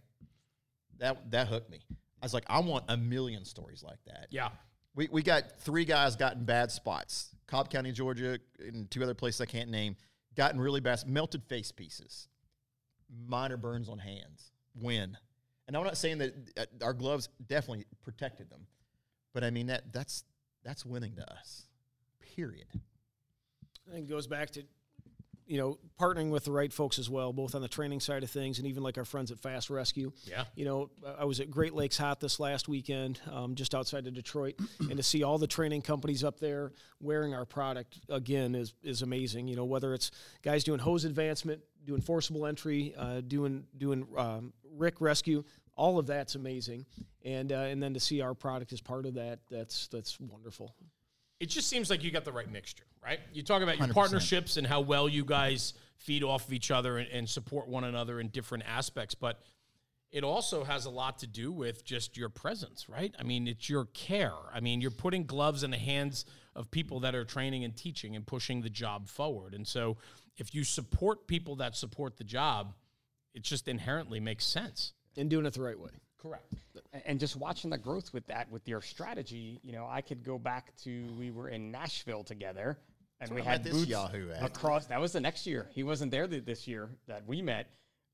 That 0.99 1.31
that 1.31 1.49
hooked 1.49 1.71
me. 1.71 1.81
I 1.91 2.25
was 2.27 2.35
like, 2.35 2.45
I 2.47 2.61
want 2.61 2.85
a 2.89 2.97
million 2.97 3.45
stories 3.45 3.83
like 3.83 3.99
that. 4.07 4.29
Yeah. 4.31 4.51
We, 4.95 5.09
we 5.11 5.23
got 5.23 5.59
three 5.61 5.85
guys 5.85 6.17
got 6.17 6.35
in 6.35 6.45
bad 6.45 6.71
spots. 6.71 7.35
Cobb 7.47 7.71
County, 7.71 7.93
Georgia, 7.93 8.39
and 8.59 8.91
two 8.91 9.03
other 9.03 9.15
places 9.15 9.41
I 9.41 9.47
can't 9.47 9.71
name, 9.71 9.97
gotten 10.37 10.61
really 10.61 10.81
bad, 10.81 11.07
melted 11.07 11.43
face 11.45 11.73
pieces, 11.73 12.29
minor 13.27 13.57
burns 13.57 13.89
on 13.89 13.99
hands, 13.99 14.53
win. 14.75 15.17
And 15.67 15.77
I'm 15.77 15.85
not 15.85 15.97
saying 15.97 16.19
that 16.19 16.35
uh, 16.59 16.85
our 16.85 16.93
gloves 16.93 17.29
definitely 17.47 17.85
protected 18.03 18.51
them, 18.51 18.67
but 19.33 19.45
I 19.45 19.51
mean 19.51 19.67
that 19.67 19.93
that's 19.93 20.25
that's 20.65 20.85
winning 20.87 21.15
to 21.17 21.33
us. 21.33 21.67
Period. 22.35 22.67
I 23.89 23.93
think 23.93 24.09
it 24.09 24.11
goes 24.11 24.27
back 24.27 24.51
to, 24.53 24.63
you 25.47 25.59
know, 25.59 25.79
partnering 26.01 26.31
with 26.31 26.45
the 26.45 26.53
right 26.53 26.73
folks 26.73 26.99
as 26.99 27.11
well, 27.11 27.33
both 27.33 27.55
on 27.55 27.63
the 27.63 27.69
training 27.69 28.01
side 28.01 28.23
of 28.23 28.31
things 28.31 28.59
and 28.59 28.67
even 28.67 28.83
like 28.83 28.99
our 28.99 29.05
friends 29.05 29.31
at 29.31 29.39
Fast 29.39 29.71
Rescue. 29.71 30.13
Yeah. 30.25 30.45
You 30.55 30.65
know, 30.65 30.91
I 31.19 31.25
was 31.25 31.41
at 31.41 31.51
Great 31.51 31.75
Lakes 31.75 31.99
Hot 31.99 32.21
this 32.21 32.41
last 32.41 32.69
weekend, 32.69 33.21
um, 33.31 33.55
just 33.55 33.75
outside 33.75 34.07
of 34.07 34.15
Detroit, 34.15 34.55
and 34.81 34.97
to 34.97 35.03
see 35.03 35.23
all 35.23 35.39
the 35.39 35.47
training 35.47 35.83
companies 35.83 36.25
up 36.25 36.39
there 36.41 36.73
wearing 37.01 37.35
our 37.35 37.45
product 37.45 37.99
again 38.09 38.55
is 38.55 38.75
is 38.83 39.03
amazing. 39.03 39.49
You 39.49 39.57
know, 39.57 39.65
whether 39.65 39.95
it's 39.95 40.11
guys 40.43 40.65
doing 40.65 40.79
hose 40.79 41.05
advancement, 41.05 41.63
doing 41.85 42.01
forcible 42.01 42.47
entry, 42.47 42.95
uh, 42.97 43.21
doing 43.21 43.65
doing 43.77 44.07
um, 44.17 44.53
RIC 44.77 45.01
rescue, 45.01 45.45
all 45.77 45.99
of 45.99 46.07
that's 46.07 46.35
amazing, 46.35 46.87
and 47.25 47.53
uh, 47.53 47.57
and 47.57 47.83
then 47.83 47.95
to 47.95 48.01
see 48.01 48.21
our 48.21 48.35
product 48.35 48.73
as 48.73 48.81
part 48.81 49.07
of 49.07 49.15
that, 49.15 49.41
that's 49.51 49.89
that's 49.89 50.19
wonderful. 50.21 50.75
It 51.43 51.49
just 51.49 51.69
seems 51.69 51.91
like 51.91 52.05
you 52.05 52.13
got 52.13 52.25
the 52.25 52.31
right 52.31 52.49
mixture, 52.49 52.85
right? 53.05 53.19
You 53.33 53.43
talk 53.43 53.63
about 53.63 53.77
your 53.77 53.89
100%. 53.89 53.95
partnerships 53.95 54.57
and 54.59 54.65
how 54.65 54.81
well 54.81 55.09
you 55.09 55.25
guys 55.25 55.75
feed 55.97 56.23
off 56.23 56.47
of 56.47 56.53
each 56.53 56.71
other 56.71 56.99
and, 56.99 57.09
and 57.11 57.29
support 57.29 57.67
one 57.67 57.83
another 57.83 58.21
in 58.21 58.29
different 58.29 58.63
aspects, 58.65 59.17
but 59.17 59.41
it 60.13 60.23
also 60.23 60.63
has 60.63 60.85
a 60.85 60.91
lot 60.91 61.19
to 61.19 61.27
do 61.27 61.51
with 61.51 61.85
just 61.85 62.17
your 62.17 62.29
presence, 62.29 62.89
right? 62.89 63.13
I 63.19 63.25
mean, 63.25 63.49
it's 63.49 63.69
your 63.69 63.87
care. 63.87 64.37
I 64.55 64.61
mean, 64.61 64.81
you're 64.81 64.93
putting 64.93 65.25
gloves 65.25 65.65
in 65.65 65.73
the 65.73 65.79
hands 65.79 66.27
of 66.55 66.71
people 66.71 67.01
that 67.01 67.17
are 67.17 67.25
training 67.25 67.65
and 67.65 67.77
teaching 67.77 68.15
and 68.15 68.25
pushing 68.25 68.63
the 68.63 68.71
job 68.71 69.09
forward. 69.09 69.53
And 69.53 69.67
so 69.67 69.97
if 70.39 70.55
you 70.55 70.63
support 70.63 71.27
people 71.27 71.57
that 71.57 71.75
support 71.75 72.19
the 72.19 72.25
job, 72.25 72.73
it 73.35 73.43
just 73.43 73.67
inherently 73.67 74.21
makes 74.21 74.45
sense. 74.45 74.93
And 75.17 75.29
doing 75.29 75.45
it 75.45 75.55
the 75.55 75.63
right 75.63 75.79
way. 75.79 75.91
Correct. 76.23 76.55
And 77.05 77.19
just 77.19 77.37
watching 77.37 77.71
the 77.71 77.79
growth 77.79 78.13
with 78.13 78.27
that 78.29 78.51
with 78.51 78.69
your 78.69 78.81
strategy 78.81 79.59
you 79.63 79.73
know 79.73 79.87
i 79.91 80.01
could 80.01 80.23
go 80.25 80.39
back 80.39 80.73
to 80.85 81.07
we 81.19 81.31
were 81.31 81.49
in 81.49 81.71
nashville 81.73 82.23
together 82.23 82.79
and 83.21 83.31
we 83.31 83.41
I 83.41 83.45
had 83.45 83.65
this 83.65 83.87
Yahoo 83.87 84.31
at. 84.31 84.43
across 84.45 84.87
that 84.87 85.01
was 85.01 85.13
the 85.13 85.21
next 85.21 85.47
year 85.47 85.67
he 85.73 85.83
wasn't 85.83 86.11
there 86.11 86.27
th- 86.29 86.45
this 86.45 86.69
year 86.69 86.91
that 87.09 87.27
we 87.27 87.43
met 87.43 87.67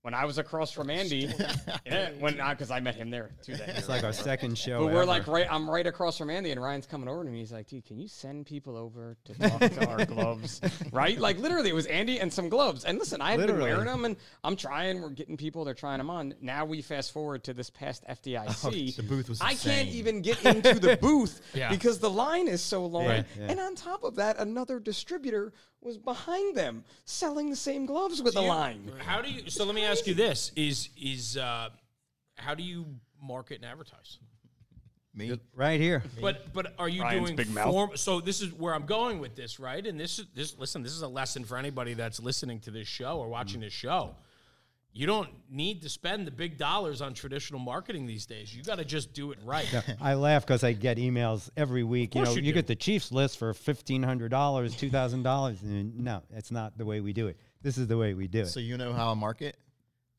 when 0.08 0.14
i 0.14 0.24
was 0.24 0.38
across 0.38 0.72
from 0.72 0.88
andy 0.88 1.28
yeah, 1.84 2.08
when 2.18 2.36
because 2.48 2.70
i 2.70 2.80
met 2.80 2.94
him 2.94 3.10
there 3.10 3.28
too 3.42 3.54
that 3.54 3.68
It's 3.76 3.90
like 3.90 4.04
our 4.04 4.12
second 4.14 4.56
show. 4.56 4.78
but 4.86 4.86
we're 4.94 5.02
ever. 5.02 5.04
like 5.04 5.26
right 5.26 5.46
i'm 5.50 5.68
right 5.68 5.86
across 5.86 6.16
from 6.16 6.30
andy 6.30 6.50
and 6.50 6.62
ryan's 6.62 6.86
coming 6.86 7.10
over 7.10 7.24
to 7.24 7.30
me. 7.30 7.40
He's 7.40 7.52
like 7.52 7.66
dude 7.68 7.84
can 7.84 7.98
you 7.98 8.08
send 8.08 8.46
people 8.46 8.74
over 8.74 9.18
to 9.26 9.34
talk 9.38 9.60
to 9.60 9.86
our 9.86 10.06
gloves? 10.14 10.62
Right? 10.92 11.18
Like 11.18 11.36
literally 11.38 11.68
it 11.68 11.74
was 11.74 11.84
andy 11.86 12.20
and 12.20 12.32
some 12.32 12.48
gloves. 12.48 12.86
And 12.86 12.98
listen 12.98 13.20
i 13.20 13.32
had 13.32 13.46
been 13.46 13.60
wearing 13.60 13.84
them 13.84 14.06
and 14.06 14.16
i'm 14.44 14.56
trying 14.56 15.02
we're 15.02 15.10
getting 15.10 15.36
people 15.36 15.66
they're 15.66 15.74
trying 15.74 15.98
them 15.98 16.08
on. 16.08 16.32
Now 16.40 16.64
we 16.64 16.80
fast 16.80 17.12
forward 17.12 17.44
to 17.44 17.52
this 17.52 17.68
past 17.68 18.02
fdic 18.08 18.64
oh, 18.64 18.70
the 18.70 19.02
booth 19.06 19.28
was 19.28 19.42
i 19.42 19.52
can't 19.52 19.88
even 19.90 20.22
get 20.22 20.42
into 20.42 20.78
the 20.80 20.96
booth 21.02 21.42
Yeah. 21.52 21.68
because 21.68 21.98
the 21.98 22.08
line 22.10 22.48
is 22.48 22.62
so 22.62 22.86
long. 22.86 23.06
Right. 23.08 23.26
and 23.38 23.60
on 23.60 23.74
top 23.74 24.04
of 24.04 24.16
that 24.16 24.38
another 24.38 24.80
distributor 24.80 25.52
was 25.82 25.96
behind 25.96 26.56
them 26.56 26.84
selling 27.04 27.50
the 27.50 27.56
same 27.56 27.86
gloves 27.86 28.22
with 28.22 28.36
a 28.36 28.40
line 28.40 28.90
How 28.98 29.22
do 29.22 29.30
you? 29.30 29.48
So 29.48 29.64
let 29.64 29.74
me 29.74 29.84
ask 29.84 30.06
you 30.06 30.14
this: 30.14 30.52
Is 30.56 30.88
is 31.00 31.36
uh, 31.36 31.70
how 32.36 32.54
do 32.54 32.62
you 32.62 32.86
market 33.22 33.56
and 33.56 33.64
advertise? 33.64 34.18
Me, 35.14 35.38
right 35.56 35.80
here. 35.80 36.02
But 36.20 36.52
but 36.52 36.74
are 36.78 36.88
you 36.88 37.02
Ryan's 37.02 37.26
doing 37.26 37.36
big 37.36 37.50
mouth. 37.50 37.72
form? 37.72 37.90
So 37.96 38.20
this 38.20 38.40
is 38.40 38.52
where 38.52 38.74
I'm 38.74 38.86
going 38.86 39.18
with 39.18 39.34
this, 39.34 39.58
right? 39.58 39.84
And 39.84 39.98
this 39.98 40.18
is 40.18 40.26
this. 40.34 40.56
Listen, 40.58 40.82
this 40.82 40.92
is 40.92 41.02
a 41.02 41.08
lesson 41.08 41.44
for 41.44 41.56
anybody 41.56 41.94
that's 41.94 42.20
listening 42.20 42.60
to 42.60 42.70
this 42.70 42.86
show 42.86 43.18
or 43.18 43.28
watching 43.28 43.60
this 43.60 43.72
show. 43.72 44.14
You 44.98 45.06
don't 45.06 45.28
need 45.48 45.82
to 45.82 45.88
spend 45.88 46.26
the 46.26 46.32
big 46.32 46.58
dollars 46.58 47.00
on 47.00 47.14
traditional 47.14 47.60
marketing 47.60 48.04
these 48.06 48.26
days. 48.26 48.52
You 48.52 48.64
got 48.64 48.78
to 48.78 48.84
just 48.84 49.12
do 49.12 49.30
it 49.30 49.38
right. 49.44 49.72
I 50.00 50.14
laugh 50.14 50.44
because 50.44 50.64
I 50.64 50.72
get 50.72 50.96
emails 50.96 51.50
every 51.56 51.84
week. 51.84 52.16
You 52.16 52.24
know, 52.24 52.32
you 52.32 52.42
you, 52.42 52.52
get 52.52 52.66
the 52.66 52.74
Chiefs 52.74 53.12
list 53.12 53.38
for 53.38 53.54
fifteen 53.54 54.02
hundred 54.02 54.32
dollars, 54.32 54.74
two 54.74 54.90
thousand 54.90 55.22
dollars. 55.22 55.62
No, 55.62 56.24
that's 56.32 56.50
not 56.50 56.76
the 56.76 56.84
way 56.84 57.00
we 57.00 57.12
do 57.12 57.28
it. 57.28 57.38
This 57.62 57.78
is 57.78 57.86
the 57.86 57.96
way 57.96 58.14
we 58.14 58.26
do 58.26 58.40
it. 58.40 58.46
So 58.46 58.58
you 58.58 58.76
know 58.76 58.92
how 58.92 59.12
I 59.12 59.14
market? 59.14 59.56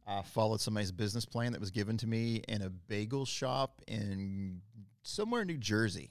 I 0.07 0.21
followed 0.21 0.61
somebody's 0.61 0.93
business 0.93 1.25
plan 1.25 1.51
that 1.51 1.59
was 1.59 1.71
given 1.71 1.97
to 1.97 2.07
me 2.07 2.41
in 2.47 2.61
a 2.61 2.69
bagel 2.69 3.25
shop 3.25 3.81
in 3.85 4.61
somewhere 5.03 5.41
in 5.41 5.47
New 5.47 5.57
Jersey. 5.57 6.09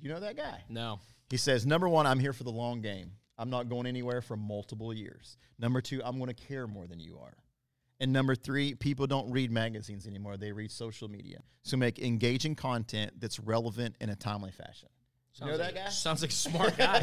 you 0.00 0.08
know 0.08 0.18
that 0.18 0.36
guy? 0.36 0.64
No. 0.68 0.98
He 1.30 1.36
says, 1.36 1.64
number 1.66 1.88
one, 1.88 2.04
I'm 2.04 2.18
here 2.18 2.32
for 2.32 2.42
the 2.42 2.50
long 2.50 2.80
game. 2.80 3.12
I'm 3.42 3.50
not 3.50 3.68
going 3.68 3.88
anywhere 3.88 4.22
for 4.22 4.36
multiple 4.36 4.94
years. 4.94 5.36
Number 5.58 5.80
two, 5.80 6.00
I'm 6.04 6.16
going 6.18 6.32
to 6.32 6.46
care 6.46 6.68
more 6.68 6.86
than 6.86 7.00
you 7.00 7.18
are. 7.20 7.34
And 7.98 8.12
number 8.12 8.36
three, 8.36 8.74
people 8.74 9.08
don't 9.08 9.32
read 9.32 9.50
magazines 9.50 10.06
anymore. 10.06 10.36
They 10.36 10.52
read 10.52 10.70
social 10.70 11.08
media. 11.08 11.40
So 11.64 11.76
make 11.76 11.98
engaging 11.98 12.54
content 12.54 13.14
that's 13.18 13.40
relevant 13.40 13.96
in 14.00 14.10
a 14.10 14.14
timely 14.14 14.52
fashion. 14.52 14.90
You 15.40 15.46
know 15.46 15.56
that 15.56 15.74
guy? 15.74 15.88
Sounds 15.88 16.20
like 16.20 16.30
a 16.30 16.34
smart 16.34 16.76
guy. 16.78 17.00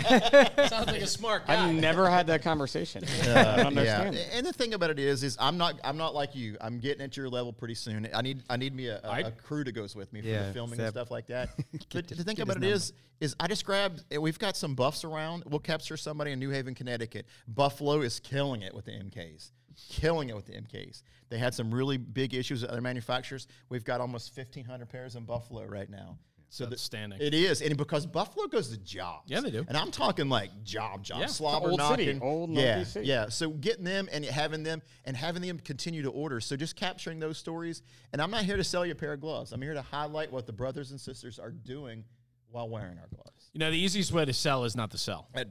sounds 0.67 0.87
like 0.87 1.01
a 1.01 1.07
smart 1.07 1.47
guy. 1.47 1.67
i've 1.67 1.73
never 1.75 2.09
had 2.09 2.27
that 2.27 2.43
conversation 2.43 3.03
I 3.23 3.61
understand 3.63 4.15
Yeah, 4.15 4.21
and 4.33 4.45
the 4.45 4.53
thing 4.53 4.73
about 4.75 4.91
it 4.91 4.99
is, 4.99 5.23
is 5.23 5.35
I'm 5.39 5.57
not, 5.57 5.79
I'm 5.83 5.97
not 5.97 6.13
like 6.13 6.35
you. 6.35 6.55
I'm 6.61 6.79
getting 6.79 7.01
at 7.03 7.17
your 7.17 7.27
level 7.27 7.51
pretty 7.51 7.73
soon. 7.73 8.07
I 8.13 8.21
need, 8.21 8.43
I 8.49 8.55
need 8.57 8.75
me 8.75 8.87
a, 8.87 8.99
a, 9.03 9.27
a 9.27 9.31
crew 9.31 9.63
that 9.63 9.71
goes 9.71 9.95
with 9.95 10.13
me 10.13 10.21
for 10.21 10.27
Yeah, 10.27 10.47
the 10.47 10.53
filming 10.53 10.79
and 10.79 10.89
stuff 10.89 11.09
like 11.09 11.27
that. 11.27 11.49
but 11.93 12.07
the 12.07 12.23
thing 12.23 12.35
get 12.35 12.43
about 12.43 12.57
it 12.57 12.63
his 12.63 12.83
is, 12.85 12.93
is 13.19 13.35
I 13.39 13.47
just 13.47 13.65
grabbed. 13.65 14.03
eh, 14.11 14.17
We've 14.17 14.37
got 14.39 14.55
some 14.55 14.75
buffs 14.75 15.03
around. 15.03 15.43
We'll 15.47 15.59
capture 15.59 15.97
somebody 15.97 16.31
in 16.31 16.39
New 16.39 16.51
Haven, 16.51 16.75
Connecticut. 16.75 17.25
Buffalo 17.47 18.01
is 18.01 18.19
killing 18.19 18.61
it 18.61 18.73
with 18.75 18.85
the 18.85 18.91
MKs. 18.91 19.51
Killing 19.89 20.29
it 20.29 20.35
with 20.35 20.45
the 20.45 20.53
MKs. 20.53 21.01
They 21.29 21.37
had 21.39 21.53
some 21.53 21.73
really 21.73 21.97
big 21.97 22.33
issues 22.33 22.61
with 22.61 22.69
other 22.71 22.81
manufacturers. 22.81 23.47
We've 23.69 23.83
got 23.85 24.01
almost 24.01 24.35
1,500 24.37 24.87
pairs 24.89 25.15
in 25.15 25.23
Buffalo 25.25 25.65
right 25.65 25.89
now. 25.89 26.17
So 26.51 26.65
the- 26.65 26.71
outstanding. 26.73 27.19
It 27.21 27.33
is, 27.35 27.61
and 27.61 27.77
because 27.77 28.05
Buffalo 28.07 28.47
goes 28.47 28.69
to 28.69 28.77
jobs. 28.77 29.29
Yeah, 29.29 29.39
they 29.41 29.51
do. 29.51 29.65
And 29.67 29.77
I'm 29.77 29.91
talking 29.91 30.29
like 30.29 30.49
job, 30.63 31.03
job, 31.03 31.19
Yeah. 31.21 31.25
slobber 31.27 31.69
Old 31.69 31.79
city, 31.81 32.19
old 32.21 32.49
yeah, 32.51 32.65
Northeast 32.71 32.93
city. 32.93 33.07
yeah. 33.07 33.29
So 33.29 33.49
getting 33.51 33.83
them 33.83 34.09
and 34.11 34.25
having 34.25 34.63
them 34.63 34.81
and 35.05 35.15
having 35.15 35.41
them 35.43 35.59
continue 35.59 36.01
to 36.01 36.09
order. 36.09 36.39
So 36.41 36.55
just 36.55 36.75
capturing 36.75 37.19
those 37.19 37.37
stories. 37.37 37.83
And 38.13 38.21
I'm 38.21 38.31
not 38.31 38.43
here 38.45 38.57
to 38.57 38.63
sell 38.63 38.83
you 38.85 38.93
a 38.93 38.95
pair 38.95 39.13
of 39.13 39.21
gloves. 39.21 39.51
I'm 39.51 39.61
here 39.61 39.75
to 39.75 39.81
highlight 39.83 40.31
what 40.31 40.47
the 40.47 40.53
brothers 40.53 40.89
and 40.91 40.99
sisters 40.99 41.37
are 41.37 41.51
doing 41.51 42.03
while 42.49 42.67
wearing 42.67 42.97
our 42.97 43.07
gloves. 43.13 43.49
you 43.53 43.59
know, 43.59 43.69
the 43.69 43.77
easiest 43.77 44.11
way 44.11 44.25
to 44.25 44.33
sell 44.33 44.63
is 44.63 44.75
not 44.75 44.89
to 44.91 44.97
sell. 44.97 45.27
I, 45.35 45.45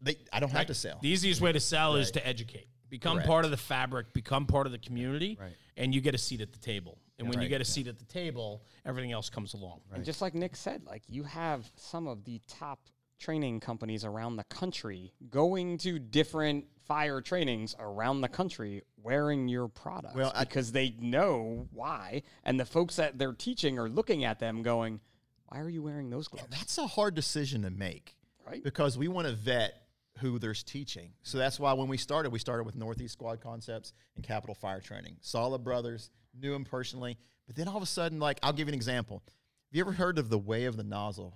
they, 0.00 0.18
I 0.32 0.38
don't 0.38 0.50
have 0.50 0.66
to 0.66 0.74
sell. 0.74 0.98
The 1.02 1.08
easiest 1.08 1.40
way 1.40 1.50
to 1.50 1.58
sell 1.60 1.96
is 1.96 2.12
to 2.12 2.24
educate. 2.24 2.68
Become 2.94 3.16
Correct. 3.16 3.28
part 3.28 3.44
of 3.44 3.50
the 3.50 3.56
fabric, 3.56 4.12
become 4.12 4.46
part 4.46 4.66
of 4.66 4.72
the 4.72 4.78
community, 4.78 5.36
Right. 5.40 5.56
and 5.76 5.92
you 5.92 6.00
get 6.00 6.14
a 6.14 6.18
seat 6.18 6.40
at 6.40 6.52
the 6.52 6.60
table. 6.60 6.96
And 7.18 7.28
when 7.28 7.42
you 7.42 7.48
get 7.48 7.60
a 7.60 7.64
seat 7.64 7.88
at 7.88 7.98
the 7.98 8.04
table, 8.04 8.62
everything 8.84 9.10
else 9.10 9.28
comes 9.28 9.52
along. 9.52 9.80
And 9.92 10.04
just 10.04 10.22
like 10.22 10.32
Nick 10.32 10.54
said, 10.54 10.84
like 10.86 11.02
you 11.08 11.24
have 11.24 11.68
some 11.74 12.06
of 12.06 12.24
the 12.24 12.40
top 12.46 12.78
training 13.18 13.58
companies 13.58 14.04
around 14.04 14.36
the 14.36 14.44
country 14.44 15.12
going 15.28 15.76
to 15.78 15.98
different 15.98 16.66
fire 16.86 17.20
trainings 17.20 17.74
around 17.80 18.20
the 18.20 18.28
country 18.28 18.82
wearing 19.02 19.48
your 19.48 19.66
products 19.66 20.14
Well, 20.14 20.30
I- 20.32 20.44
because 20.44 20.70
they 20.70 20.90
know 21.00 21.66
why. 21.72 22.22
And 22.44 22.60
the 22.60 22.64
folks 22.64 22.94
that 22.94 23.18
they're 23.18 23.32
teaching 23.32 23.76
are 23.76 23.88
looking 23.88 24.22
at 24.22 24.38
them 24.38 24.62
going, 24.62 25.00
why 25.48 25.58
are 25.58 25.68
you 25.68 25.82
wearing 25.82 26.10
those 26.10 26.28
gloves? 26.28 26.46
That's 26.50 26.78
a 26.78 26.86
hard 26.86 27.16
decision 27.16 27.62
to 27.62 27.70
make. 27.70 28.16
Right. 28.46 28.62
Because 28.62 28.96
we 28.96 29.08
want 29.08 29.26
to 29.26 29.34
vet 29.34 29.83
who 30.18 30.38
there's 30.38 30.62
teaching. 30.62 31.10
So 31.22 31.38
that's 31.38 31.58
why 31.58 31.72
when 31.72 31.88
we 31.88 31.96
started, 31.96 32.30
we 32.30 32.38
started 32.38 32.64
with 32.64 32.76
Northeast 32.76 33.14
Squad 33.14 33.40
Concepts 33.40 33.92
and 34.16 34.24
Capital 34.24 34.54
Fire 34.54 34.80
Training. 34.80 35.16
Solid 35.20 35.64
brothers, 35.64 36.10
knew 36.40 36.52
them 36.52 36.64
personally. 36.64 37.18
But 37.46 37.56
then 37.56 37.68
all 37.68 37.76
of 37.76 37.82
a 37.82 37.86
sudden, 37.86 38.18
like, 38.18 38.38
I'll 38.42 38.52
give 38.52 38.68
you 38.68 38.72
an 38.72 38.76
example. 38.76 39.22
Have 39.26 39.76
you 39.76 39.80
ever 39.82 39.92
heard 39.92 40.18
of 40.18 40.30
the 40.30 40.38
Way 40.38 40.64
of 40.66 40.76
the 40.76 40.84
Nozzle, 40.84 41.34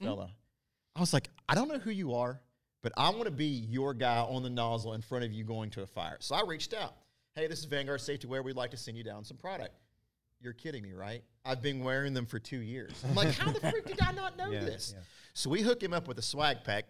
mm-hmm. 0.00 0.06
fella? 0.06 0.30
I 0.94 1.00
was 1.00 1.12
like, 1.12 1.28
I 1.48 1.54
don't 1.54 1.68
know 1.68 1.78
who 1.78 1.90
you 1.90 2.14
are, 2.14 2.40
but 2.82 2.92
I 2.96 3.10
want 3.10 3.24
to 3.24 3.30
be 3.30 3.44
your 3.44 3.94
guy 3.94 4.18
on 4.18 4.42
the 4.42 4.50
nozzle 4.50 4.94
in 4.94 5.02
front 5.02 5.24
of 5.24 5.32
you 5.32 5.44
going 5.44 5.70
to 5.70 5.82
a 5.82 5.86
fire. 5.86 6.16
So 6.20 6.34
I 6.34 6.42
reached 6.46 6.74
out. 6.74 6.94
Hey, 7.34 7.46
this 7.46 7.60
is 7.60 7.64
Vanguard 7.64 8.00
Safety 8.00 8.26
Wear. 8.26 8.42
We'd 8.42 8.56
like 8.56 8.70
to 8.72 8.76
send 8.76 8.96
you 8.96 9.04
down 9.04 9.24
some 9.24 9.36
product. 9.36 9.74
You're 10.40 10.52
kidding 10.52 10.82
me, 10.82 10.92
right? 10.92 11.22
I've 11.44 11.62
been 11.62 11.84
wearing 11.84 12.14
them 12.14 12.26
for 12.26 12.38
two 12.38 12.58
years. 12.58 12.92
I'm 13.06 13.14
like, 13.14 13.32
how 13.32 13.52
the 13.52 13.60
freak 13.70 13.84
did 13.84 14.00
I 14.00 14.12
not 14.12 14.36
know 14.36 14.50
Yeah, 14.50 14.60
this? 14.60 14.94
yeah. 14.96 15.02
So 15.34 15.50
we 15.50 15.60
hook 15.62 15.82
him 15.82 15.92
up 15.92 16.08
with 16.08 16.18
a 16.18 16.22
swag 16.22 16.64
pack. 16.64 16.86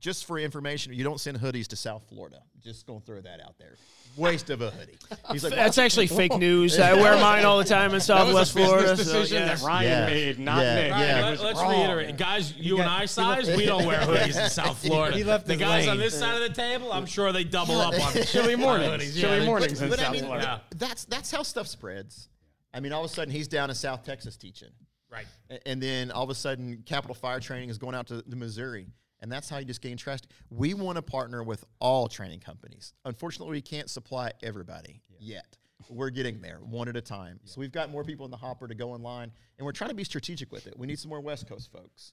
Just 0.00 0.24
for 0.24 0.38
information, 0.38 0.92
you 0.94 1.04
don't 1.04 1.20
send 1.20 1.38
hoodies 1.38 1.66
to 1.68 1.76
South 1.76 2.02
Florida. 2.08 2.42
Just 2.62 2.86
gonna 2.86 3.00
throw 3.00 3.20
that 3.20 3.40
out 3.40 3.58
there. 3.58 3.76
Waste 4.16 4.50
of 4.50 4.60
a 4.60 4.70
hoodie. 4.70 4.96
He's 5.30 5.44
like, 5.44 5.54
That's 5.54 5.76
"Well, 5.76 5.86
actually 5.86 6.08
fake 6.08 6.36
news. 6.36 6.78
I 6.80 6.94
wear 6.94 7.14
mine 7.20 7.44
all 7.44 7.58
the 7.58 7.64
time 7.64 7.94
in 7.94 8.00
Southwest 8.00 8.54
that 8.54 8.60
was 8.60 8.68
a 8.68 8.68
Florida. 8.70 8.88
business 8.96 9.08
so, 9.12 9.20
decision 9.20 9.42
yes. 9.46 9.60
that 9.60 9.66
Ryan 9.66 9.88
Yeah. 9.90 10.06
made, 10.06 10.38
not 10.40 10.58
Yeah. 10.62 10.74
me. 10.74 10.90
All 10.90 10.90
right, 10.90 11.06
Yeah. 11.06 11.14
let, 11.14 11.28
It 11.28 11.30
was 11.30 11.40
us 11.42 11.56
wrong. 11.62 11.70
reiterate, 11.78 12.16
guys. 12.16 12.52
You 12.56 12.80
and 12.80 12.88
I 12.90 13.04
size, 13.04 13.46
we 13.56 13.66
don't 13.66 13.84
wear 13.86 14.00
hoodies 14.00 14.42
in 14.42 14.50
South 14.50 14.84
Florida. 14.84 15.16
he 15.16 15.22
left 15.22 15.46
the 15.46 15.52
his 15.52 15.60
guys 15.60 15.86
on 15.86 15.98
this 15.98 16.18
side 16.18 16.42
of 16.42 16.48
the 16.48 16.54
table. 16.54 16.92
I'm 16.92 17.06
sure 17.06 17.30
they 17.32 17.44
double 17.44 17.80
up 17.80 17.94
on 18.04 18.12
Chilly 18.24 18.54
on 18.54 18.60
mornings. 18.60 18.90
hoodies. 19.04 19.14
Yeah, 19.16 19.20
Chilly 19.22 19.38
they- 19.40 19.46
mornings 19.46 19.80
in 19.82 19.90
but 19.90 20.00
I 20.00 20.02
South 20.04 20.12
mean, 20.12 20.24
Florida. 20.24 20.62
that's 20.74 21.04
that's 21.04 21.30
how 21.30 21.42
stuff 21.44 21.68
spreads. 21.68 22.28
I 22.74 22.80
mean, 22.80 22.92
all 22.92 23.04
of 23.04 23.10
a 23.10 23.14
sudden 23.14 23.32
he's 23.32 23.48
down 23.48 23.68
in 23.70 23.76
South 23.76 24.04
Texas 24.04 24.36
teaching. 24.36 24.70
Right. 25.08 25.26
And 25.66 25.80
then 25.82 26.10
all 26.10 26.22
of 26.24 26.30
a 26.30 26.34
sudden, 26.36 26.82
Capital 26.86 27.14
Fire 27.14 27.40
Training 27.40 27.68
is 27.68 27.78
going 27.78 27.94
out 27.96 28.06
to, 28.08 28.22
to 28.22 28.36
Missouri. 28.36 28.86
And 29.20 29.30
that's 29.30 29.48
how 29.48 29.58
you 29.58 29.64
just 29.64 29.82
gain 29.82 29.96
trust. 29.96 30.28
We 30.50 30.74
want 30.74 30.96
to 30.96 31.02
partner 31.02 31.42
with 31.42 31.64
all 31.78 32.08
training 32.08 32.40
companies. 32.40 32.94
Unfortunately, 33.04 33.52
we 33.52 33.60
can't 33.62 33.90
supply 33.90 34.32
everybody 34.42 35.02
yet. 35.18 35.56
We're 35.88 36.10
getting 36.10 36.40
there 36.40 36.58
one 36.62 36.88
at 36.88 36.96
a 36.96 37.00
time. 37.00 37.40
So 37.44 37.60
we've 37.60 37.72
got 37.72 37.90
more 37.90 38.04
people 38.04 38.24
in 38.24 38.30
the 38.30 38.36
hopper 38.36 38.68
to 38.68 38.74
go 38.74 38.94
in 38.94 39.02
line, 39.02 39.32
and 39.58 39.64
we're 39.64 39.72
trying 39.72 39.90
to 39.90 39.96
be 39.96 40.04
strategic 40.04 40.52
with 40.52 40.66
it. 40.66 40.78
We 40.78 40.86
need 40.86 40.98
some 40.98 41.08
more 41.08 41.20
West 41.20 41.48
Coast 41.48 41.70
folks. 41.72 42.12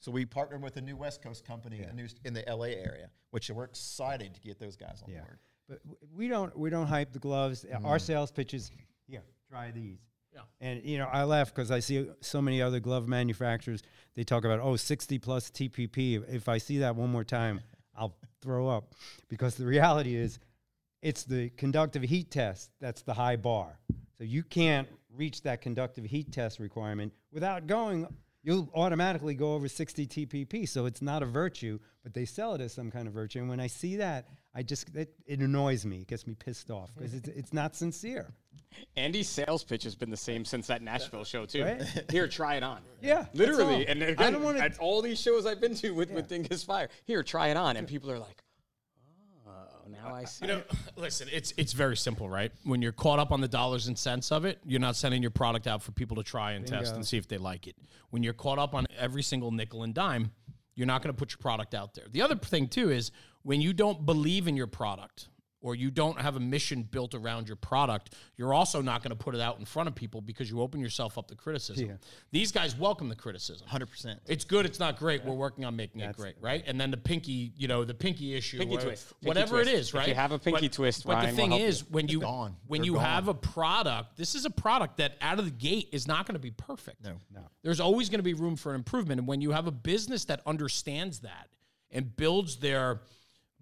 So 0.00 0.12
we 0.12 0.24
partnered 0.24 0.62
with 0.62 0.76
a 0.76 0.80
new 0.80 0.96
West 0.96 1.22
Coast 1.22 1.44
company 1.44 1.80
in 1.80 1.96
the- 1.96 2.14
in 2.24 2.32
the 2.34 2.48
LA 2.48 2.66
area, 2.76 3.10
which 3.30 3.50
we're 3.50 3.64
excited 3.64 4.34
to 4.34 4.40
get 4.40 4.58
those 4.60 4.76
guys 4.76 5.02
on 5.02 5.10
Yeah. 5.10 5.22
board. 5.24 5.40
But 5.68 5.80
we 6.12 6.28
don't 6.28 6.56
we 6.56 6.70
don't 6.70 6.86
hype 6.86 7.12
the 7.12 7.18
gloves. 7.18 7.64
Uh, 7.64 7.80
Our 7.84 7.98
sales 7.98 8.30
pitches 8.30 8.68
here. 8.68 8.84
Try 9.50 9.70
these. 9.70 9.98
Yeah. 10.38 10.68
And 10.68 10.84
you 10.84 10.98
know 10.98 11.06
I 11.06 11.24
laugh 11.24 11.54
because 11.54 11.70
I 11.70 11.80
see 11.80 12.08
so 12.20 12.40
many 12.40 12.62
other 12.62 12.80
glove 12.80 13.08
manufacturers. 13.08 13.82
They 14.14 14.24
talk 14.24 14.44
about 14.44 14.60
oh 14.60 14.76
60 14.76 15.18
plus 15.18 15.50
TPP. 15.50 16.22
If 16.32 16.48
I 16.48 16.58
see 16.58 16.78
that 16.78 16.96
one 16.96 17.10
more 17.10 17.24
time, 17.24 17.60
I'll 17.96 18.16
throw 18.40 18.68
up 18.68 18.94
because 19.28 19.56
the 19.56 19.66
reality 19.66 20.14
is, 20.14 20.38
it's 21.02 21.24
the 21.24 21.50
conductive 21.50 22.02
heat 22.02 22.30
test 22.30 22.70
that's 22.80 23.02
the 23.02 23.14
high 23.14 23.36
bar. 23.36 23.78
So 24.16 24.24
you 24.24 24.42
can't 24.42 24.88
reach 25.14 25.42
that 25.42 25.60
conductive 25.60 26.04
heat 26.04 26.32
test 26.32 26.58
requirement 26.58 27.12
without 27.32 27.66
going. 27.66 28.06
You'll 28.42 28.70
automatically 28.74 29.34
go 29.34 29.54
over 29.54 29.68
60 29.68 30.06
TPP. 30.06 30.68
So 30.68 30.86
it's 30.86 31.02
not 31.02 31.22
a 31.22 31.26
virtue, 31.26 31.78
but 32.02 32.14
they 32.14 32.24
sell 32.24 32.54
it 32.54 32.60
as 32.60 32.72
some 32.72 32.90
kind 32.90 33.06
of 33.06 33.14
virtue. 33.14 33.40
And 33.40 33.48
when 33.48 33.60
I 33.60 33.66
see 33.66 33.96
that, 33.96 34.28
I 34.54 34.62
just 34.62 34.94
it, 34.96 35.14
it 35.26 35.40
annoys 35.40 35.84
me. 35.84 36.00
It 36.00 36.08
gets 36.08 36.26
me 36.26 36.34
pissed 36.34 36.70
off 36.70 36.90
because 36.96 37.14
it's 37.14 37.28
it's 37.28 37.52
not 37.52 37.76
sincere. 37.76 38.32
Andy's 38.96 39.28
sales 39.28 39.64
pitch 39.64 39.84
has 39.84 39.94
been 39.94 40.10
the 40.10 40.16
same 40.16 40.44
since 40.44 40.66
that 40.68 40.82
Nashville 40.82 41.24
show 41.24 41.46
too. 41.46 41.64
Right? 41.64 41.82
Here, 42.10 42.28
try 42.28 42.56
it 42.56 42.62
on. 42.62 42.80
Yeah, 43.00 43.26
literally. 43.32 43.84
all. 43.86 43.90
And 43.90 44.02
I 44.02 44.06
again, 44.08 44.32
don't 44.34 44.42
wanna- 44.42 44.60
at 44.60 44.78
all 44.78 45.02
these 45.02 45.20
shows 45.20 45.46
I've 45.46 45.60
been 45.60 45.74
to 45.76 45.90
with 45.92 46.10
with 46.10 46.28
Dinges 46.28 46.64
Fire. 46.64 46.88
Here, 47.04 47.22
try 47.22 47.48
it 47.48 47.56
on, 47.56 47.76
and 47.76 47.86
people 47.86 48.10
are 48.10 48.18
like, 48.18 48.42
"Oh, 49.46 49.50
now 49.88 50.14
I 50.14 50.24
see." 50.24 50.46
You 50.46 50.52
know, 50.54 50.62
listen, 50.96 51.28
it's 51.32 51.52
it's 51.56 51.72
very 51.72 51.96
simple, 51.96 52.28
right? 52.28 52.52
When 52.64 52.82
you're 52.82 52.92
caught 52.92 53.18
up 53.18 53.32
on 53.32 53.40
the 53.40 53.48
dollars 53.48 53.86
and 53.88 53.96
cents 53.98 54.30
of 54.32 54.44
it, 54.44 54.58
you're 54.66 54.80
not 54.80 54.96
sending 54.96 55.22
your 55.22 55.30
product 55.30 55.66
out 55.66 55.82
for 55.82 55.92
people 55.92 56.16
to 56.16 56.22
try 56.22 56.52
and 56.52 56.66
test 56.66 56.94
and 56.94 57.06
see 57.06 57.16
if 57.16 57.28
they 57.28 57.38
like 57.38 57.66
it. 57.66 57.76
When 58.10 58.22
you're 58.22 58.34
caught 58.34 58.58
up 58.58 58.74
on 58.74 58.86
every 58.98 59.22
single 59.22 59.50
nickel 59.50 59.82
and 59.82 59.94
dime, 59.94 60.32
you're 60.74 60.86
not 60.86 61.02
going 61.02 61.14
to 61.14 61.18
put 61.18 61.30
your 61.32 61.38
product 61.38 61.74
out 61.74 61.94
there. 61.94 62.06
The 62.10 62.22
other 62.22 62.36
thing 62.36 62.68
too 62.68 62.90
is 62.90 63.10
when 63.42 63.60
you 63.60 63.72
don't 63.72 64.04
believe 64.06 64.48
in 64.48 64.56
your 64.56 64.66
product 64.66 65.28
or 65.60 65.74
you 65.74 65.90
don't 65.90 66.20
have 66.20 66.36
a 66.36 66.40
mission 66.40 66.82
built 66.84 67.14
around 67.14 67.48
your 67.48 67.56
product, 67.56 68.14
you're 68.36 68.54
also 68.54 68.80
not 68.80 69.02
going 69.02 69.10
to 69.10 69.16
put 69.16 69.34
it 69.34 69.40
out 69.40 69.58
in 69.58 69.64
front 69.64 69.88
of 69.88 69.94
people 69.94 70.20
because 70.20 70.48
you 70.48 70.60
open 70.60 70.78
yourself 70.80 71.18
up 71.18 71.26
to 71.26 71.34
criticism. 71.34 71.98
These 72.30 72.52
guys 72.52 72.76
welcome 72.76 73.08
the 73.08 73.16
criticism. 73.16 73.66
100%. 73.68 74.18
It's 74.26 74.44
good. 74.44 74.64
It's 74.66 74.78
not 74.78 74.98
great. 74.98 75.24
We're 75.24 75.34
working 75.34 75.64
on 75.64 75.74
making 75.74 76.00
it 76.00 76.16
great, 76.16 76.36
right? 76.40 76.62
And 76.66 76.80
then 76.80 76.92
the 76.92 76.96
pinky, 76.96 77.52
you 77.56 77.66
know, 77.66 77.84
the 77.84 77.94
pinky 77.94 78.34
issue, 78.36 78.58
Pinky 78.58 78.76
or 78.76 78.80
twist. 78.82 79.08
Pinky 79.20 79.26
whatever 79.26 79.56
twist. 79.56 79.70
it 79.70 79.74
is, 79.74 79.88
If 79.88 79.94
right? 79.94 80.08
you 80.08 80.14
have 80.14 80.30
a 80.30 80.38
pinky 80.38 80.68
But- 80.68 80.72
twist, 80.72 81.04
but 81.04 81.14
Ryan 81.14 81.26
the 81.26 81.30
will 81.32 81.36
thing 81.36 81.50
help 81.50 81.62
is, 81.62 81.80
you. 81.80 81.86
when 81.90 82.08
you 82.08 82.20
gone. 82.20 82.56
when 82.68 82.80
They're 82.82 82.86
you 82.86 82.94
gone. 82.94 83.04
have 83.04 83.26
a 83.28 83.34
product, 83.34 84.16
this 84.16 84.36
is 84.36 84.44
a 84.44 84.50
product 84.50 84.98
that 84.98 85.16
out 85.20 85.40
of 85.40 85.44
the 85.44 85.50
gate 85.50 85.88
is 85.90 86.06
not 86.06 86.24
going 86.26 86.34
to 86.34 86.38
be 86.40 86.52
perfect. 86.52 87.02
No. 87.04 87.14
No. 87.34 87.40
There's 87.62 87.80
always 87.80 88.08
going 88.08 88.20
to 88.20 88.22
be 88.24 88.34
room 88.34 88.54
for 88.54 88.74
improvement, 88.74 89.18
and 89.18 89.26
when 89.26 89.40
you 89.40 89.50
have 89.50 89.66
a 89.66 89.72
business 89.72 90.24
that 90.26 90.40
understands 90.46 91.18
that 91.20 91.48
and 91.90 92.14
builds 92.16 92.56
their 92.58 93.00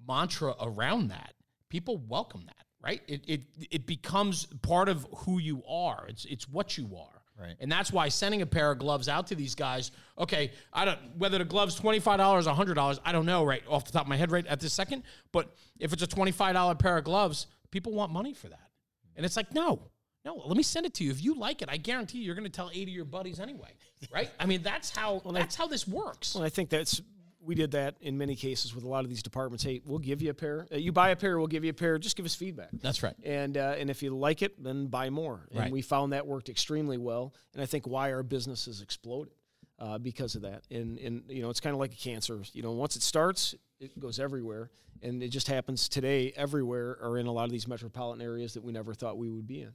mantra 0.06 0.54
around 0.60 1.08
that, 1.08 1.32
people 1.76 1.98
welcome 2.08 2.42
that, 2.46 2.64
right? 2.82 3.02
It 3.06 3.20
it 3.26 3.42
it 3.70 3.86
becomes 3.86 4.46
part 4.62 4.88
of 4.88 5.06
who 5.14 5.38
you 5.38 5.62
are. 5.68 6.06
It's 6.08 6.24
it's 6.24 6.48
what 6.48 6.78
you 6.78 6.96
are. 6.96 7.20
Right. 7.38 7.54
And 7.60 7.70
that's 7.70 7.92
why 7.92 8.08
sending 8.08 8.40
a 8.40 8.46
pair 8.46 8.70
of 8.70 8.78
gloves 8.78 9.10
out 9.10 9.26
to 9.26 9.34
these 9.34 9.54
guys, 9.54 9.90
okay, 10.18 10.52
I 10.72 10.86
don't 10.86 10.98
whether 11.18 11.36
the 11.36 11.44
gloves 11.44 11.78
$25 11.78 12.46
or 12.46 12.64
$100, 12.64 12.98
I 13.04 13.12
don't 13.12 13.26
know 13.26 13.44
right 13.44 13.62
off 13.68 13.84
the 13.84 13.92
top 13.92 14.04
of 14.04 14.08
my 14.08 14.16
head 14.16 14.32
right 14.32 14.46
at 14.46 14.58
this 14.58 14.72
second, 14.72 15.02
but 15.32 15.54
if 15.78 15.92
it's 15.92 16.02
a 16.02 16.06
$25 16.06 16.78
pair 16.78 16.96
of 16.96 17.04
gloves, 17.04 17.46
people 17.70 17.92
want 17.92 18.10
money 18.10 18.32
for 18.32 18.48
that. 18.48 18.70
And 19.16 19.26
it's 19.26 19.36
like, 19.36 19.52
no. 19.52 19.90
No, 20.24 20.42
let 20.46 20.56
me 20.56 20.62
send 20.62 20.86
it 20.86 20.94
to 20.94 21.04
you. 21.04 21.10
If 21.10 21.22
you 21.22 21.34
like 21.34 21.60
it, 21.60 21.68
I 21.70 21.76
guarantee 21.76 22.18
you, 22.18 22.24
you're 22.24 22.34
going 22.34 22.50
to 22.50 22.50
tell 22.50 22.70
80 22.70 22.82
of 22.82 22.88
your 22.88 23.04
buddies 23.04 23.38
anyway. 23.38 23.74
Right? 24.10 24.30
I 24.40 24.46
mean, 24.46 24.62
that's 24.62 24.90
how 24.90 25.20
that's 25.32 25.54
how 25.54 25.66
this 25.68 25.86
works. 25.86 26.34
Well, 26.34 26.42
I 26.42 26.48
think 26.48 26.70
that's 26.70 27.00
we 27.46 27.54
did 27.54 27.70
that 27.70 27.94
in 28.00 28.18
many 28.18 28.34
cases 28.34 28.74
with 28.74 28.84
a 28.84 28.88
lot 28.88 29.04
of 29.04 29.08
these 29.08 29.22
departments. 29.22 29.62
Hey, 29.64 29.80
we'll 29.86 30.00
give 30.00 30.20
you 30.20 30.30
a 30.30 30.34
pair. 30.34 30.66
Uh, 30.72 30.76
you 30.76 30.92
buy 30.92 31.10
a 31.10 31.16
pair, 31.16 31.38
we'll 31.38 31.46
give 31.46 31.64
you 31.64 31.70
a 31.70 31.74
pair. 31.74 31.96
Just 31.98 32.16
give 32.16 32.26
us 32.26 32.34
feedback. 32.34 32.68
That's 32.82 33.02
right. 33.02 33.14
And 33.24 33.56
uh, 33.56 33.76
and 33.78 33.88
if 33.88 34.02
you 34.02 34.14
like 34.16 34.42
it, 34.42 34.62
then 34.62 34.88
buy 34.88 35.10
more. 35.10 35.46
And 35.50 35.60
Right. 35.60 35.70
we 35.72 35.80
found 35.82 36.12
that 36.12 36.26
worked 36.26 36.48
extremely 36.48 36.98
well. 36.98 37.32
And 37.54 37.62
I 37.62 37.66
think 37.66 37.86
why 37.86 38.12
our 38.12 38.22
business 38.22 38.66
has 38.66 38.80
exploded 38.82 39.32
uh, 39.78 39.98
because 39.98 40.34
of 40.34 40.42
that. 40.42 40.64
And 40.70 40.98
and 40.98 41.22
you 41.28 41.42
know, 41.42 41.50
it's 41.50 41.60
kind 41.60 41.74
of 41.74 41.80
like 41.80 41.92
a 41.92 41.96
cancer. 41.96 42.42
You 42.52 42.62
know, 42.62 42.72
once 42.72 42.96
it 42.96 43.02
starts, 43.02 43.54
it 43.80 43.98
goes 43.98 44.18
everywhere. 44.18 44.70
And 45.02 45.22
it 45.22 45.28
just 45.28 45.46
happens 45.46 45.88
today 45.88 46.32
everywhere 46.36 46.98
or 47.00 47.18
in 47.18 47.26
a 47.26 47.32
lot 47.32 47.44
of 47.44 47.50
these 47.50 47.68
metropolitan 47.68 48.22
areas 48.24 48.54
that 48.54 48.64
we 48.64 48.72
never 48.72 48.94
thought 48.94 49.18
we 49.18 49.28
would 49.30 49.46
be 49.46 49.60
in. 49.60 49.72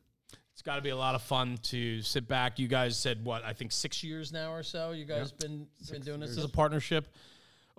It's 0.53 0.63
got 0.63 0.75
to 0.75 0.81
be 0.81 0.89
a 0.89 0.97
lot 0.97 1.15
of 1.15 1.21
fun 1.21 1.57
to 1.63 2.01
sit 2.01 2.27
back. 2.27 2.59
You 2.59 2.67
guys 2.67 2.97
said 2.99 3.23
what? 3.23 3.43
I 3.45 3.53
think 3.53 3.71
six 3.71 4.03
years 4.03 4.33
now 4.33 4.51
or 4.51 4.63
so. 4.63 4.91
You 4.91 5.05
guys 5.05 5.31
been 5.31 5.67
been 5.89 6.01
doing 6.01 6.19
this 6.19 6.31
as 6.37 6.43
a 6.43 6.49
partnership. 6.49 7.07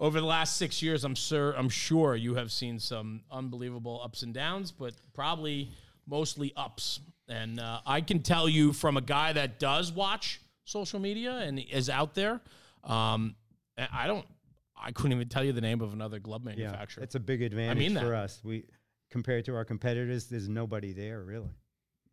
Over 0.03 0.21
the 0.21 0.27
last 0.27 0.57
six 0.57 0.83
years, 0.83 1.05
I'm 1.05 1.15
sure 1.15 1.53
I'm 1.53 1.69
sure 1.69 2.17
you 2.17 2.35
have 2.35 2.51
seen 2.51 2.81
some 2.81 3.21
unbelievable 3.31 4.01
ups 4.03 4.25
and 4.25 4.35
downs, 4.35 4.73
but 4.73 4.95
probably 5.15 5.71
mostly 6.09 6.53
ups. 6.57 6.99
And 7.29 7.61
uh, 7.61 7.83
I 7.87 8.01
can 8.01 8.21
tell 8.21 8.49
you 8.49 8.73
from 8.73 8.97
a 8.97 9.01
guy 9.01 9.33
that 9.33 9.61
does 9.61 9.93
watch 9.93 10.41
social 10.65 10.99
media 10.99 11.39
and 11.39 11.61
is 11.61 11.89
out 11.89 12.17
there. 12.17 12.41
Um, 12.83 13.37
I 13.79 13.87
I 13.93 14.07
don't. 14.09 14.27
I 14.77 14.91
couldn't 14.91 15.13
even 15.13 15.29
tell 15.29 15.45
you 15.45 15.53
the 15.53 15.61
name 15.61 15.81
of 15.81 15.93
another 15.93 16.19
glove 16.19 16.43
manufacturer. 16.43 16.65
Yeah, 16.65 16.71
manufacturer. 16.73 17.05
it's 17.05 17.15
a 17.15 17.21
big 17.21 17.43
advantage 17.43 17.79
mean 17.79 17.97
for 17.97 18.17
us. 18.17 18.41
We 18.43 18.65
compared 19.09 19.45
to 19.45 19.55
our 19.55 19.65
competitors, 19.65 20.27
there's 20.27 20.49
nobody 20.49 20.93
there 20.93 21.23
really. 21.23 21.55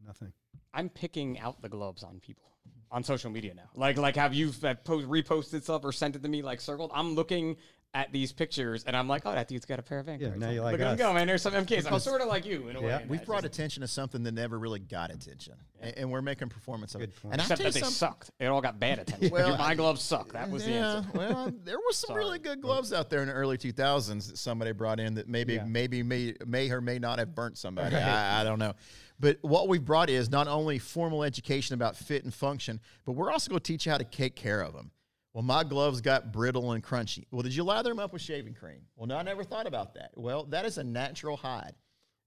Nothing. 0.06 0.32
I'm 0.76 0.90
picking 0.90 1.40
out 1.40 1.60
the 1.64 1.70
gloves 1.70 2.04
on 2.04 2.20
people 2.20 2.50
on 2.92 3.04
social 3.04 3.30
media 3.30 3.54
now. 3.54 3.70
Like 3.76 3.98
like 3.98 4.16
have 4.16 4.34
you 4.34 4.52
have 4.62 4.84
post, 4.84 5.08
reposted 5.08 5.64
stuff 5.64 5.84
or 5.84 5.92
sent 5.92 6.16
it 6.16 6.24
to 6.24 6.30
me 6.30 6.42
like 6.42 6.62
circled? 6.62 6.92
I'm 6.94 7.16
looking 7.16 7.58
at 7.96 8.12
these 8.12 8.32
pictures 8.32 8.84
and 8.84 8.96
I'm 8.96 9.08
like, 9.08 9.24
oh, 9.26 9.32
that 9.32 9.48
dude's 9.48 9.66
got 9.66 9.80
a 9.80 9.82
pair 9.82 9.98
of 9.98 10.06
Vanguards. 10.06 10.38
now 10.40 10.50
on. 10.50 10.54
you 10.54 10.62
like 10.62 10.74
Look 10.74 10.82
at 10.82 10.88
him 10.88 10.94
us. 10.94 11.00
go, 11.00 11.12
man. 11.12 11.26
There's 11.26 11.42
some 11.42 11.54
MKs. 11.54 11.86
I'm 11.92 12.00
sort 12.00 12.22
of 12.22 12.28
like 12.28 12.46
you 12.46 12.68
in 12.68 12.76
a 12.76 12.82
way. 12.82 12.88
Yeah. 12.90 13.00
in 13.02 13.08
We've 13.10 13.26
brought 13.26 13.42
Just- 13.42 13.56
attention 13.56 13.82
to 13.82 13.88
something 13.88 14.22
that 14.24 14.32
never 14.34 14.60
really 14.60 14.78
got 14.80 15.10
attention, 15.10 15.56
A- 15.82 15.98
and, 15.98 16.12
we're 16.12 16.22
making 16.22 16.50
performance 16.50 16.94
of 16.94 17.02
Good 17.02 17.10
it. 17.10 17.22
point. 17.22 17.34
And 17.34 17.42
Except 17.42 17.62
tell 17.62 17.66
that 17.72 17.74
they 17.74 17.80
something- 17.80 17.96
sucked. 17.96 18.30
It 18.40 18.46
all 18.46 18.62
got 18.62 18.80
bad 18.80 19.00
attention. 19.00 19.30
Well, 19.32 19.50
Your- 19.50 19.58
my 19.58 19.74
gloves 19.74 20.04
suck. 20.04 20.34
That 20.34 20.52
was 20.52 20.66
the 20.66 20.72
yeah, 20.72 20.98
answer. 20.98 21.10
well, 21.16 21.52
there 21.64 21.78
were 21.78 21.92
some 21.92 22.16
really 22.16 22.38
good 22.48 22.62
gloves 22.62 22.94
out 22.94 23.10
there 23.10 23.22
in 23.22 23.28
the 23.28 23.34
early 23.34 23.58
2000s 23.58 24.28
that 24.30 24.38
somebody 24.38 24.72
brought 24.72 25.00
in 25.00 25.16
that 25.16 25.28
maybe 25.28 25.56
Yeah. 25.56 25.66
maybe 25.66 26.04
may, 26.04 26.36
may 26.46 26.70
or 26.70 26.82
may 26.82 27.00
not 27.00 27.18
have 27.18 27.34
burnt 27.34 27.58
somebody. 27.58 27.96
I, 27.96 28.42
I 28.42 28.44
don't 28.44 28.60
know. 28.60 28.74
But 29.20 29.38
what 29.42 29.68
we've 29.68 29.84
brought 29.84 30.10
is 30.12 30.30
not 30.30 30.48
only 30.48 30.78
formal 30.80 31.24
education 31.24 31.74
about 31.74 31.98
fit 31.98 32.24
and 32.24 32.34
function, 32.34 32.80
but 33.04 33.14
we're 33.14 33.32
also 33.32 33.50
going 33.50 33.60
to 33.60 33.64
teach 33.74 33.86
you 33.88 33.92
how 33.92 33.98
to 33.98 34.04
take 34.06 34.36
care 34.36 34.62
of 34.62 34.74
them. 34.74 34.92
Well, 35.34 35.44
my 35.44 35.64
gloves 35.64 36.02
got 36.02 36.32
brittle 36.32 36.72
and 36.72 36.84
crunchy. 36.84 37.26
Well, 37.32 37.44
did 37.44 37.56
you 37.56 37.64
lather 37.64 37.90
them 37.90 38.00
up 38.00 38.14
with 38.14 38.22
shaving 38.22 38.56
cream? 38.56 38.82
Well, 38.96 39.08
no, 39.08 39.18
I 39.18 39.24
never 39.24 39.44
thought 39.44 39.68
about 39.68 39.94
that. 39.94 40.12
Well, 40.16 40.46
that 40.46 40.66
is 40.66 40.78
a 40.78 40.84
natural 40.84 41.38
hide. 41.38 41.76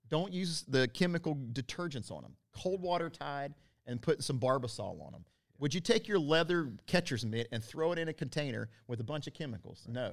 Don't 0.09 0.33
use 0.33 0.63
the 0.69 0.87
chemical 0.89 1.35
detergents 1.35 2.11
on 2.11 2.23
them. 2.23 2.37
Cold 2.55 2.83
water 2.83 3.11
Tide 3.11 3.55
and 3.87 4.01
put 4.01 4.23
some 4.23 4.39
Barbasol 4.39 5.05
on 5.05 5.13
them. 5.13 5.25
Would 5.59 5.75
you 5.75 5.81
take 5.81 6.07
your 6.07 6.19
leather 6.19 6.73
catcher's 6.87 7.25
mitt 7.25 7.49
and 7.53 7.63
throw 7.63 7.93
it 7.93 7.99
in 7.99 8.09
a 8.09 8.13
container 8.13 8.69
with 8.89 9.01
a 9.01 9.05
bunch 9.05 9.27
of 9.27 9.35
chemicals? 9.35 9.87
No. 9.89 10.13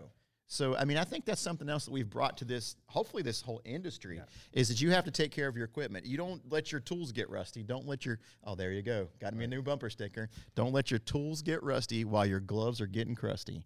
So, 0.52 0.76
I 0.76 0.84
mean, 0.84 0.98
I 0.98 1.04
think 1.04 1.26
that's 1.26 1.40
something 1.40 1.70
else 1.70 1.86
that 1.86 1.92
we've 1.92 2.10
brought 2.10 2.36
to 2.38 2.46
this, 2.46 2.76
hopefully, 2.88 3.22
this 3.22 3.40
whole 3.40 3.62
industry 3.66 4.20
is 4.52 4.68
that 4.70 4.82
you 4.82 4.90
have 4.90 5.06
to 5.06 5.12
take 5.12 5.32
care 5.32 5.48
of 5.48 5.56
your 5.56 5.66
equipment. 5.66 6.08
You 6.08 6.18
don't 6.18 6.42
let 6.52 6.72
your 6.72 6.82
tools 6.82 7.12
get 7.12 7.30
rusty. 7.30 7.62
Don't 7.62 7.88
let 7.88 8.04
your, 8.04 8.20
oh, 8.44 8.56
there 8.56 8.72
you 8.72 8.82
go. 8.82 9.10
Got 9.22 9.36
me 9.36 9.46
a 9.46 9.48
new 9.48 9.62
bumper 9.62 9.92
sticker. 9.92 10.28
Don't 10.56 10.74
let 10.74 10.90
your 10.90 11.00
tools 11.02 11.44
get 11.44 11.62
rusty 11.62 12.04
while 12.04 12.26
your 12.26 12.40
gloves 12.40 12.82
are 12.82 12.88
getting 12.88 13.14
crusty. 13.14 13.64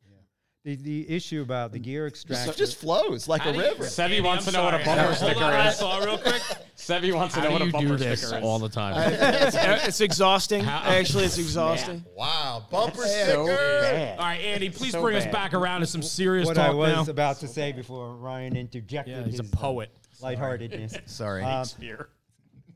The, 0.64 0.76
the 0.78 1.10
issue 1.10 1.42
about 1.42 1.72
the 1.74 1.80
gear 1.80 2.08
extractor. 2.08 2.52
It 2.52 2.58
just 2.58 2.78
flows 2.78 3.28
like 3.28 3.46
a 3.46 3.52
river. 3.52 3.84
Sevi 3.84 4.00
Andy, 4.04 4.22
wants 4.22 4.48
I'm 4.48 4.54
to 4.54 4.60
know 4.60 4.64
what 4.64 4.74
a 4.74 4.84
sorry. 4.84 4.98
bumper 4.98 5.14
Hold 5.14 5.18
sticker 5.18 5.44
on, 5.44 5.68
is. 5.68 5.78
Saw 5.78 5.98
real 6.00 6.18
quick. 6.18 6.42
Sevi 6.78 7.14
wants 7.14 7.34
to 7.36 7.42
How 7.42 7.48
know 7.48 7.52
what 7.52 7.58
do 7.60 7.64
a 7.64 7.68
you 7.68 7.72
bumper 7.74 7.88
do 7.90 7.98
this 7.98 8.22
sticker 8.22 8.38
is. 8.38 8.44
all 8.44 8.60
the 8.60 8.70
time? 8.70 8.96
it's 9.14 10.00
exhausting. 10.02 10.66
Actually, 10.66 11.26
it's 11.26 11.38
exhausting. 11.48 12.04
Wow, 12.16 12.66
bumper 12.72 13.02
so 13.02 13.08
sticker. 13.08 13.46
bad. 13.46 14.20
All 14.20 14.26
right, 14.26 14.40
Andy, 14.42 14.70
please 14.70 14.94
So 14.94 15.02
bring 15.02 15.18
us 15.18 15.26
bad. 15.26 15.34
back 15.34 15.54
around 15.54 15.82
to 15.82 15.86
some 15.88 16.02
serious 16.02 16.48
what 16.48 16.56
talk 16.56 16.70
I 16.72 16.74
was 16.74 17.08
now. 17.08 17.12
about 17.12 17.40
to 17.42 17.48
say 17.48 17.74
before 17.74 18.16
Ryan 18.16 18.56
interjected. 18.56 19.18
Yeah, 19.18 19.24
he's 19.26 19.40
a 19.40 19.44
his, 19.44 19.54
uh, 19.54 19.58
poet. 19.58 19.92
lightheartedness. 20.22 20.98
Sorry. 21.08 21.44
Um, 21.44 21.66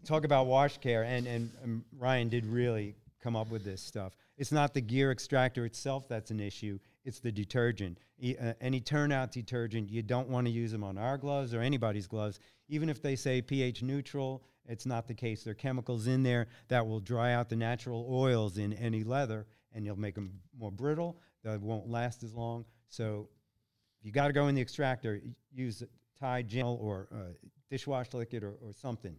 talk 0.05 0.25
about 0.25 0.47
wash 0.47 0.77
care, 0.79 1.03
and, 1.03 1.25
and 1.25 1.51
um, 1.63 1.85
Ryan 1.97 2.27
did 2.29 2.45
really 2.45 2.95
come 3.21 3.35
up 3.35 3.49
with 3.49 3.63
this 3.63 3.81
stuff. 3.81 4.13
It's 4.37 4.51
not 4.51 4.73
the 4.73 4.81
gear 4.81 5.11
extractor 5.11 5.65
itself 5.65 6.07
that's 6.07 6.31
an 6.31 6.39
issue, 6.39 6.79
it's 7.07 7.19
the 7.19 7.31
detergent. 7.31 7.97
Uh, 8.21 8.51
any 8.59 8.81
turnout 8.81 9.31
detergent, 9.31 9.89
you 9.89 10.03
don't 10.03 10.27
want 10.27 10.45
to 10.45 10.51
use 10.51 10.73
them 10.73 10.83
on 10.83 10.97
our 10.97 11.17
gloves 11.17 11.53
or 11.53 11.61
anybody's 11.61 12.05
gloves. 12.05 12.37
Even 12.67 12.89
if 12.89 13.01
they 13.01 13.15
say 13.15 13.41
pH 13.41 13.81
neutral, 13.81 14.43
it's 14.67 14.85
not 14.85 15.07
the 15.07 15.13
case. 15.13 15.43
There 15.43 15.51
are 15.51 15.55
chemicals 15.55 16.07
in 16.07 16.21
there 16.21 16.47
that 16.67 16.85
will 16.85 16.99
dry 16.99 17.31
out 17.31 17.47
the 17.47 17.55
natural 17.55 18.05
oils 18.11 18.57
in 18.57 18.73
any 18.73 19.05
leather, 19.05 19.47
and 19.73 19.85
you'll 19.85 19.97
make 19.97 20.15
them 20.15 20.41
more 20.59 20.69
brittle. 20.69 21.17
They 21.43 21.55
won't 21.55 21.89
last 21.89 22.23
as 22.23 22.33
long. 22.33 22.65
So 22.89 23.29
if 24.01 24.05
you 24.05 24.11
got 24.11 24.27
to 24.27 24.33
go 24.33 24.49
in 24.49 24.55
the 24.55 24.61
extractor, 24.61 25.21
use 25.53 25.81
Tide 26.19 26.47
gel 26.49 26.77
or 26.81 27.07
uh, 27.13 27.33
dishwash 27.71 28.13
liquid 28.13 28.43
or, 28.43 28.55
or 28.61 28.73
something, 28.73 29.15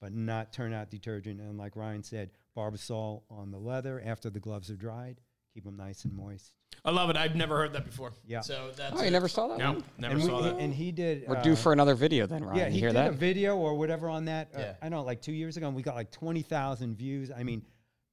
but 0.00 0.12
not 0.12 0.52
turnout 0.52 0.90
detergent. 0.90 1.40
And 1.40 1.56
like 1.56 1.74
Ryan 1.74 2.02
said, 2.02 2.32
Barbasol 2.54 3.22
on 3.30 3.50
the 3.50 3.58
leather 3.58 4.02
after 4.04 4.28
the 4.28 4.40
gloves 4.40 4.70
are 4.70 4.76
dried. 4.76 5.20
Keep 5.54 5.64
them 5.64 5.76
nice 5.76 6.04
and 6.04 6.14
moist. 6.14 6.52
I 6.84 6.90
love 6.92 7.10
it. 7.10 7.16
I've 7.16 7.34
never 7.34 7.56
heard 7.56 7.72
that 7.72 7.84
before. 7.84 8.12
Yeah. 8.24 8.40
So 8.40 8.70
that's 8.76 8.94
Oh, 8.96 9.00
you 9.02 9.08
it. 9.08 9.10
never 9.10 9.28
saw 9.28 9.48
that 9.48 9.58
No, 9.58 9.72
one? 9.72 9.84
never 9.98 10.14
and, 10.14 10.22
saw 10.22 10.36
we, 10.38 10.42
that. 10.44 10.58
and 10.58 10.72
he 10.72 10.92
did. 10.92 11.24
We're 11.26 11.36
uh, 11.38 11.42
due 11.42 11.56
for 11.56 11.72
another 11.72 11.94
video 11.94 12.26
then, 12.26 12.44
Ryan. 12.44 12.56
Yeah, 12.56 12.66
you 12.66 12.72
he 12.72 12.78
hear 12.78 12.88
did 12.90 12.96
that? 12.96 13.08
a 13.08 13.12
video 13.12 13.56
or 13.56 13.74
whatever 13.76 14.08
on 14.08 14.26
that. 14.26 14.50
Uh, 14.54 14.58
Yeah. 14.60 14.72
I 14.80 14.88
don't 14.88 14.98
know, 15.00 15.04
like 15.04 15.20
two 15.20 15.32
years 15.32 15.56
ago, 15.56 15.66
and 15.66 15.74
we 15.76 15.82
got 15.82 15.96
like 15.96 16.10
twenty 16.12 16.42
thousand 16.42 16.96
views. 16.96 17.30
I 17.36 17.42
mean, 17.42 17.62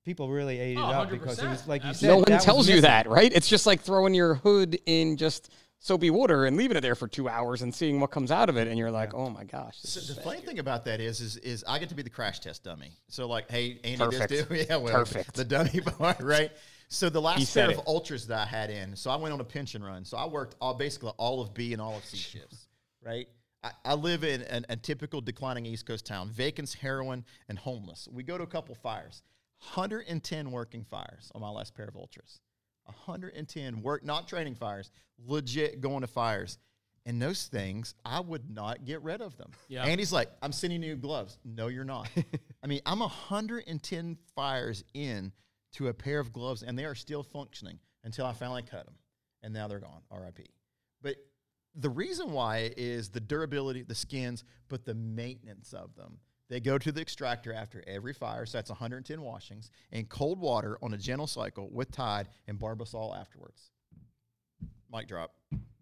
people 0.04 0.30
really 0.30 0.58
ate 0.60 0.78
it 0.78 0.82
Oh, 0.82 0.86
up 0.86 1.10
because 1.12 1.38
it 1.42 1.48
was 1.48 1.68
like 1.68 1.84
you 1.84 1.90
Absolutely. 1.90 2.24
said. 2.24 2.30
no 2.30 2.36
one 2.36 2.42
tells 2.44 2.68
you 2.68 2.82
that, 2.82 3.08
right? 3.08 3.32
It's 3.34 3.48
just 3.48 3.68
like 3.68 3.82
throwing 3.82 4.14
your 4.16 4.34
hood 4.36 4.80
in 4.88 5.16
just 5.18 5.52
soapy 5.80 6.10
water 6.10 6.46
and 6.46 6.58
leaving 6.58 6.76
it 6.76 6.82
there 6.82 6.96
for 6.96 7.08
two 7.08 7.30
hours 7.30 7.62
and 7.62 7.74
seeing 7.74 8.00
what 8.00 8.10
comes 8.10 8.32
out 8.32 8.50
of 8.50 8.58
it, 8.58 8.68
and 8.68 8.80
you're 8.80 8.90
like, 8.92 9.14
oh 9.14 9.30
my 9.30 9.44
gosh. 9.44 9.78
So 9.78 10.12
the 10.14 10.20
funny 10.22 10.40
thing 10.42 10.58
about 10.58 10.86
that 10.86 11.00
is, 11.00 11.22
is, 11.22 11.38
is 11.38 11.64
I 11.68 11.78
get 11.78 11.90
to 11.90 11.96
be 11.96 12.02
the 12.02 12.10
crash 12.10 12.40
test 12.40 12.64
dummy. 12.64 12.98
So 13.10 13.28
like, 13.28 13.50
hey, 13.52 13.80
Andy, 13.84 13.98
Perfect. 14.04 14.30
this 14.30 14.46
dude, 14.48 14.68
yeah, 14.68 14.78
well, 14.78 14.92
Perfect. 14.94 15.36
the 15.36 15.46
dummy 15.46 15.80
part, 15.86 16.20
right? 16.22 16.52
So 16.90 17.10
the 17.10 17.22
last 17.22 17.54
pair 17.54 17.70
of 17.70 17.82
ultras 17.86 18.28
that 18.28 18.40
I 18.40 18.46
had 18.46 18.70
in, 18.70 18.96
so 18.96 19.12
I 19.12 19.18
went 19.18 19.34
on 19.34 19.42
a 19.42 19.46
pension 19.46 19.84
run. 19.84 20.06
So 20.06 20.18
I 20.18 20.26
worked 20.26 20.56
all 20.62 20.74
basically 20.74 21.12
all 21.18 21.42
of 21.42 21.54
B 21.54 21.74
and 21.74 21.82
all 21.82 21.98
of 21.98 22.06
C 22.06 22.18
shifts, 22.18 22.68
right? 23.04 23.28
I, 23.64 23.72
I 23.84 23.94
live 23.96 24.24
in 24.24 24.44
an, 24.44 24.66
a 24.70 24.76
typical 24.76 25.20
declining 25.20 25.66
East 25.66 25.86
Coast 25.86 26.06
town, 26.06 26.30
vacants, 26.30 26.74
heroin, 26.74 27.26
and 27.50 27.60
homeless. 27.60 28.08
We 28.12 28.24
go 28.24 28.38
to 28.38 28.44
a 28.44 28.48
couple 28.48 28.76
fires, 28.76 29.22
110 29.74 30.52
working 30.52 30.84
fires 30.84 31.32
on 31.36 31.42
my 31.42 31.50
last 31.50 31.76
pair 31.76 31.88
of 31.88 31.96
ultras. 31.96 32.40
110 32.86 33.82
work, 33.82 34.06
not 34.06 34.28
training 34.28 34.56
fires, 34.56 34.92
legit 35.26 35.82
going 35.82 36.02
to 36.02 36.08
fires. 36.08 36.58
And 37.06 37.22
those 37.22 37.46
things, 37.46 37.96
I 38.04 38.20
would 38.20 38.50
not 38.50 38.86
get 38.86 39.02
rid 39.02 39.22
of 39.22 39.38
them. 39.38 39.52
Yeah. 39.70 39.84
Andy's 39.84 40.12
like, 40.12 40.30
I'm 40.42 40.52
sending 40.52 40.84
you 40.84 40.96
gloves. 40.96 41.38
No, 41.46 41.68
you're 41.68 41.86
not. 41.86 42.10
I 42.64 42.68
mean, 42.68 42.82
I'm 42.86 43.00
110 43.00 44.18
fires 44.36 44.84
in 44.94 45.32
to 45.74 45.88
a 45.88 45.94
pair 45.94 46.20
of 46.20 46.34
gloves, 46.34 46.64
and 46.64 46.78
they 46.78 46.86
are 46.86 46.96
still 46.96 47.24
functioning 47.24 47.80
until 48.04 48.26
I 48.26 48.34
finally 48.34 48.64
cut 48.64 48.86
them. 48.86 48.96
And 49.44 49.54
now 49.54 49.68
they're 49.68 49.80
gone. 49.80 50.02
RIP. 50.12 50.48
But 51.02 51.16
the 51.76 51.90
reason 51.90 52.32
why 52.32 52.72
is 52.76 53.10
the 53.10 53.20
durability, 53.20 53.82
of 53.82 53.88
the 53.88 53.96
skins, 53.96 54.44
but 54.68 54.86
the 54.86 54.96
maintenance 54.96 55.74
of 55.74 55.96
them. 55.96 56.18
They 56.50 56.60
go 56.62 56.78
to 56.78 56.92
the 56.92 57.02
extractor 57.02 57.54
after 57.54 57.84
every 57.86 58.14
fire, 58.14 58.46
so 58.46 58.58
that's 58.58 58.70
110 58.70 59.22
washings, 59.22 59.70
and 59.92 60.08
cold 60.10 60.40
water 60.40 60.78
on 60.82 60.94
a 60.94 60.98
gentle 60.98 61.28
cycle 61.28 61.70
with 61.72 61.92
Tide 61.92 62.30
and 62.48 62.58
Barbasol 62.58 63.16
afterwards. 63.20 63.70
Mic 64.92 65.08
drop. 65.08 65.34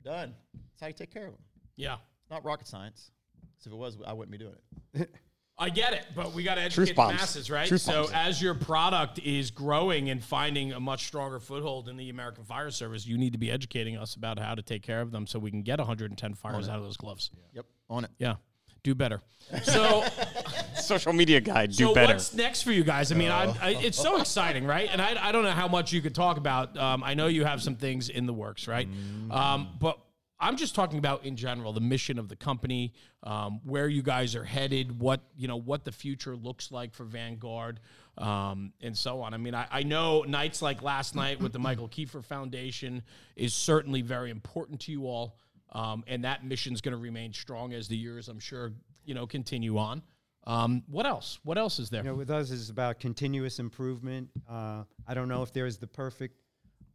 Done. 0.03 0.33
That's 0.53 0.81
how 0.81 0.87
you 0.87 0.93
take 0.93 1.11
care 1.13 1.27
of 1.27 1.33
them. 1.33 1.41
yeah. 1.75 1.97
Not 2.31 2.43
rocket 2.43 2.67
science. 2.67 3.11
'Cause 3.59 3.67
if 3.67 3.71
it 3.73 3.75
was, 3.75 3.97
I 4.05 4.11
wouldn't 4.13 4.31
be 4.31 4.39
doing 4.39 4.55
it. 4.95 5.13
I 5.57 5.69
get 5.69 5.93
it, 5.93 6.05
but 6.13 6.33
we 6.33 6.43
got 6.43 6.55
to 6.55 6.61
educate 6.61 6.95
the 6.95 7.07
masses, 7.07 7.49
right? 7.49 7.67
Truth 7.67 7.81
so 7.81 8.03
bombs. 8.03 8.11
as 8.13 8.41
your 8.41 8.55
product 8.55 9.19
is 9.19 9.51
growing 9.51 10.09
and 10.09 10.21
finding 10.21 10.73
a 10.73 10.79
much 10.81 11.07
stronger 11.07 11.39
foothold 11.39 11.87
in 11.87 11.95
the 11.95 12.09
American 12.09 12.43
Fire 12.43 12.69
Service, 12.71 13.07
you 13.07 13.17
need 13.17 13.31
to 13.31 13.39
be 13.39 13.49
educating 13.49 13.97
us 13.97 14.15
about 14.15 14.37
how 14.37 14.53
to 14.53 14.61
take 14.61 14.83
care 14.83 14.99
of 14.99 15.11
them 15.11 15.25
so 15.25 15.39
we 15.39 15.51
can 15.51 15.61
get 15.61 15.79
110 15.79 16.33
fires 16.33 16.67
out 16.67 16.77
of 16.77 16.83
those 16.83 16.97
gloves. 16.97 17.31
Yep. 17.53 17.65
On 17.89 18.03
it. 18.03 18.11
Yeah. 18.17 18.35
Do 18.83 18.93
better. 18.93 19.21
So, 19.63 20.03
social 20.75 21.13
media 21.13 21.39
guide. 21.39 21.71
Do 21.71 21.87
so 21.87 21.93
better. 21.93 22.13
what's 22.13 22.33
next 22.33 22.61
for 22.63 22.73
you 22.73 22.83
guys? 22.83 23.11
I 23.11 23.15
mean, 23.15 23.31
I, 23.31 23.45
I, 23.59 23.69
it's 23.81 23.97
so 23.97 24.19
exciting, 24.19 24.67
right? 24.67 24.89
And 24.91 25.01
I, 25.01 25.29
I 25.29 25.31
don't 25.31 25.43
know 25.43 25.51
how 25.51 25.67
much 25.69 25.93
you 25.93 26.01
could 26.01 26.13
talk 26.13 26.37
about. 26.37 26.77
Um, 26.77 27.01
I 27.01 27.13
know 27.13 27.27
you 27.27 27.45
have 27.45 27.63
some 27.63 27.77
things 27.77 28.09
in 28.09 28.25
the 28.25 28.33
works, 28.33 28.67
right? 28.67 28.87
Um, 29.31 29.69
but 29.79 29.99
I'm 30.39 30.57
just 30.57 30.75
talking 30.75 30.99
about 30.99 31.23
in 31.23 31.35
general 31.37 31.71
the 31.71 31.81
mission 31.81 32.19
of 32.19 32.27
the 32.27 32.35
company, 32.35 32.93
um, 33.23 33.61
where 33.63 33.87
you 33.87 34.01
guys 34.01 34.35
are 34.35 34.43
headed, 34.43 34.99
what 34.99 35.21
you 35.37 35.47
know, 35.47 35.55
what 35.55 35.85
the 35.85 35.91
future 35.91 36.35
looks 36.35 36.71
like 36.71 36.93
for 36.93 37.05
Vanguard, 37.05 37.79
um, 38.17 38.73
and 38.81 38.97
so 38.97 39.21
on. 39.21 39.33
I 39.33 39.37
mean, 39.37 39.55
I, 39.55 39.67
I 39.71 39.83
know 39.83 40.23
nights 40.23 40.61
like 40.61 40.81
last 40.81 41.15
night 41.15 41.41
with 41.41 41.53
the 41.53 41.59
Michael 41.59 41.87
Kiefer 41.87 42.23
Foundation 42.23 43.01
is 43.35 43.53
certainly 43.53 44.01
very 44.01 44.29
important 44.29 44.81
to 44.81 44.91
you 44.91 45.07
all, 45.07 45.37
um, 45.71 46.03
and 46.07 46.25
that 46.25 46.45
mission 46.45 46.73
is 46.73 46.81
going 46.81 46.95
to 46.95 47.01
remain 47.01 47.31
strong 47.31 47.73
as 47.73 47.87
the 47.87 47.97
years, 47.97 48.27
I'm 48.27 48.39
sure, 48.39 48.73
you 49.05 49.13
know, 49.13 49.25
continue 49.25 49.77
on. 49.77 50.01
Um, 50.47 50.83
what 50.87 51.05
else? 51.05 51.39
What 51.43 51.57
else 51.57 51.79
is 51.79 51.89
there? 51.89 52.03
You 52.03 52.09
know, 52.09 52.15
with 52.15 52.29
us, 52.29 52.51
is 52.51 52.69
about 52.69 52.99
continuous 52.99 53.59
improvement. 53.59 54.29
Uh, 54.49 54.83
I 55.07 55.13
don't 55.13 55.27
know 55.27 55.41
if 55.41 55.53
there's 55.53 55.77
the 55.77 55.87
perfect 55.87 56.35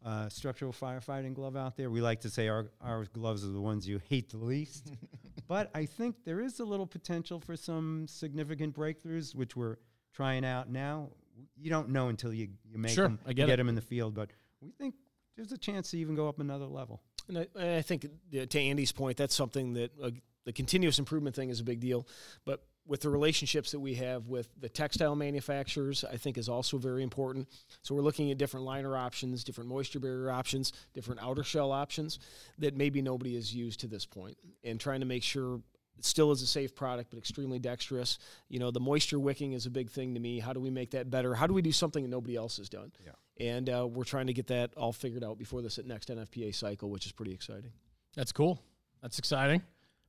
uh, 0.04 0.28
structural 0.28 0.72
firefighting 0.72 1.34
glove 1.34 1.56
out 1.56 1.76
there. 1.76 1.90
We 1.90 2.00
like 2.00 2.20
to 2.22 2.30
say 2.30 2.48
our, 2.48 2.70
our 2.80 3.04
gloves 3.04 3.44
are 3.44 3.50
the 3.50 3.60
ones 3.60 3.86
you 3.86 4.00
hate 4.08 4.30
the 4.30 4.38
least. 4.38 4.92
but 5.48 5.70
I 5.74 5.86
think 5.86 6.24
there 6.24 6.40
is 6.40 6.60
a 6.60 6.64
little 6.64 6.86
potential 6.86 7.40
for 7.40 7.56
some 7.56 8.06
significant 8.08 8.74
breakthroughs, 8.74 9.34
which 9.34 9.56
we're 9.56 9.76
trying 10.14 10.44
out 10.44 10.70
now. 10.70 11.10
You 11.56 11.70
don't 11.70 11.90
know 11.90 12.08
until 12.08 12.32
you, 12.32 12.48
you 12.64 12.78
make 12.78 12.92
Sure, 12.92 13.08
them, 13.08 13.18
I 13.26 13.32
get 13.32 13.46
get 13.46 13.56
them 13.56 13.68
in 13.68 13.74
the 13.74 13.80
field, 13.80 14.14
but 14.14 14.30
we 14.60 14.70
think 14.70 14.94
there's 15.36 15.52
a 15.52 15.58
chance 15.58 15.90
to 15.90 15.98
even 15.98 16.14
go 16.14 16.28
up 16.28 16.38
another 16.38 16.66
level. 16.66 17.02
And 17.28 17.38
I, 17.38 17.76
I 17.78 17.82
think 17.82 18.06
uh, 18.06 18.46
to 18.46 18.60
Andy's 18.60 18.92
point, 18.92 19.16
that's 19.16 19.34
something 19.34 19.74
that 19.74 19.92
uh, 20.02 20.10
the 20.44 20.52
continuous 20.52 20.98
improvement 20.98 21.36
thing 21.36 21.50
is 21.50 21.60
a 21.60 21.64
big 21.64 21.80
deal. 21.80 22.06
But 22.44 22.64
with 22.86 23.00
the 23.00 23.08
relationships 23.08 23.70
that 23.70 23.80
we 23.80 23.94
have 23.94 24.26
with 24.26 24.48
the 24.60 24.68
textile 24.68 25.14
manufacturers, 25.14 26.04
I 26.04 26.16
think 26.16 26.38
is 26.38 26.48
also 26.48 26.78
very 26.78 27.02
important. 27.02 27.48
So 27.82 27.94
we're 27.94 28.02
looking 28.02 28.30
at 28.30 28.38
different 28.38 28.66
liner 28.66 28.96
options, 28.96 29.44
different 29.44 29.70
moisture 29.70 30.00
barrier 30.00 30.30
options, 30.30 30.72
different 30.92 31.22
outer 31.22 31.44
shell 31.44 31.72
options 31.72 32.18
that 32.58 32.76
maybe 32.76 33.00
nobody 33.00 33.34
has 33.36 33.54
used 33.54 33.80
to 33.80 33.86
this 33.86 34.06
point, 34.06 34.36
and 34.64 34.80
trying 34.80 35.00
to 35.00 35.06
make 35.06 35.22
sure 35.22 35.60
it 36.00 36.04
still 36.04 36.32
is 36.32 36.40
a 36.40 36.46
safe 36.46 36.74
product, 36.74 37.10
but 37.10 37.18
extremely 37.18 37.58
dexterous. 37.58 38.18
You 38.48 38.58
know, 38.58 38.70
the 38.70 38.80
moisture 38.80 39.20
wicking 39.20 39.52
is 39.52 39.66
a 39.66 39.70
big 39.70 39.90
thing 39.90 40.14
to 40.14 40.20
me. 40.20 40.40
How 40.40 40.52
do 40.52 40.60
we 40.60 40.70
make 40.70 40.92
that 40.92 41.10
better? 41.10 41.34
How 41.34 41.46
do 41.46 41.52
we 41.52 41.62
do 41.62 41.72
something 41.72 42.02
that 42.02 42.10
nobody 42.10 42.36
else 42.36 42.56
has 42.56 42.68
done? 42.70 42.90
Yeah. 43.04 43.12
And 43.38 43.68
uh, 43.70 43.86
we're 43.86 44.04
trying 44.04 44.26
to 44.26 44.32
get 44.32 44.46
that 44.46 44.72
all 44.76 44.92
figured 44.92 45.22
out 45.22 45.38
before 45.38 45.62
this 45.62 45.78
next 45.84 46.08
NFPA 46.08 46.54
cycle, 46.54 46.90
which 46.90 47.06
is 47.06 47.12
pretty 47.12 47.32
exciting. 47.32 47.72
That's 48.16 48.32
cool. 48.32 48.62
That's 49.02 49.18
exciting, 49.18 49.62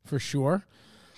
for 0.06 0.18
sure. 0.18 0.66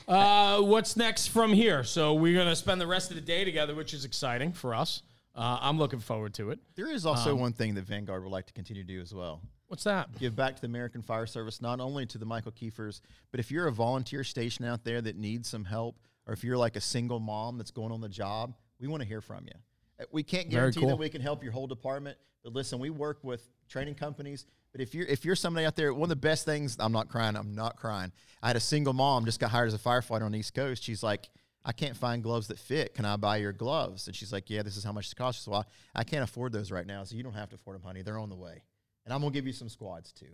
Uh, 0.07 0.61
what's 0.61 0.97
next 0.97 1.27
from 1.27 1.53
here? 1.53 1.83
So 1.83 2.13
we're 2.13 2.37
gonna 2.37 2.55
spend 2.55 2.81
the 2.81 2.87
rest 2.87 3.09
of 3.09 3.15
the 3.15 3.21
day 3.21 3.43
together, 3.45 3.75
which 3.75 3.93
is 3.93 4.05
exciting 4.05 4.51
for 4.51 4.73
us. 4.75 5.01
Uh, 5.35 5.57
I'm 5.61 5.79
looking 5.79 5.99
forward 5.99 6.33
to 6.35 6.51
it. 6.51 6.59
There 6.75 6.91
is 6.91 7.05
also 7.05 7.33
one 7.35 7.53
thing 7.53 7.73
that 7.75 7.85
Vanguard 7.85 8.23
would 8.23 8.31
like 8.31 8.45
to 8.47 8.53
continue 8.53 8.83
to 8.83 8.87
do 8.87 9.01
as 9.01 9.13
well. 9.13 9.41
What's 9.67 9.85
that? 9.85 10.15
Give 10.19 10.35
back 10.35 10.55
to 10.55 10.61
the 10.61 10.67
American 10.67 11.01
Fire 11.01 11.25
Service, 11.25 11.59
not 11.61 11.79
only 11.79 12.05
to 12.07 12.19
the 12.19 12.25
Michael 12.25 12.51
Kiefers, 12.51 13.01
but 13.31 13.39
if 13.39 13.49
you're 13.49 13.65
a 13.67 13.71
volunteer 13.71 14.23
station 14.23 14.65
out 14.65 14.83
there 14.83 15.01
that 15.01 15.15
needs 15.17 15.49
some 15.49 15.63
help, 15.65 15.95
or 16.27 16.33
if 16.33 16.43
you're 16.43 16.57
like 16.57 16.75
a 16.75 16.81
single 16.81 17.19
mom 17.19 17.57
that's 17.57 17.71
going 17.71 17.91
on 17.91 17.99
the 17.99 18.09
job, 18.09 18.53
we 18.79 18.87
want 18.87 19.01
to 19.01 19.07
hear 19.07 19.21
from 19.21 19.45
you. 19.45 19.53
Uh, 19.99 20.05
We 20.11 20.21
can't 20.21 20.49
guarantee 20.49 20.81
cool. 20.81 20.89
that 20.89 20.97
we 20.99 21.09
can 21.09 21.21
help 21.21 21.41
your 21.41 21.51
whole 21.53 21.65
department, 21.65 22.17
but 22.43 22.53
listen, 22.53 22.77
we 22.77 22.91
work 22.91 23.23
with 23.23 23.49
training 23.67 23.95
companies. 23.95 24.45
But 24.73 24.81
if 24.81 24.93
you're 24.93 25.05
if 25.05 25.23
you're 25.23 25.35
somebody 25.35 25.65
out 25.65 25.75
there, 25.75 25.93
one 25.93 26.03
of 26.03 26.09
the 26.09 26.15
best 26.15 26.45
things, 26.45 26.75
I'm 26.79 26.91
not 26.91 27.07
crying, 27.07 27.35
I'm 27.35 27.55
not 27.55 27.77
crying. 27.77 28.11
I 28.41 28.47
had 28.47 28.55
a 28.55 28.61
single 28.61 28.93
mom 28.93 29.23
just 29.23 29.39
got 29.39 29.51
hired 29.51 29.67
as 29.67 29.73
a 29.73 29.79
firefighter 29.79 30.23
on 30.23 30.33
the 30.33 30.39
East 30.39 30.53
Coast. 30.53 30.83
She's 30.83 31.03
like, 31.03 31.29
I 31.63 31.71
can't 31.71 31.95
find 31.95 32.21
gloves 32.21 32.47
that 32.47 32.59
fit. 32.59 32.93
Can 32.93 33.05
I 33.05 33.15
buy 33.15 33.37
your 33.37 33.53
gloves? 33.53 34.07
And 34.07 34.15
she's 34.15 34.33
like, 34.33 34.49
Yeah, 34.49 34.63
this 34.63 34.75
is 34.75 34.83
how 34.83 34.91
much 34.91 35.09
it 35.11 35.15
costs. 35.15 35.45
So 35.45 35.53
I, 35.53 35.63
I 35.95 36.03
can't 36.03 36.23
afford 36.23 36.51
those 36.51 36.71
right 36.71 36.85
now. 36.85 37.03
So 37.03 37.15
you 37.15 37.23
don't 37.23 37.33
have 37.33 37.49
to 37.49 37.55
afford 37.55 37.77
them, 37.77 37.83
honey. 37.83 38.01
They're 38.01 38.19
on 38.19 38.29
the 38.29 38.35
way. 38.35 38.63
And 39.05 39.13
I'm 39.13 39.21
gonna 39.21 39.31
give 39.31 39.47
you 39.47 39.53
some 39.53 39.69
squads 39.69 40.11
too. 40.11 40.33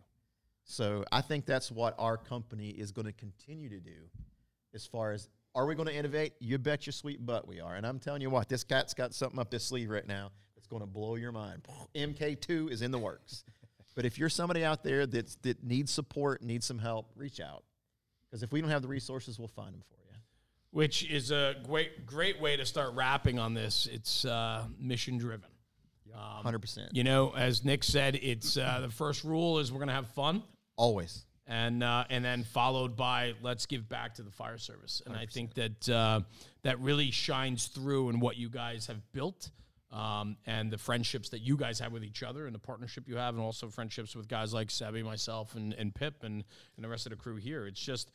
So 0.70 1.04
I 1.12 1.22
think 1.22 1.48
that's 1.48 1.72
what 1.72 1.96
our 1.98 2.16
company 2.16 2.70
is 2.70 2.92
going 2.92 3.08
to 3.08 3.12
continue 3.12 3.70
to 3.70 3.80
do. 3.80 4.08
As 4.76 4.86
far 4.86 5.14
as 5.14 5.28
are 5.56 5.66
we 5.66 5.74
going 5.74 5.88
to 5.88 5.96
innovate? 5.96 6.34
You 6.40 6.60
bet 6.60 6.86
your 6.86 6.94
sweet 6.94 7.26
butt 7.26 7.48
we 7.48 7.60
are. 7.60 7.74
And 7.74 7.88
I'm 7.88 7.98
telling 7.98 8.22
you 8.22 8.30
what, 8.30 8.50
this 8.50 8.64
cat's 8.64 8.94
got 8.94 9.16
something 9.16 9.40
up 9.40 9.52
his 9.52 9.64
sleeve 9.64 9.90
right 9.90 10.08
now 10.08 10.30
that's 10.56 10.68
going 10.68 10.82
to 10.82 10.88
blow 10.88 11.16
your 11.16 11.32
mind. 11.32 11.68
MK2 11.96 12.72
is 12.72 12.84
in 12.84 12.92
the 12.92 13.00
works. 13.00 13.44
But 14.00 14.06
if 14.06 14.18
you're 14.18 14.30
somebody 14.30 14.64
out 14.64 14.82
there 14.82 15.06
that's 15.06 15.36
that 15.42 15.62
needs 15.62 15.92
support, 15.92 16.42
needs 16.42 16.66
some 16.66 16.80
help, 16.80 17.12
reach 17.18 17.42
out. 17.42 17.66
Because 18.32 18.44
if 18.44 18.52
we 18.54 18.62
don't 18.62 18.70
have 18.70 18.82
the 18.82 18.88
resources, 18.88 19.38
we'll 19.38 19.50
find 19.50 19.74
them 19.74 19.82
for 19.90 19.96
you. 19.96 20.16
which 20.72 21.04
is 21.10 21.32
a 21.32 21.56
great 21.66 22.06
great 22.06 22.40
way 22.40 22.56
to 22.56 22.66
start 22.66 22.94
wrapping 22.94 23.40
on 23.40 23.54
this. 23.54 23.90
It's 23.92 24.24
uh, 24.24 24.64
mission 24.80 25.18
driven. 25.18 25.50
Hundred 26.16 26.60
percent. 26.60 26.96
You 26.96 27.04
know, 27.04 27.34
as 27.36 27.66
Nick 27.66 27.84
said, 27.84 28.16
it's 28.22 28.56
uh, 28.56 28.80
the 28.84 28.90
first 28.90 29.26
rule 29.26 29.60
is 29.60 29.70
we're 29.70 29.80
gonna 29.80 29.92
have 29.92 30.08
fun, 30.12 30.44
Always. 30.78 31.26
and 31.46 31.84
uh, 31.84 32.06
and 32.10 32.24
then 32.24 32.46
followed 32.46 32.96
by 32.96 33.34
let's 33.42 33.66
give 33.66 33.90
back 33.90 34.14
to 34.16 34.24
the 34.24 34.32
fire 34.32 34.58
service. 34.58 35.02
And 35.06 35.14
I 35.14 35.26
think 35.26 35.56
that 35.56 35.90
uh, 35.90 36.22
that 36.64 36.80
really 36.80 37.12
shines 37.12 37.68
through 37.68 38.12
in 38.12 38.22
what 38.22 38.38
you 38.38 38.48
guys 38.50 38.88
have 38.88 39.02
built. 39.12 39.50
Um, 39.92 40.38
and 40.46 40.70
the 40.70 40.78
friendships 40.78 41.30
that 41.30 41.40
you 41.40 41.58
guys 41.58 41.80
have 41.80 41.92
with 41.92 42.04
each 42.04 42.22
other 42.22 42.46
and 42.46 42.54
the 42.54 42.60
partnership 42.60 43.08
you 43.08 43.18
have 43.18 43.34
and 43.34 43.44
also 43.44 43.70
friendships 43.70 44.16
with 44.16 44.28
guys 44.28 44.54
like 44.54 44.68
Sebi, 44.68 45.04
myself 45.04 45.56
and, 45.56 45.74
and 45.74 45.96
Pip 45.96 46.24
and, 46.24 46.44
and 46.76 46.86
the 46.86 46.90
rest 46.90 47.08
of 47.08 47.10
the 47.10 47.16
crew 47.16 47.38
here. 47.38 47.66
It's 47.66 47.80
just 47.80 48.12